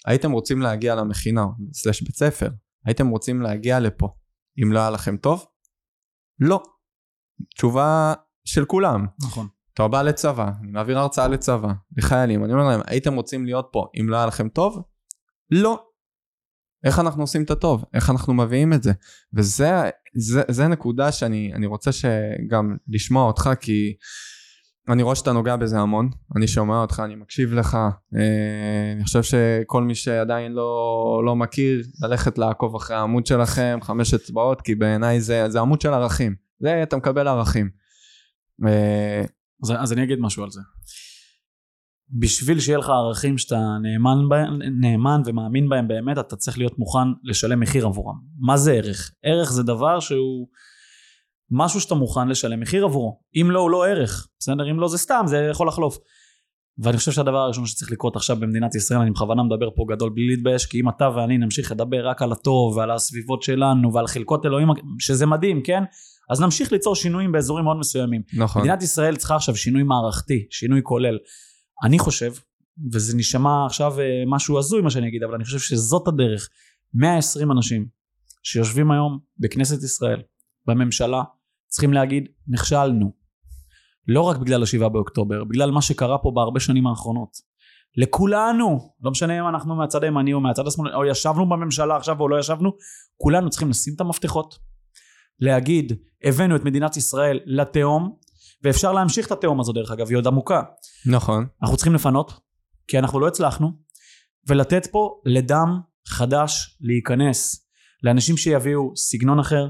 הייתם 0.05 0.31
רוצים 0.31 0.61
להגיע 0.61 0.95
למכינה, 0.95 1.45
סלש 1.73 2.01
בית 2.01 2.15
ספר, 2.15 2.49
הייתם 2.85 3.07
רוצים 3.07 3.41
להגיע 3.41 3.79
לפה, 3.79 4.07
אם 4.63 4.71
לא 4.71 4.79
היה 4.79 4.89
לכם 4.89 5.17
טוב? 5.17 5.45
לא. 6.39 6.63
תשובה 7.55 8.13
של 8.45 8.65
כולם. 8.65 9.05
נכון. 9.25 9.47
אתה 9.73 9.87
בא 9.87 10.01
לצבא, 10.01 10.51
אני 10.61 10.71
מעביר 10.71 10.99
הרצאה 10.99 11.27
לצבא, 11.27 11.73
לחיילים, 11.97 12.45
אני 12.45 12.53
אומר 12.53 12.67
להם, 12.67 12.81
הייתם 12.85 13.13
רוצים 13.13 13.45
להיות 13.45 13.69
פה 13.71 13.85
אם 13.99 14.09
לא 14.09 14.17
היה 14.17 14.25
לכם 14.25 14.49
טוב? 14.49 14.81
לא. 15.51 15.83
איך 16.85 16.99
אנחנו 16.99 17.23
עושים 17.23 17.43
את 17.43 17.51
הטוב? 17.51 17.85
איך 17.93 18.09
אנחנו 18.09 18.33
מביאים 18.33 18.73
את 18.73 18.83
זה? 18.83 18.91
וזה 19.33 19.89
זה, 20.15 20.41
זה 20.47 20.67
נקודה 20.67 21.11
שאני 21.11 21.51
אני 21.53 21.65
רוצה 21.65 21.91
שגם 21.91 22.77
לשמוע 22.87 23.27
אותך, 23.27 23.49
כי 23.61 23.93
אני 24.89 25.03
רואה 25.03 25.15
שאתה 25.15 25.31
נוגע 25.31 25.55
בזה 25.55 25.79
המון, 25.79 26.09
אני 26.35 26.47
שומע 26.47 26.81
אותך, 26.81 27.01
אני 27.05 27.15
מקשיב 27.15 27.53
לך, 27.53 27.75
אה, 28.15 28.91
אני 28.95 29.03
חושב 29.03 29.23
שכל 29.23 29.83
מי 29.83 29.95
שעדיין 29.95 30.51
לא, 30.51 31.21
לא 31.25 31.35
מכיר, 31.35 31.81
ללכת 32.01 32.37
לעקוב 32.37 32.75
אחרי 32.75 32.97
העמוד 32.97 33.25
שלכם, 33.25 33.79
חמש 33.81 34.13
אצבעות, 34.13 34.61
כי 34.61 34.75
בעיניי 34.75 35.21
זה, 35.21 35.49
זה 35.49 35.59
עמוד 35.59 35.81
של 35.81 35.93
ערכים. 35.93 36.35
זה 36.59 36.83
אתה 36.83 36.97
מקבל 36.97 37.27
ערכים. 37.27 37.69
אה, 38.67 39.21
אז, 39.63 39.73
אז 39.79 39.93
אני 39.93 40.03
אגיד 40.03 40.19
משהו 40.19 40.43
על 40.43 40.51
זה. 40.51 40.61
בשביל 42.09 42.59
שיהיה 42.59 42.77
לך 42.77 42.89
ערכים 42.89 43.37
שאתה 43.37 43.77
נאמן, 43.81 44.29
בהם, 44.29 44.59
נאמן 44.79 45.21
ומאמין 45.25 45.69
בהם 45.69 45.87
באמת, 45.87 46.17
אתה 46.17 46.35
צריך 46.35 46.57
להיות 46.57 46.79
מוכן 46.79 47.07
לשלם 47.23 47.59
מחיר 47.59 47.85
עבורם. 47.85 48.15
מה 48.39 48.57
זה 48.57 48.73
ערך? 48.73 49.11
ערך 49.23 49.51
זה 49.51 49.63
דבר 49.63 49.99
שהוא 49.99 50.47
משהו 51.51 51.81
שאתה 51.81 51.95
מוכן 51.95 52.27
לשלם 52.27 52.59
מחיר 52.59 52.85
עבורו. 52.85 53.19
אם 53.41 53.51
לא, 53.51 53.59
הוא 53.59 53.71
לא 53.71 53.87
ערך. 53.87 54.27
בסדר? 54.39 54.71
אם 54.71 54.79
לא, 54.79 54.87
זה 54.87 54.97
סתם, 54.97 55.23
זה 55.27 55.47
יכול 55.51 55.67
לחלוף. 55.67 55.97
ואני 56.77 56.97
חושב 56.97 57.11
שהדבר 57.11 57.37
הראשון 57.37 57.65
שצריך 57.65 57.91
לקרות 57.91 58.15
עכשיו 58.15 58.35
במדינת 58.35 58.75
ישראל, 58.75 58.99
אני 58.99 59.11
בכוונה 59.11 59.43
מדבר 59.43 59.69
פה 59.75 59.85
גדול 59.89 60.09
בלי 60.09 60.27
להתבייש, 60.27 60.65
כי 60.65 60.79
אם 60.79 60.89
אתה 60.89 61.09
ואני 61.15 61.37
נמשיך 61.37 61.71
לדבר 61.71 62.07
רק 62.07 62.21
על 62.21 62.31
הטוב 62.31 62.77
ועל 62.77 62.91
הסביבות 62.91 63.43
שלנו 63.43 63.93
ועל 63.93 64.07
חלקות 64.07 64.45
אלוהים, 64.45 64.67
שזה 64.99 65.25
מדהים, 65.25 65.61
כן? 65.63 65.83
אז 66.29 66.41
נמשיך 66.41 66.71
ליצור 66.71 66.95
שינויים 66.95 67.31
באזורים 67.31 67.65
מאוד 67.65 67.77
מסוימים. 67.77 68.21
נכון. 68.37 68.61
מדינת 68.61 68.83
ישראל 68.83 69.15
צריכה 69.15 69.35
עכשיו 69.35 69.55
שינוי 69.55 69.83
מערכתי, 69.83 70.47
שינוי 70.49 70.79
כולל. 70.83 71.17
אני 71.83 71.99
חושב, 71.99 72.33
וזה 72.93 73.17
נשמע 73.17 73.65
עכשיו 73.65 73.99
אה, 73.99 74.23
משהו 74.27 74.59
הזוי 74.59 74.81
מה 74.81 74.89
שאני 74.89 75.07
אגיד, 75.07 75.23
אבל 75.23 75.35
אני 75.35 75.43
חושב 75.43 75.59
שזאת 75.59 76.07
הדרך. 76.07 76.49
120 76.93 77.51
אנשים 77.51 77.87
שיושבים 78.43 78.91
היום 78.91 79.19
בכנסת 79.39 79.83
ישראל, 79.83 80.21
בממשלה, 80.67 81.23
צריכים 81.67 81.93
להגיד, 81.93 82.27
נכשלנו. 82.47 83.13
לא 84.07 84.21
רק 84.21 84.37
בגלל 84.37 84.63
השבעה 84.63 84.89
באוקטובר, 84.89 85.43
בגלל 85.43 85.71
מה 85.71 85.81
שקרה 85.81 86.17
פה 86.17 86.31
בהרבה 86.35 86.59
שנים 86.59 86.87
האחרונות. 86.87 87.29
לכולנו, 87.97 88.93
לא 89.01 89.11
משנה 89.11 89.39
אם 89.39 89.47
אנחנו 89.47 89.75
מהצד 89.75 90.03
הימני 90.03 90.33
או 90.33 90.39
מהצד 90.41 90.67
השמאלי, 90.67 90.95
או 90.95 91.05
ישבנו 91.05 91.49
בממשלה 91.49 91.95
עכשיו 91.97 92.19
או 92.19 92.29
לא 92.29 92.39
ישבנו, 92.39 92.71
כולנו 93.17 93.49
צריכים 93.49 93.69
לשים 93.69 93.93
את 93.95 94.01
המפתחות, 94.01 94.59
להגיד, 95.39 95.93
הבאנו 96.23 96.55
את 96.55 96.65
מדינת 96.65 96.97
ישראל 96.97 97.39
לתהום, 97.45 98.15
ואפשר 98.65 98.93
להמשיך 98.93 99.27
את 99.27 99.31
התהום 99.31 99.59
הזו 99.59 99.73
דרך 99.73 99.91
אגב, 99.91 100.09
היא 100.09 100.17
עוד 100.17 100.27
עמוקה. 100.27 100.61
נכון. 101.05 101.45
אנחנו 101.63 101.77
צריכים 101.77 101.93
לפנות, 101.93 102.33
כי 102.87 102.99
אנחנו 102.99 103.19
לא 103.19 103.27
הצלחנו, 103.27 103.71
ולתת 104.47 104.87
פה 104.91 105.09
לדם 105.25 105.79
חדש 106.07 106.77
להיכנס, 106.81 107.67
לאנשים 108.03 108.37
שיביאו 108.37 108.91
סגנון 108.95 109.39
אחר, 109.39 109.69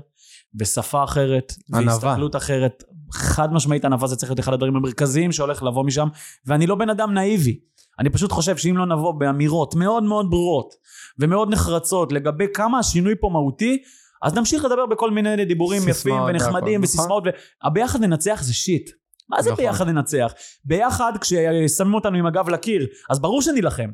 בשפה 0.54 1.04
אחרת, 1.04 1.54
ענווה. 1.74 1.94
והסתכלות 1.94 2.36
אחרת. 2.36 2.84
חד 3.12 3.54
משמעית 3.54 3.86
ענווה 3.86 4.08
זה 4.08 4.16
צריך 4.16 4.32
להיות 4.32 4.40
אחד 4.40 4.54
הדברים 4.54 4.76
המרכזיים 4.76 5.32
שהולך 5.32 5.64
לבוא 5.64 5.84
משם, 5.84 6.08
ואני 6.46 6.68
לא 6.68 6.76
בן 6.76 6.90
אדם 6.90 7.14
נאיבי. 7.14 7.60
אני 8.00 8.10
פשוט 8.10 8.32
חושב 8.32 8.58
שאם 8.58 8.78
לא 8.78 8.86
נבוא 8.86 9.14
באמירות 9.20 9.76
מאוד 9.76 10.04
מאוד 10.04 10.30
ברורות 10.30 10.74
ומאוד 11.20 11.50
נחרצות 11.54 12.12
לגבי 12.12 12.46
כמה 12.54 12.80
השינוי 12.80 13.14
פה 13.22 13.30
מהותי, 13.32 13.84
אז 14.24 14.34
נמשיך 14.34 14.66
לדבר 14.66 14.86
בכל 14.86 15.12
מיני 15.12 15.46
דיבורים 15.46 15.90
יפים 15.90 16.22
ונחמדים 16.22 16.82
והכל, 16.82 16.84
וסיסמאות, 16.84 17.24
והביחד 17.64 18.02
ננצח 18.02 18.44
זה 18.44 18.54
שיט. 18.54 18.90
מה 19.30 19.42
זה 19.42 19.52
נכון. 19.52 19.66
ביחד 19.66 19.88
ננצח? 19.88 20.34
ביחד 20.66 21.14
כששמים 21.22 21.94
אותנו 21.94 22.18
עם 22.18 22.26
הגב 22.26 22.50
לקיר, 22.50 22.88
אז 23.10 23.20
ברור 23.20 23.42
שנילחם. 23.42 23.90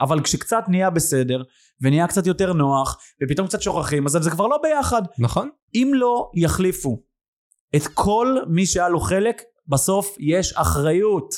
אבל 0.00 0.22
כשקצת 0.22 0.64
נהיה 0.68 0.90
בסדר, 0.90 1.42
ונהיה 1.80 2.06
קצת 2.06 2.26
יותר 2.26 2.52
נוח, 2.52 2.98
ופתאום 3.22 3.46
קצת 3.46 3.62
שוכחים, 3.62 4.06
אז 4.06 4.12
זה 4.12 4.30
כבר 4.30 4.46
לא 4.46 4.58
ביחד. 4.62 5.02
נכון. 5.18 5.50
אם 5.74 5.92
לא 5.94 6.30
יחליפו 6.34 7.02
את 7.76 7.82
כל 7.94 8.36
מי 8.48 8.66
שהיה 8.66 8.88
לו 8.88 9.00
חלק, 9.00 9.42
בסוף 9.68 10.16
יש 10.18 10.52
אחריות. 10.52 11.34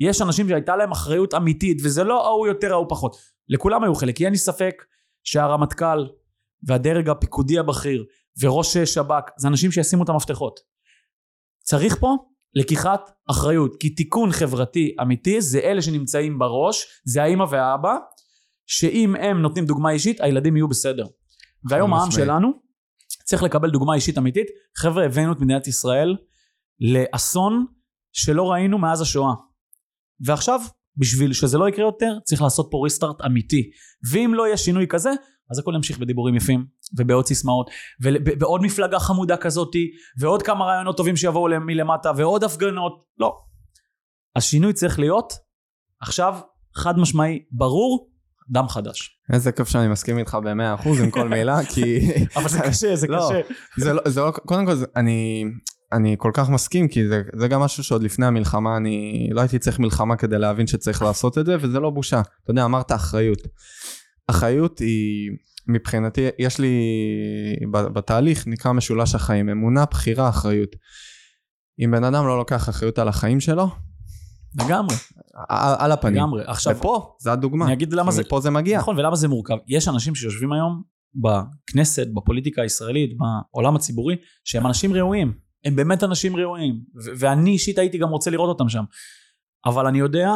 יש 0.00 0.22
אנשים 0.22 0.48
שהייתה 0.48 0.76
להם 0.76 0.90
אחריות 0.90 1.34
אמיתית, 1.34 1.78
וזה 1.84 2.04
לא 2.04 2.26
ההוא 2.26 2.46
יותר, 2.46 2.72
ההוא 2.72 2.86
פחות. 2.88 3.16
לכולם 3.48 3.84
היו 3.84 3.94
חלק, 3.94 4.16
כי 4.16 4.24
אין 4.24 4.32
לי 4.32 4.38
ספק 4.38 4.84
שהרמטכ"ל 5.24 6.06
והדרג 6.66 7.08
הפיקודי 7.08 7.58
הבכיר 7.58 8.04
וראש 8.40 8.78
שב"כ 8.78 9.24
זה 9.36 9.48
אנשים 9.48 9.72
שישימו 9.72 10.04
את 10.04 10.08
המפתחות. 10.08 10.60
צריך 11.64 11.96
פה 12.00 12.16
לקיחת 12.54 13.10
אחריות, 13.30 13.76
כי 13.80 13.90
תיקון 13.90 14.32
חברתי 14.32 14.96
אמיתי 15.02 15.40
זה 15.40 15.58
אלה 15.58 15.82
שנמצאים 15.82 16.38
בראש, 16.38 16.84
זה 17.04 17.22
האימא 17.22 17.44
והאבא, 17.50 17.96
שאם 18.66 19.14
הם 19.16 19.42
נותנים 19.42 19.66
דוגמה 19.66 19.90
אישית, 19.90 20.20
הילדים 20.20 20.56
יהיו 20.56 20.68
בסדר. 20.68 21.06
והיום 21.70 21.94
העם. 21.94 22.10
שלנו 22.10 22.52
צריך 23.24 23.42
לקבל 23.42 23.70
דוגמה 23.70 23.94
אישית 23.94 24.18
אמיתית. 24.18 24.46
חבר'ה, 24.76 25.04
הבאנו 25.04 25.32
את 25.32 25.40
מדינת 25.40 25.66
ישראל 25.66 26.16
לאסון 26.80 27.66
שלא 28.12 28.50
ראינו 28.50 28.78
מאז 28.78 29.00
השואה. 29.00 29.34
ועכשיו, 30.26 30.60
בשביל 30.96 31.32
שזה 31.32 31.58
לא 31.58 31.68
יקרה 31.68 31.84
יותר, 31.84 32.18
צריך 32.24 32.42
לעשות 32.42 32.68
פה 32.70 32.80
ריסטארט 32.84 33.16
אמיתי. 33.26 33.70
ואם 34.12 34.32
לא 34.34 34.46
יהיה 34.46 34.56
שינוי 34.56 34.86
כזה, 34.88 35.10
אז 35.50 35.58
הכל 35.58 35.72
ימשיך 35.74 35.98
בדיבורים 35.98 36.34
יפים, 36.34 36.66
ובעוד 36.98 37.26
סיסמאות, 37.26 37.70
ובעוד 38.02 38.62
מפלגה 38.62 38.98
חמודה 38.98 39.36
כזאתי, 39.36 39.90
ועוד 40.18 40.42
כמה 40.42 40.64
רעיונות 40.64 40.96
טובים 40.96 41.16
שיבואו 41.16 41.60
מלמטה, 41.60 42.12
ועוד 42.16 42.44
הפגנות. 42.44 43.04
לא. 43.18 43.38
השינוי 44.36 44.72
צריך 44.72 44.98
להיות, 44.98 45.32
עכשיו, 46.00 46.38
חד 46.76 46.98
משמעי, 46.98 47.38
ברור, 47.52 48.12
דם 48.50 48.68
חדש. 48.68 49.18
איזה 49.32 49.52
כיף 49.52 49.68
שאני 49.68 49.88
מסכים 49.88 50.18
איתך 50.18 50.38
במאה 50.44 50.74
אחוז 50.74 51.00
עם 51.00 51.10
כל 51.10 51.28
מילה, 51.28 51.64
כי... 51.74 51.98
אבל 52.36 52.48
זה 52.48 52.60
קשה, 52.60 52.96
זה 52.96 53.06
לא, 53.06 53.18
קשה. 53.18 53.40
זה 53.76 53.92
לא, 53.92 54.02
זה 54.06 54.20
לא, 54.20 54.30
קודם 54.30 54.66
כל, 54.66 54.72
אני, 54.96 55.44
אני 55.92 56.16
כל 56.18 56.30
כך 56.34 56.48
מסכים, 56.48 56.88
כי 56.88 57.08
זה, 57.08 57.22
זה 57.36 57.48
גם 57.48 57.60
משהו 57.60 57.84
שעוד 57.84 58.02
לפני 58.02 58.26
המלחמה, 58.26 58.76
אני 58.76 59.28
לא 59.32 59.40
הייתי 59.40 59.58
צריך 59.58 59.78
מלחמה 59.78 60.16
כדי 60.16 60.38
להבין 60.38 60.66
שצריך 60.66 61.02
לעשות 61.02 61.38
את 61.38 61.46
זה, 61.46 61.56
וזה 61.60 61.80
לא 61.80 61.90
בושה. 61.90 62.20
אתה 62.20 62.50
יודע, 62.50 62.64
אמרת 62.64 62.92
אחריות. 62.92 63.38
אחריות 64.26 64.78
היא, 64.78 65.30
מבחינתי, 65.68 66.28
יש 66.38 66.58
לי, 66.58 66.76
בתהליך 67.72 68.46
נקרא 68.46 68.72
משולש 68.72 69.14
החיים, 69.14 69.48
אמונה, 69.48 69.84
בחירה, 69.84 70.28
אחריות. 70.28 70.76
אם 71.84 71.90
בן 71.90 72.04
אדם 72.04 72.26
לא 72.26 72.38
לוקח 72.38 72.68
אחריות 72.68 72.98
על 72.98 73.08
החיים 73.08 73.40
שלו, 73.40 73.68
לגמרי, 74.60 74.94
על, 75.48 75.92
הפנים. 75.92 76.16
לגמרי. 76.16 76.42
עכשיו, 76.46 76.76
ופה, 76.76 77.16
זה 77.20 77.32
הדוגמה. 77.32 77.64
אני 77.64 77.74
אגיד 77.74 77.92
למה 77.92 78.12
זה... 78.12 78.22
מפה 78.22 78.40
זה 78.40 78.50
מגיע. 78.50 78.78
נכון, 78.78 78.98
ולמה 78.98 79.16
זה 79.16 79.28
מורכב? 79.28 79.56
יש 79.68 79.88
אנשים 79.88 80.14
שיושבים 80.14 80.52
היום 80.52 80.82
בכנסת, 81.14 82.06
בפוליטיקה 82.14 82.62
הישראלית, 82.62 83.10
בעולם 83.52 83.76
הציבורי, 83.76 84.16
שהם 84.44 84.66
אנשים 84.66 84.92
ראויים. 84.92 85.32
הם 85.64 85.76
באמת 85.76 86.04
אנשים 86.04 86.36
ראויים. 86.36 86.80
ואני 87.18 87.50
אישית 87.50 87.78
הייתי 87.78 87.98
גם 87.98 88.08
רוצה 88.08 88.30
לראות 88.30 88.48
אותם 88.48 88.68
שם. 88.68 88.84
אבל 89.66 89.86
אני 89.86 89.98
יודע 89.98 90.30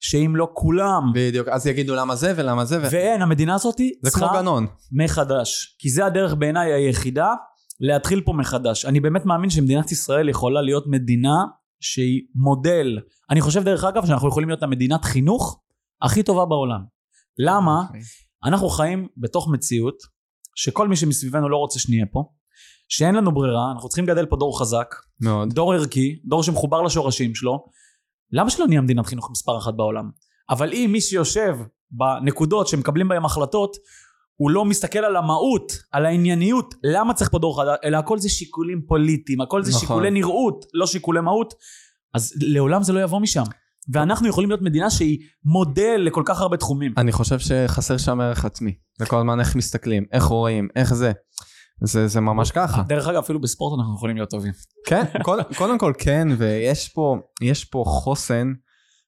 שאם 0.00 0.36
לא 0.36 0.48
כולם, 0.52 1.02
בדיוק, 1.14 1.48
אז 1.48 1.66
יגידו 1.66 1.94
למה 1.94 2.16
זה 2.16 2.32
ולמה 2.36 2.64
זה, 2.64 2.78
ו... 2.78 2.82
ואין, 2.90 3.22
המדינה 3.22 3.54
הזאת 3.54 3.80
צריכה 4.04 4.28
גנון. 4.34 4.66
מחדש. 4.92 5.76
כי 5.78 5.90
זה 5.90 6.06
הדרך 6.06 6.34
בעיניי 6.34 6.72
היחידה 6.72 7.34
להתחיל 7.80 8.20
פה 8.20 8.32
מחדש. 8.32 8.84
אני 8.84 9.00
באמת 9.00 9.24
מאמין 9.24 9.50
שמדינת 9.50 9.92
ישראל 9.92 10.28
יכולה 10.28 10.62
להיות 10.62 10.84
מדינה 10.86 11.44
שהיא 11.80 12.22
מודל. 12.34 12.98
אני 13.30 13.40
חושב 13.40 13.62
דרך 13.62 13.84
אגב 13.84 14.06
שאנחנו 14.06 14.28
יכולים 14.28 14.48
להיות 14.48 14.62
המדינת 14.62 15.04
חינוך 15.04 15.60
הכי 16.02 16.22
טובה 16.22 16.44
בעולם. 16.44 16.80
למה? 17.38 17.82
אנחנו 18.44 18.68
חיים 18.68 19.08
בתוך 19.16 19.48
מציאות 19.48 19.96
שכל 20.54 20.88
מי 20.88 20.96
שמסביבנו 20.96 21.48
לא 21.48 21.56
רוצה 21.56 21.78
שנהיה 21.78 22.06
פה, 22.12 22.24
שאין 22.88 23.14
לנו 23.14 23.34
ברירה, 23.34 23.72
אנחנו 23.74 23.88
צריכים 23.88 24.04
לגדל 24.04 24.26
פה 24.26 24.36
דור 24.36 24.60
חזק, 24.60 24.94
מאוד. 25.20 25.52
דור 25.52 25.72
ערכי, 25.72 26.20
דור 26.24 26.42
שמחובר 26.42 26.82
לשורשים 26.82 27.34
שלו. 27.34 27.64
למה 28.32 28.50
שלא 28.50 28.66
נהיה 28.66 28.80
מדינת 28.80 29.06
חינוך 29.06 29.30
מספר 29.30 29.58
אחת 29.58 29.74
בעולם? 29.74 30.10
אבל 30.50 30.72
אם 30.72 30.90
מי 30.92 31.00
שיושב 31.00 31.56
בנקודות 31.90 32.68
שמקבלים 32.68 33.08
בהם 33.08 33.24
החלטות, 33.24 33.76
הוא 34.36 34.50
לא 34.50 34.64
מסתכל 34.64 34.98
על 34.98 35.16
המהות, 35.16 35.72
על 35.92 36.06
הענייניות, 36.06 36.74
למה 36.84 37.14
צריך 37.14 37.30
פה 37.30 37.38
דור 37.38 37.60
חדש, 37.60 37.76
אלא 37.84 37.96
הכל 37.96 38.18
זה 38.18 38.28
שיקולים 38.28 38.82
פוליטיים, 38.88 39.40
הכל 39.40 39.62
זה 39.62 39.70
נכון. 39.70 39.80
שיקולי 39.80 40.10
נראות, 40.10 40.64
לא 40.74 40.86
שיקולי 40.86 41.20
מהות, 41.20 41.54
אז 42.14 42.34
לעולם 42.40 42.82
זה 42.82 42.92
לא 42.92 43.00
יבוא 43.00 43.20
משם. 43.20 43.44
ואנחנו 43.92 44.28
יכולים 44.28 44.50
להיות 44.50 44.62
מדינה 44.62 44.90
שהיא 44.90 45.18
מודל 45.44 45.96
לכל 45.98 46.22
כך 46.26 46.40
הרבה 46.40 46.56
תחומים. 46.56 46.94
אני 46.96 47.12
חושב 47.12 47.38
שחסר 47.38 47.96
שם 47.96 48.20
ערך 48.20 48.44
עצמי. 48.44 48.74
זה 48.98 49.06
כל 49.06 49.16
הזמן 49.16 49.40
איך 49.40 49.56
מסתכלים, 49.56 50.04
איך 50.12 50.24
רואים, 50.24 50.68
איך 50.76 50.94
זה. 50.94 51.12
זה, 51.80 52.08
זה 52.08 52.20
ממש 52.20 52.50
ככה. 52.50 52.82
דרך 52.88 53.08
אגב, 53.08 53.18
אפילו 53.18 53.40
בספורט 53.40 53.78
אנחנו 53.78 53.94
יכולים 53.94 54.16
להיות 54.16 54.30
טובים. 54.30 54.52
כן, 54.86 55.04
קודם, 55.24 55.44
קודם 55.56 55.78
כל 55.78 55.92
כן, 55.98 56.28
ויש 56.38 56.88
פה, 56.88 57.16
יש 57.42 57.64
פה 57.64 57.84
חוסן 57.86 58.52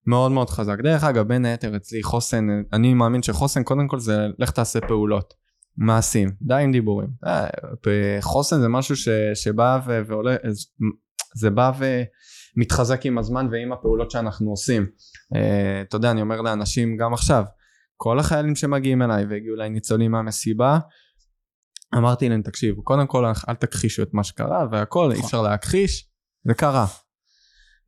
מאוד 0.07 0.33
מאוד 0.33 0.51
חזק. 0.51 0.79
דרך 0.83 1.05
אגב, 1.05 1.29
בין 1.29 1.45
היתר 1.45 1.77
אצלי 1.77 2.03
חוסן, 2.03 2.47
אני 2.73 2.95
מאמין 2.95 3.23
שחוסן 3.23 3.63
קודם 3.63 3.89
כל 3.89 3.99
זה 3.99 4.27
לך 4.39 4.51
תעשה 4.51 4.81
פעולות. 4.81 5.35
מעשים, 5.79 6.31
די 6.43 6.55
עם 6.55 6.73
דיבורים. 6.73 7.09
אה, 7.27 8.19
חוסן 8.21 8.61
זה 8.61 8.69
משהו 8.69 8.97
ש, 8.97 9.09
שבא 9.35 9.81
ו, 9.87 10.01
ועולה, 10.07 10.37
זה 11.35 11.51
בא 11.51 11.73
ומתחזק 12.57 13.07
עם 13.07 13.19
הזמן 13.19 13.49
ועם 13.51 13.73
הפעולות 13.73 14.11
שאנחנו 14.11 14.51
עושים. 14.51 14.87
אה, 15.35 15.81
אתה 15.81 15.97
יודע, 15.97 16.11
אני 16.11 16.21
אומר 16.21 16.41
לאנשים 16.41 16.97
גם 16.97 17.15
עכשיו, 17.15 17.45
כל 17.97 18.19
החיילים 18.19 18.57
שמגיעים 18.57 19.03
אליי 19.03 19.25
והגיעו 19.25 19.57
אליי 19.57 19.71
ניצולים 19.71 20.11
מהמסיבה, 20.11 20.79
אמרתי 21.95 22.29
להם, 22.29 22.43
תקשיבו, 22.43 22.83
קודם 22.83 23.07
כל 23.07 23.25
אל 23.49 23.55
תכחישו 23.55 24.03
את 24.03 24.15
מה 24.15 24.25
שקרה 24.25 24.67
והכל, 24.73 25.13
אי 25.13 25.21
אפשר 25.21 25.43
להכחיש, 25.43 26.09
זה 26.45 26.55
קרה. 26.55 26.87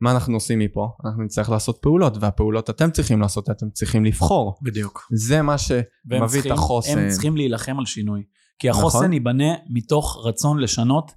מה 0.01 0.13
אנחנו 0.13 0.35
עושים 0.35 0.59
מפה? 0.59 0.89
אנחנו 1.05 1.23
נצטרך 1.23 1.51
לעשות 1.51 1.79
פעולות, 1.83 2.17
והפעולות 2.21 2.71
אתם 2.71 2.91
צריכים 2.91 3.21
לעשות, 3.21 3.51
אתם 3.51 3.71
צריכים 3.71 4.05
לבחור. 4.05 4.59
בדיוק. 4.63 5.09
זה 5.13 5.43
מה 5.43 5.59
שמביא 5.59 6.41
את 6.41 6.51
החוסן. 6.51 6.99
הם 6.99 7.09
צריכים 7.09 7.37
להילחם 7.37 7.79
על 7.79 7.87
שינוי. 7.87 8.23
כי 8.59 8.71
החוסן 8.71 8.99
נכון. 8.99 9.13
ייבנה 9.13 9.55
מתוך 9.71 10.27
רצון 10.27 10.59
לשנות 10.59 11.13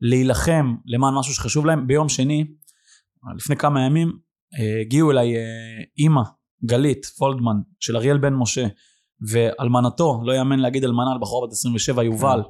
להילחם 0.00 0.74
למען 0.86 1.14
משהו 1.14 1.34
שחשוב 1.34 1.66
להם. 1.66 1.86
ביום 1.86 2.08
שני, 2.08 2.44
לפני 3.36 3.56
כמה 3.56 3.86
ימים, 3.86 4.12
אה, 4.58 4.80
הגיעו 4.80 5.10
אליי 5.10 5.36
אה, 5.36 5.42
אימא, 5.98 6.22
גלית 6.64 7.06
פולדמן, 7.06 7.56
של 7.80 7.96
אריאל 7.96 8.18
בן 8.18 8.34
משה, 8.34 8.66
ואלמנתו, 9.20 10.20
לא 10.24 10.32
יאמן 10.32 10.58
להגיד 10.58 10.84
אלמנה 10.84 11.12
על 11.12 11.18
בחורה 11.20 11.46
בת 11.46 11.52
27, 11.52 12.04
יובל. 12.04 12.40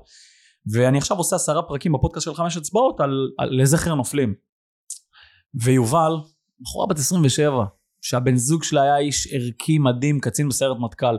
ואני 0.73 0.99
עכשיו 0.99 1.17
עושה 1.17 1.37
עשרה 1.37 1.63
פרקים 1.63 1.93
בפודקאסט 1.93 2.25
של 2.25 2.35
חמש 2.35 2.57
אצבעות 2.57 3.01
על, 3.01 3.31
על 3.39 3.63
לזכר 3.63 3.95
נופלים. 3.95 4.35
ויובל, 5.55 6.13
בחורה 6.61 6.87
בת 6.87 6.99
27, 6.99 7.65
שהבן 8.03 8.37
זוג 8.37 8.65
שלה 8.65 8.83
היה 8.83 8.99
איש 8.99 9.29
ערכי 9.33 9.79
מדהים, 9.79 10.21
קצין 10.21 10.49
בסיירת 10.49 10.77
מטכ"ל. 10.81 11.17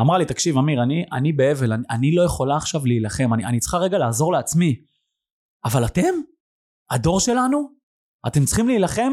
אמרה 0.00 0.18
לי, 0.18 0.24
תקשיב, 0.24 0.58
אמיר, 0.58 0.82
אני, 0.82 1.04
אני 1.12 1.32
באבל, 1.32 1.72
אני, 1.72 1.82
אני 1.90 2.14
לא 2.14 2.22
יכולה 2.22 2.56
עכשיו 2.56 2.86
להילחם, 2.86 3.34
אני, 3.34 3.44
אני 3.44 3.60
צריכה 3.60 3.78
רגע 3.78 3.98
לעזור 3.98 4.32
לעצמי. 4.32 4.76
אבל 5.64 5.84
אתם, 5.84 6.14
הדור 6.90 7.20
שלנו, 7.20 7.70
אתם 8.26 8.44
צריכים 8.44 8.68
להילחם 8.68 9.12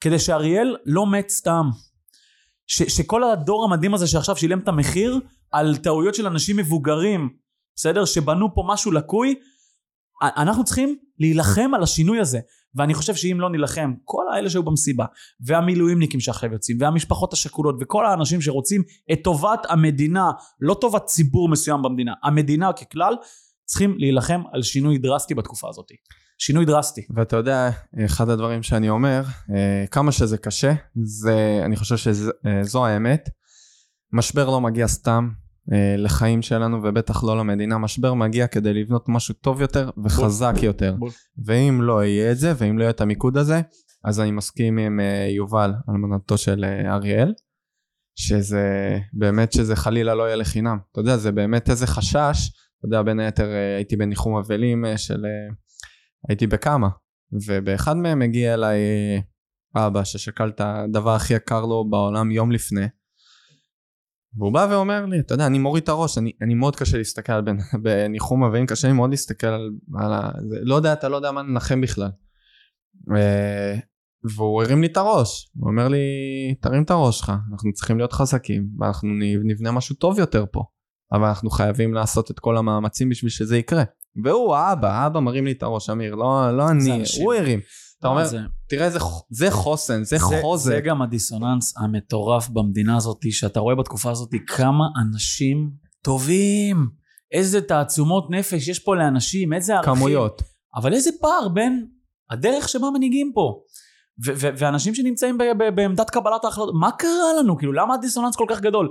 כדי 0.00 0.18
שאריאל 0.18 0.76
לא 0.86 1.06
מת 1.06 1.28
סתם. 1.28 1.66
ש, 2.66 2.82
שכל 2.82 3.24
הדור 3.24 3.64
המדהים 3.64 3.94
הזה 3.94 4.06
שעכשיו 4.06 4.36
שילם 4.36 4.58
את 4.58 4.68
המחיר 4.68 5.20
על 5.52 5.76
טעויות 5.76 6.14
של 6.14 6.26
אנשים 6.26 6.56
מבוגרים, 6.56 7.28
בסדר? 7.76 8.04
שבנו 8.04 8.54
פה 8.54 8.62
משהו 8.66 8.92
לקוי, 8.92 9.34
אנחנו 10.22 10.64
צריכים 10.64 10.96
להילחם 11.18 11.70
על 11.74 11.82
השינוי 11.82 12.20
הזה. 12.20 12.38
ואני 12.76 12.94
חושב 12.94 13.14
שאם 13.14 13.40
לא 13.40 13.50
נילחם, 13.50 13.94
כל 14.04 14.22
האלה 14.34 14.50
שהיו 14.50 14.62
במסיבה, 14.62 15.04
והמילואימניקים 15.40 16.20
שעכשיו 16.20 16.52
יוצאים, 16.52 16.76
והמשפחות 16.80 17.32
השכולות, 17.32 17.76
וכל 17.80 18.06
האנשים 18.06 18.40
שרוצים 18.40 18.82
את 19.12 19.18
טובת 19.24 19.60
המדינה, 19.68 20.30
לא 20.60 20.74
טובת 20.80 21.04
ציבור 21.04 21.48
מסוים 21.48 21.82
במדינה, 21.82 22.12
המדינה 22.22 22.72
ככלל, 22.72 23.14
צריכים 23.64 23.94
להילחם 23.98 24.42
על 24.52 24.62
שינוי 24.62 24.98
דרסטי 24.98 25.34
בתקופה 25.34 25.68
הזאת. 25.68 25.90
שינוי 26.38 26.64
דרסטי. 26.64 27.06
ואתה 27.14 27.36
יודע, 27.36 27.70
אחד 28.04 28.28
הדברים 28.28 28.62
שאני 28.62 28.88
אומר, 28.88 29.22
אה, 29.54 29.84
כמה 29.90 30.12
שזה 30.12 30.38
קשה, 30.38 30.72
זה, 31.04 31.60
אני 31.64 31.76
חושב 31.76 31.96
שזו 31.96 32.84
אה, 32.84 32.90
האמת. 32.90 33.28
משבר 34.12 34.50
לא 34.50 34.60
מגיע 34.60 34.88
סתם 34.88 35.28
אה, 35.72 35.94
לחיים 35.98 36.42
שלנו, 36.42 36.82
ובטח 36.82 37.24
לא 37.24 37.38
למדינה. 37.38 37.78
משבר 37.78 38.14
מגיע 38.14 38.46
כדי 38.46 38.74
לבנות 38.74 39.04
משהו 39.08 39.34
טוב 39.34 39.60
יותר 39.60 39.90
וחזק 40.04 40.52
בול. 40.54 40.64
יותר. 40.64 40.96
בול. 40.98 41.10
ואם 41.44 41.82
לא 41.82 42.04
יהיה 42.04 42.32
את 42.32 42.38
זה, 42.38 42.52
ואם 42.56 42.78
לא 42.78 42.82
יהיה 42.82 42.90
את 42.90 43.00
המיקוד 43.00 43.36
הזה, 43.36 43.60
אז 44.04 44.20
אני 44.20 44.30
מסכים 44.30 44.78
עם 44.78 45.00
יובל, 45.36 45.72
אלמנתו 45.88 46.38
של 46.38 46.64
אריאל, 46.88 47.34
שזה 48.18 48.98
באמת 49.12 49.52
שזה 49.52 49.76
חלילה 49.76 50.14
לא 50.14 50.22
יהיה 50.22 50.36
לחינם. 50.36 50.78
אתה 50.92 51.00
יודע, 51.00 51.16
זה 51.16 51.32
באמת 51.32 51.70
איזה 51.70 51.86
חשש. 51.86 52.50
אתה 52.78 52.86
יודע, 52.86 53.02
בין 53.02 53.20
היתר 53.20 53.48
הייתי 53.76 53.96
בניחום 53.96 54.36
אבלים 54.36 54.84
של 54.96 55.24
הייתי 56.28 56.46
בכמה, 56.46 56.88
ובאחד 57.46 57.96
מהם 57.96 58.22
הגיע 58.22 58.54
אליי 58.54 58.78
אה, 59.76 59.86
אבא 59.86 60.04
ששקל 60.04 60.48
את 60.48 60.60
הדבר 60.60 61.14
הכי 61.14 61.34
יקר 61.34 61.60
לו 61.60 61.90
בעולם 61.90 62.30
יום 62.30 62.52
לפני. 62.52 62.86
והוא 64.38 64.52
בא 64.52 64.66
ואומר 64.70 65.06
לי, 65.06 65.20
אתה 65.20 65.34
יודע, 65.34 65.46
אני 65.46 65.58
מוריד 65.58 65.82
את 65.82 65.88
הראש, 65.88 66.18
אני, 66.18 66.32
אני 66.42 66.54
מאוד 66.54 66.76
קשה 66.76 66.98
להסתכל 66.98 67.40
בן, 67.40 67.56
בניחום 67.82 68.44
אבאים, 68.44 68.66
קשה 68.66 68.88
לי 68.88 68.94
מאוד 68.94 69.10
להסתכל 69.10 69.46
על, 69.46 69.70
על 69.98 70.12
ה... 70.12 70.30
זה, 70.48 70.56
לא 70.62 70.74
יודע, 70.74 70.92
אתה 70.92 71.08
לא 71.08 71.16
יודע 71.16 71.32
מה 71.32 71.42
לנחם 71.42 71.80
בכלל. 71.80 72.10
ו... 73.10 73.16
והוא 74.34 74.62
הרים 74.62 74.80
לי 74.80 74.86
את 74.86 74.96
הראש, 74.96 75.50
הוא 75.56 75.70
אומר 75.70 75.88
לי, 75.88 75.98
תרים 76.60 76.82
את 76.82 76.90
הראש 76.90 77.18
שלך, 77.18 77.32
אנחנו 77.52 77.72
צריכים 77.72 77.98
להיות 77.98 78.12
חזקים, 78.12 78.68
ואנחנו 78.78 79.08
נבנה 79.44 79.72
משהו 79.72 79.96
טוב 79.96 80.18
יותר 80.18 80.44
פה, 80.52 80.64
אבל 81.12 81.28
אנחנו 81.28 81.50
חייבים 81.50 81.94
לעשות 81.94 82.30
את 82.30 82.38
כל 82.38 82.56
המאמצים 82.56 83.08
בשביל 83.08 83.30
שזה 83.30 83.56
יקרה. 83.58 83.84
והוא 84.24 84.54
האבא, 84.54 84.88
האבא 84.88 85.20
מרים 85.20 85.44
לי 85.44 85.52
את 85.52 85.62
הראש, 85.62 85.90
אמיר, 85.90 86.14
לא, 86.14 86.56
לא 86.56 86.68
אני, 86.68 87.02
הוא 87.20 87.34
הרים. 87.34 87.60
אתה 87.98 88.08
אומר, 88.08 88.24
זה... 88.24 88.38
תראה, 88.68 88.90
זה, 88.90 88.98
זה 89.30 89.50
חוסן, 89.50 90.04
זה, 90.04 90.18
זה 90.18 90.24
חוזק. 90.42 90.70
זה 90.70 90.80
גם 90.80 91.02
הדיסוננס 91.02 91.74
המטורף 91.78 92.48
במדינה 92.48 92.96
הזאת, 92.96 93.18
שאתה 93.30 93.60
רואה 93.60 93.74
בתקופה 93.74 94.10
הזאת 94.10 94.30
כמה 94.46 94.84
אנשים 95.02 95.70
טובים, 96.02 96.86
איזה 97.32 97.60
תעצומות 97.60 98.30
נפש 98.30 98.68
יש 98.68 98.78
פה 98.78 98.96
לאנשים, 98.96 99.52
איזה 99.52 99.74
ערכים. 99.74 99.94
כמויות. 99.94 100.42
אבל 100.76 100.92
איזה 100.92 101.10
פער 101.20 101.48
בין 101.48 101.86
הדרך 102.30 102.68
שבה 102.68 102.90
מנהיגים 102.94 103.32
פה. 103.34 103.60
ו- 104.26 104.32
ו- 104.36 104.50
ואנשים 104.56 104.94
שנמצאים 104.94 105.38
ב- 105.38 105.42
ב- 105.58 105.74
בעמדת 105.74 106.10
קבלת 106.10 106.44
ההחלטות, 106.44 106.74
מה 106.80 106.92
קרה 106.92 107.32
לנו? 107.38 107.58
כאילו, 107.58 107.72
למה 107.72 107.94
הדיסוננס 107.94 108.36
כל 108.36 108.46
כך 108.48 108.60
גדול? 108.60 108.90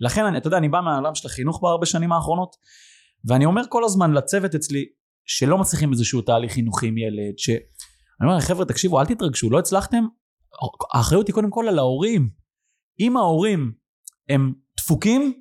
לכן, 0.00 0.24
אני, 0.24 0.38
אתה 0.38 0.46
יודע, 0.46 0.56
אני 0.56 0.68
בא 0.68 0.80
מהעולם 0.80 1.14
של 1.14 1.28
החינוך 1.28 1.62
בהרבה 1.62 1.86
שנים 1.86 2.12
האחרונות, 2.12 2.56
ואני 3.26 3.44
אומר 3.44 3.62
כל 3.68 3.84
הזמן 3.84 4.12
לצוות 4.12 4.54
אצלי, 4.54 4.84
שלא 5.26 5.58
מצליחים 5.58 5.92
איזשהו 5.92 6.22
תהליך 6.22 6.52
חינוכי 6.52 6.86
עם 6.86 6.98
ילד, 6.98 7.38
ש... 7.38 7.50
אני 8.20 8.28
אומר, 8.28 8.40
חבר'ה, 8.40 8.64
תקשיבו, 8.64 9.00
אל 9.00 9.06
תתרגשו, 9.06 9.50
לא 9.50 9.58
הצלחתם, 9.58 10.04
האחריות 10.94 11.26
היא 11.26 11.34
קודם 11.34 11.50
כל 11.50 11.68
על 11.68 11.78
ההורים. 11.78 12.30
אם 13.00 13.16
ההורים 13.16 13.72
הם 14.28 14.52
דפוקים, 14.76 15.32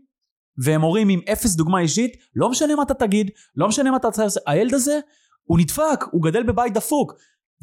והם 0.64 0.82
הורים 0.82 1.10
עם 1.10 1.20
אפס 1.32 1.56
דוגמה 1.56 1.80
אישית, 1.80 2.18
לא 2.36 2.50
משנה 2.50 2.76
מה 2.76 2.84
אתה 2.84 2.94
תגיד, 2.94 3.32
לא 3.56 3.68
משנה 3.68 3.92
מה 3.92 3.98
אתה 3.98 4.12
תעשה, 4.12 4.40
הילד 4.48 4.74
הזה, 4.74 5.00
הוא 5.44 5.60
נדפק, 5.60 6.04
הוא 6.12 6.24
גדל 6.24 6.44
בבית 6.44 6.74
דפוק. 6.74 7.14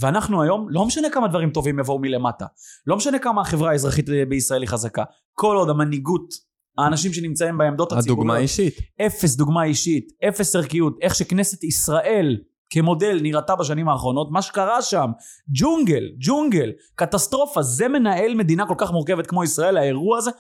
ואנחנו 0.00 0.42
היום, 0.42 0.66
לא 0.70 0.86
משנה 0.86 1.10
כמה 1.10 1.28
דברים 1.28 1.50
טובים 1.50 1.78
יבואו 1.78 1.98
מלמטה, 1.98 2.46
לא 2.86 2.96
משנה 2.96 3.18
כמה 3.18 3.40
החברה 3.40 3.70
האזרחית 3.70 4.06
בישראל 4.28 4.62
היא 4.62 4.68
חזקה, 4.68 5.04
כל 5.32 5.56
עוד 5.56 5.70
המנהיגות 5.70 6.34
האנשים 6.78 7.12
שנמצאים 7.12 7.58
בעמדות 7.58 7.92
הציבוריות. 7.92 8.18
הדוגמה 8.18 8.38
אישית. 8.38 8.74
אפס 9.06 9.36
דוגמה 9.36 9.64
אישית, 9.64 10.12
אפס 10.28 10.56
ערכיות, 10.56 10.96
איך 11.02 11.14
שכנסת 11.14 11.64
ישראל 11.64 12.36
כמודל 12.70 13.18
נראתה 13.22 13.56
בשנים 13.56 13.88
האחרונות, 13.88 14.28
מה 14.30 14.42
שקרה 14.42 14.82
שם, 14.82 15.10
ג'ונגל, 15.58 16.04
ג'ונגל, 16.18 16.72
קטסטרופה, 16.94 17.62
זה 17.62 17.88
מנהל 17.88 18.34
מדינה 18.34 18.66
כל 18.66 18.74
כך 18.78 18.90
מורכבת 18.90 19.26
כמו 19.26 19.44
ישראל, 19.44 19.76
האירוע 19.76 20.18
הזה, 20.18 20.30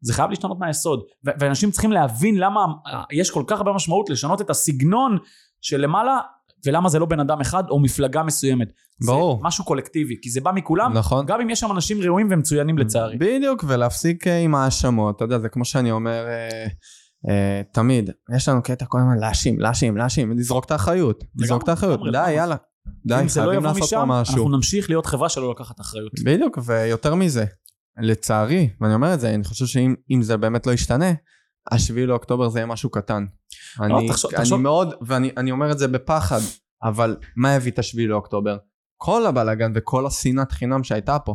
זה 0.00 0.12
חייב 0.12 0.30
להשתנות 0.30 0.58
מהיסוד. 0.58 1.00
ואנשים 1.24 1.70
צריכים 1.70 1.92
להבין 1.92 2.36
למה 2.36 2.66
יש 3.12 3.30
כל 3.30 3.44
כך 3.46 3.58
הרבה 3.58 3.72
משמעות 3.72 4.10
לשנות 4.10 4.40
את 4.40 4.50
הסגנון 4.50 5.18
שלמעלה 5.60 6.20
ולמה 6.66 6.88
זה 6.88 6.98
לא 6.98 7.06
בן 7.06 7.20
אדם 7.20 7.40
אחד 7.40 7.64
או 7.70 7.78
מפלגה 7.78 8.22
מסוימת. 8.22 8.68
ברור. 9.06 9.36
זה 9.36 9.46
משהו 9.46 9.64
קולקטיבי, 9.64 10.14
כי 10.22 10.30
זה 10.30 10.40
בא 10.40 10.52
מכולם, 10.52 10.92
נכון. 10.92 11.26
גם 11.26 11.40
אם 11.40 11.50
יש 11.50 11.60
שם 11.60 11.70
אנשים 11.72 12.00
ראויים 12.02 12.28
ומצוינים 12.30 12.78
לצערי. 12.78 13.16
בדיוק, 13.18 13.64
ולהפסיק 13.68 14.26
אה, 14.26 14.38
עם 14.38 14.54
האשמות, 14.54 15.16
אתה 15.16 15.24
יודע, 15.24 15.38
זה 15.38 15.48
כמו 15.48 15.64
שאני 15.64 15.90
אומר 15.90 16.26
אה, 16.26 16.66
אה, 17.28 17.62
תמיד, 17.72 18.10
יש 18.36 18.48
לנו 18.48 18.62
קטע 18.62 18.84
כל 18.86 18.98
הזמן 18.98 19.18
להאשים, 19.18 19.60
להאשים, 19.60 19.96
להאשים, 19.96 20.38
לזרוק 20.38 20.64
את 20.64 20.70
האחריות, 20.70 21.24
לזרוק 21.36 21.62
את 21.62 21.68
האחריות, 21.68 22.00
די, 22.12 22.32
יאללה. 22.32 22.56
די, 23.06 23.22
לא 23.24 23.28
חייבים 23.28 23.64
לעשות 23.64 23.82
משם, 23.82 23.96
פה 23.96 24.04
משהו. 24.04 24.34
אנחנו 24.34 24.48
נמשיך 24.48 24.90
להיות 24.90 25.06
חברה 25.06 25.28
שלא 25.28 25.50
לקחת 25.50 25.80
אחריות. 25.80 26.12
בדיוק, 26.24 26.58
ויותר 26.64 27.14
מזה, 27.14 27.44
לצערי, 28.00 28.68
ואני 28.80 28.94
אומר 28.94 29.14
את 29.14 29.20
זה, 29.20 29.34
אני 29.34 29.44
חושב 29.44 29.66
שאם 29.66 30.22
זה 30.22 30.36
באמת 30.36 30.66
לא 30.66 30.72
ישתנה, 30.72 31.12
השביעי 31.72 32.06
לאוקטובר 32.06 32.48
זה 32.48 32.58
יהיה 32.58 32.66
משהו 32.66 32.90
קטן. 32.90 33.24
לא, 33.78 33.84
אני, 33.98 34.08
תחשוב, 34.08 34.30
אני 34.34 34.42
תחשוב. 34.42 34.60
מאוד, 34.60 34.94
ואני 35.00 35.50
אומר 35.50 35.72
את 35.72 35.78
זה 35.78 35.88
בפחד, 35.88 36.40
אבל 36.82 37.16
מה 37.36 37.54
הביא 37.54 37.72
את 37.72 37.78
השביעי 37.78 38.08
לאוקטובר? 38.08 38.56
כל 38.96 39.26
הבלאגן 39.26 39.72
וכל 39.74 40.06
השנאת 40.06 40.52
חינם 40.52 40.84
שהייתה 40.84 41.18
פה. 41.18 41.34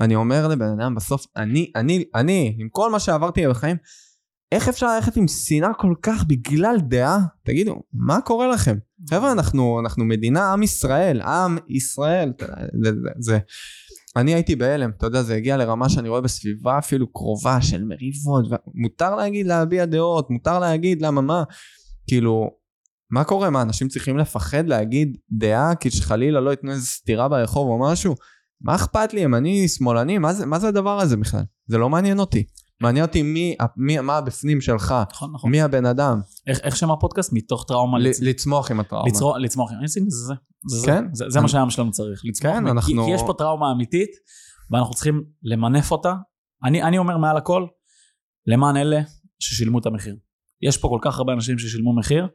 אני 0.00 0.14
אומר 0.14 0.48
לבן 0.48 0.80
אדם 0.80 0.94
בסוף, 0.94 1.26
אני, 1.36 1.72
אני, 1.76 2.04
אני, 2.14 2.56
עם 2.58 2.68
כל 2.68 2.90
מה 2.90 3.00
שעברתי 3.00 3.48
בחיים, 3.48 3.76
איך 4.52 4.68
אפשר 4.68 4.94
ללכת 4.94 5.16
עם 5.16 5.28
שנאה 5.28 5.74
כל 5.74 5.94
כך 6.02 6.24
בגלל 6.24 6.76
דעה? 6.80 7.18
תגידו, 7.44 7.82
מה 7.92 8.20
קורה 8.20 8.48
לכם? 8.48 8.78
חבר'ה, 9.10 9.32
אנחנו, 9.32 9.80
אנחנו 9.80 10.04
מדינה, 10.04 10.52
עם 10.52 10.62
ישראל, 10.62 11.20
עם 11.20 11.58
ישראל, 11.68 12.32
זה, 12.82 12.90
זה, 12.90 13.10
זה. 13.18 13.38
אני 14.16 14.34
הייתי 14.34 14.56
בהלם, 14.56 14.90
אתה 14.90 15.06
יודע, 15.06 15.22
זה 15.22 15.34
הגיע 15.34 15.56
לרמה 15.56 15.88
שאני 15.88 16.08
רואה 16.08 16.20
בסביבה 16.20 16.78
אפילו 16.78 17.12
קרובה 17.12 17.62
של 17.62 17.84
מריבות, 17.84 18.44
מותר 18.74 19.16
להגיד 19.16 19.46
להביע 19.46 19.84
דעות, 19.84 20.30
מותר 20.30 20.58
להגיד 20.58 21.02
למה 21.02 21.20
מה, 21.20 21.42
כאילו, 22.06 22.50
מה 23.10 23.24
קורה? 23.24 23.50
מה, 23.50 23.62
אנשים 23.62 23.88
צריכים 23.88 24.18
לפחד 24.18 24.68
להגיד 24.68 25.16
דעה 25.30 25.74
כי 25.74 25.90
שחלילה 25.90 26.40
לא 26.40 26.50
ייתנו 26.50 26.70
איזה 26.70 26.86
סטירה 26.86 27.28
ברחוב 27.28 27.68
או 27.68 27.78
משהו? 27.90 28.14
מה 28.60 28.74
אכפת 28.74 29.12
לי, 29.12 29.20
ימני, 29.20 29.68
שמאלני, 29.68 30.18
מה 30.18 30.32
זה, 30.32 30.46
מה 30.46 30.58
זה 30.58 30.68
הדבר 30.68 31.00
הזה 31.00 31.16
בכלל? 31.16 31.42
זה 31.66 31.78
לא 31.78 31.88
מעניין 31.88 32.18
אותי. 32.18 32.44
מעניין 32.80 33.04
אותי 33.04 33.22
מי, 33.22 33.56
מי, 33.76 34.00
מה 34.00 34.16
הבפנים 34.16 34.60
שלך, 34.60 34.94
נכון, 35.10 35.32
נכון. 35.34 35.50
מי 35.50 35.62
הבן 35.62 35.86
אדם. 35.86 36.20
איך, 36.46 36.60
איך 36.62 36.76
שם 36.76 36.90
הפודקאסט? 36.90 37.32
מתוך 37.32 37.64
טראומה. 37.68 37.98
לצ... 37.98 38.20
לצמוח 38.20 38.70
עם 38.70 38.80
הטראומה. 38.80 39.08
לצמוח, 39.08 39.36
לצמוח. 39.36 39.70
זה, 39.86 40.00
זה, 40.00 40.00
זה, 40.08 40.34
זה, 40.66 40.86
כן? 40.86 41.04
זה, 41.12 41.24
זה 41.28 41.40
מה 41.40 41.48
שהעם 41.48 41.70
שלנו 41.70 41.90
צריך. 41.90 42.22
לצמוח. 42.24 42.52
כן, 42.52 42.66
אנחנו... 42.66 43.02
כי, 43.02 43.08
כי 43.08 43.14
יש 43.14 43.22
פה 43.26 43.34
טראומה 43.38 43.72
אמיתית, 43.72 44.10
ואנחנו 44.70 44.94
צריכים 44.94 45.24
למנף 45.42 45.90
אותה. 45.90 46.14
אני, 46.64 46.82
אני 46.82 46.98
אומר 46.98 47.16
מעל 47.16 47.36
הכל, 47.36 47.66
למען 48.46 48.76
אלה 48.76 49.00
ששילמו 49.38 49.78
את 49.78 49.86
המחיר. 49.86 50.16
יש 50.62 50.76
פה 50.76 50.88
כל 50.88 50.98
כך 51.02 51.18
הרבה 51.18 51.32
אנשים 51.32 51.58
ששילמו 51.58 51.96
מחיר, 51.96 52.26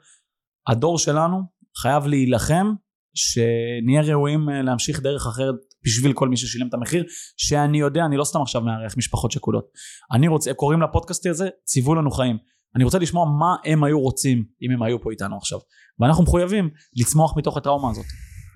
הדור 0.67 0.97
שלנו 0.97 1.41
חייב 1.77 2.07
להילחם 2.07 2.73
שנהיה 3.13 4.01
ראויים 4.01 4.49
אה, 4.49 4.61
להמשיך 4.61 4.99
דרך 4.99 5.27
אחרת 5.27 5.55
בשביל 5.85 6.13
כל 6.13 6.29
מי 6.29 6.37
ששילם 6.37 6.67
את 6.67 6.73
המחיר 6.73 7.03
שאני 7.37 7.79
יודע 7.79 8.05
אני 8.05 8.17
לא 8.17 8.23
סתם 8.23 8.41
עכשיו 8.41 8.61
מארח 8.61 8.97
משפחות 8.97 9.31
שכולות 9.31 9.65
אני 10.11 10.27
רוצה 10.27 10.53
קוראים 10.53 10.81
לפודקאסט 10.81 11.25
הזה 11.25 11.49
ציוו 11.65 11.95
לנו 11.95 12.11
חיים 12.11 12.37
אני 12.75 12.83
רוצה 12.83 12.99
לשמוע 12.99 13.25
מה 13.39 13.55
הם 13.65 13.83
היו 13.83 13.99
רוצים 13.99 14.43
אם 14.61 14.71
הם 14.71 14.83
היו 14.83 15.01
פה 15.01 15.11
איתנו 15.11 15.37
עכשיו. 15.37 15.59
ואנחנו 15.99 16.23
מחויבים 16.23 16.69
לצמוח 16.95 17.37
מתוך 17.37 17.57
הטראומה 17.57 17.89
הזאת. 17.91 18.05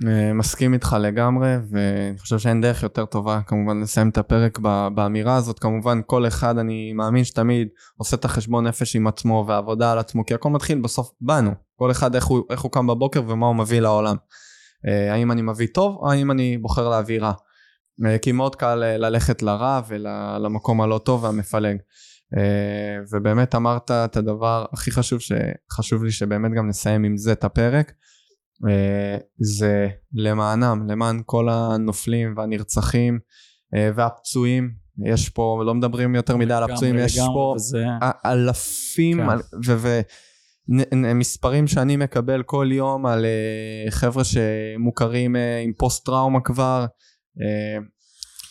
אה, 0.07 0.33
מסכים 0.33 0.73
איתך 0.73 0.95
לגמרי, 0.99 1.55
ואני 1.71 2.19
חושב 2.19 2.39
שאין 2.39 2.61
דרך 2.61 2.83
יותר 2.83 3.05
טובה 3.05 3.41
כמובן 3.47 3.81
לסיים 3.81 4.09
את 4.09 4.17
הפרק 4.17 4.59
באמירה 4.95 5.35
הזאת. 5.35 5.59
כמובן 5.59 6.01
כל 6.05 6.27
אחד, 6.27 6.57
אני 6.57 6.93
מאמין 6.93 7.23
שתמיד 7.23 7.67
עושה 7.97 8.15
את 8.15 8.25
החשבון 8.25 8.67
נפש 8.67 8.95
עם 8.95 9.07
עצמו 9.07 9.45
ועבודה 9.47 9.91
על 9.91 9.99
עצמו, 9.99 10.25
כי 10.25 10.33
הכל 10.33 10.49
מתחיל 10.49 10.81
בסוף 10.81 11.11
בנו. 11.21 11.51
כל 11.75 11.91
אחד 11.91 12.15
איך 12.15 12.25
הוא, 12.25 12.43
איך 12.49 12.61
הוא 12.61 12.71
קם 12.71 12.87
בבוקר 12.87 13.21
ומה 13.27 13.47
הוא 13.47 13.55
מביא 13.55 13.79
לעולם. 13.79 14.15
אה, 14.87 15.13
האם 15.13 15.31
אני 15.31 15.41
מביא 15.41 15.67
טוב 15.73 15.95
או 15.95 16.11
האם 16.11 16.31
אני 16.31 16.57
בוחר 16.57 16.89
להביא 16.89 17.21
רע. 17.21 17.33
אה, 18.05 18.17
כי 18.17 18.31
מאוד 18.31 18.55
קל 18.55 18.75
ללכת 18.75 19.41
לרע 19.41 19.81
ולמקום 19.87 20.81
הלא 20.81 20.97
טוב 20.97 21.23
והמפלג. 21.23 21.77
ובאמת 23.11 23.55
אמרת 23.55 23.91
את 23.91 24.17
הדבר 24.17 24.65
הכי 24.73 24.91
חשוב 24.91 25.19
שחשוב 25.19 26.03
לי 26.03 26.11
שבאמת 26.11 26.51
גם 26.57 26.67
נסיים 26.67 27.03
עם 27.03 27.17
זה 27.17 27.31
את 27.31 27.43
הפרק. 27.43 27.91
אה, 28.65 29.17
זה 29.39 29.87
למענם, 30.13 30.87
למען 30.89 31.21
כל 31.25 31.49
הנופלים 31.49 32.33
והנרצחים 32.37 33.19
אה, 33.75 33.89
והפצועים. 33.95 34.71
יש 35.05 35.29
פה, 35.29 35.63
לא 35.65 35.73
מדברים 35.73 36.15
יותר 36.15 36.37
מדי 36.37 36.53
על 36.53 36.63
הפצועים, 36.63 36.95
יש 36.97 37.19
פה 37.33 37.53
וזה... 37.55 37.85
אלפים 38.25 39.17
כן. 39.17 39.25
ומספרים 40.91 41.67
שאני 41.67 41.97
מקבל 41.97 42.43
כל 42.43 42.69
יום 42.71 43.05
על 43.05 43.25
אה, 43.25 43.91
חבר'ה 43.91 44.23
שמוכרים 44.23 45.35
עם 45.63 45.73
פוסט 45.77 46.05
טראומה 46.05 46.41
כבר. 46.41 46.85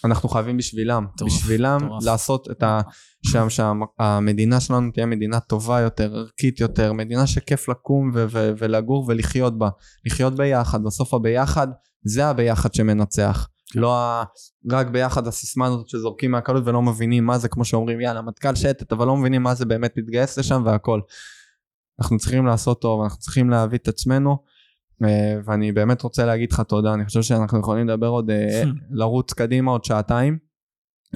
אנחנו 0.05 0.29
חייבים 0.29 0.57
בשבילם, 0.57 1.07
טוב, 1.19 1.29
בשבילם 1.29 1.79
טוב. 1.81 1.99
לעשות 2.05 2.51
את 2.51 2.63
ה... 2.63 2.81
שם 3.27 3.47
שהמדינה 3.51 4.61
שלנו 4.61 4.91
תהיה 4.91 5.07
מדינה 5.07 5.41
טובה 5.41 5.81
יותר, 5.81 6.17
ערכית 6.17 6.61
יותר, 6.61 6.93
מדינה 6.93 7.27
שכיף 7.27 7.69
לקום 7.69 8.11
ו- 8.15 8.27
ו- 8.31 8.51
ולגור 8.59 9.05
ולחיות 9.09 9.59
בה, 9.59 9.69
לחיות 10.07 10.35
ביחד, 10.35 10.83
בסוף 10.85 11.15
הביחד 11.15 11.69
זה 12.05 12.27
הביחד 12.27 12.75
שמנצח, 12.75 13.49
כן. 13.73 13.81
לא 13.81 13.97
ה- 13.97 14.25
רק 14.73 14.87
ביחד 14.87 15.27
הסיסמה 15.27 15.67
הזאת 15.67 15.89
שזורקים 15.89 16.31
מהקלות 16.31 16.63
ולא 16.67 16.83
מבינים 16.83 17.27
מה 17.27 17.39
זה 17.39 17.49
כמו 17.49 17.65
שאומרים 17.65 18.01
יאללה 18.01 18.23
מטכ"ל 18.23 18.55
שטת 18.55 18.93
אבל 18.93 19.07
לא 19.07 19.17
מבינים 19.17 19.43
מה 19.43 19.55
זה 19.55 19.65
באמת 19.65 19.93
להתגייס 19.97 20.39
לשם 20.39 20.63
והכל. 20.67 21.01
אנחנו 22.01 22.19
צריכים 22.19 22.47
לעשות 22.47 22.81
טוב, 22.81 23.03
אנחנו 23.03 23.19
צריכים 23.19 23.51
להביא 23.51 23.79
את 23.79 23.89
עצמנו 23.89 24.39
אה, 25.05 25.39
ואני 25.45 25.73
באמת 25.73 26.03
רוצה 26.03 26.27
להגיד 26.27 26.53
לך 26.53 26.61
תודה, 26.61 26.95
אני 26.95 27.05
חושב 27.05 27.23
שאנחנו 27.23 27.61
יכולים 27.61 27.89
לדבר 27.89 28.07
עוד, 28.07 28.31
אה, 28.31 28.63
לרוץ 28.91 29.33
קדימה 29.33 29.71
עוד 29.71 29.85
שעתיים, 29.85 30.39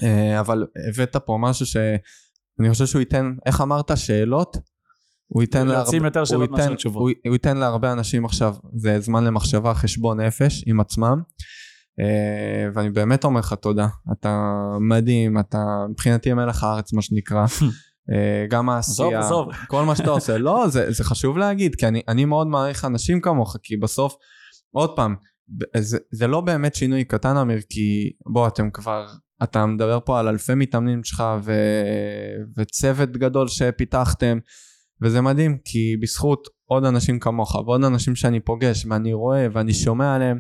אה, 0.03 0.41
אבל 0.41 0.67
הבאת 0.89 1.17
פה 1.17 1.39
משהו 1.41 1.67
שאני 1.67 2.71
חושב 2.71 2.87
שהוא 2.87 3.01
ייתן, 3.01 3.35
איך 3.47 3.61
אמרת, 3.61 3.91
שאלות? 3.95 4.57
הוא 5.27 5.43
ייתן, 5.43 5.67
להרבה, 5.67 5.97
יותר 6.05 6.25
הוא, 6.35 6.43
ייתן. 6.43 6.75
הוא, 6.95 7.11
הוא 7.27 7.33
ייתן 7.33 7.57
להרבה 7.57 7.93
אנשים 7.93 8.25
עכשיו, 8.25 8.55
זה 8.77 9.01
זמן 9.01 9.25
למחשבה, 9.25 9.75
חשבון 9.75 10.21
נפש 10.21 10.65
עם 10.67 10.81
עצמם. 10.81 11.23
ואני 12.75 12.91
באמת 12.91 13.25
אומר 13.25 13.41
לך 13.41 13.55
תודה, 13.55 13.89
אתה 14.13 14.53
מדהים, 14.81 15.39
אתה 15.39 15.59
מבחינתי 15.91 16.33
מלך 16.33 16.65
הארץ 16.65 16.93
מה 16.93 17.03
שנקרא. 17.03 17.47
אה, 18.13 18.47
גם 18.51 18.69
העשייה, 18.69 19.29
כל 19.69 19.85
מה 19.85 19.97
שאתה 19.97 20.11
עושה. 20.11 20.39
לא, 20.39 20.69
זה, 20.69 20.93
זה 20.93 21.05
חשוב 21.05 21.39
להגיד, 21.39 21.75
כי 21.75 21.87
אני, 21.87 22.03
אני 22.09 22.25
מאוד 22.25 22.47
מעריך 22.47 22.85
אנשים 22.85 23.21
כמוך, 23.21 23.57
כי 23.63 23.77
בסוף, 23.77 24.15
עוד 24.71 24.97
פעם, 24.97 25.15
זה, 25.77 25.99
זה 26.11 26.27
לא 26.27 26.41
באמת 26.41 26.75
שינוי 26.75 27.05
קטן 27.05 27.37
אמיר, 27.37 27.61
כי 27.69 28.11
בוא, 28.33 28.49
אתם 28.49 28.71
כבר, 28.71 29.07
אתה 29.43 29.67
מדבר 29.67 29.99
פה 30.05 30.19
על 30.21 30.29
אלפי 30.29 30.55
מתאמנים 30.55 31.05
שלך 31.05 31.25
ו, 31.43 31.53
וצוות 32.57 33.11
גדול 33.11 33.49
שפיתחתם, 33.49 34.39
וזה 35.03 35.21
מדהים, 35.21 35.59
כי 35.65 35.97
בזכות 36.03 36.49
עוד 36.65 36.85
אנשים 36.85 37.19
כמוך 37.19 37.55
ועוד 37.55 37.85
אנשים 37.85 38.17
שאני 38.17 38.41
פוגש 38.41 38.87
ואני 38.87 39.13
רואה 39.13 39.47
ואני 39.53 39.75
שומע 39.75 40.15
עליהם, 40.15 40.39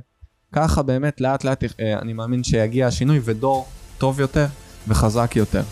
ככה 0.52 0.82
באמת 0.82 1.20
לאט 1.20 1.44
לאט 1.44 1.64
אה, 1.80 1.98
אני 1.98 2.12
מאמין 2.12 2.44
שיגיע 2.44 2.86
השינוי 2.86 3.20
ודור 3.24 3.66
טוב 3.98 4.20
יותר 4.20 4.46
וחזק 4.88 5.36
יותר. 5.36 5.62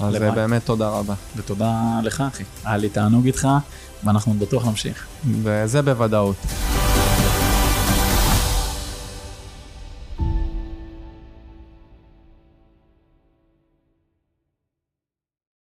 אז 0.00 0.14
לבא. 0.14 0.30
באמת 0.30 0.64
תודה 0.64 0.88
רבה. 0.88 1.14
ותודה 1.36 2.00
לך 2.02 2.22
אחי, 2.32 2.44
היה 2.64 2.76
לי 2.76 2.88
תענוג 2.88 3.26
איתך, 3.26 3.48
ואנחנו 4.04 4.34
בטוח 4.34 4.66
נמשיך. 4.66 5.06
וזה 5.42 5.82
בוודאות. 5.82 6.36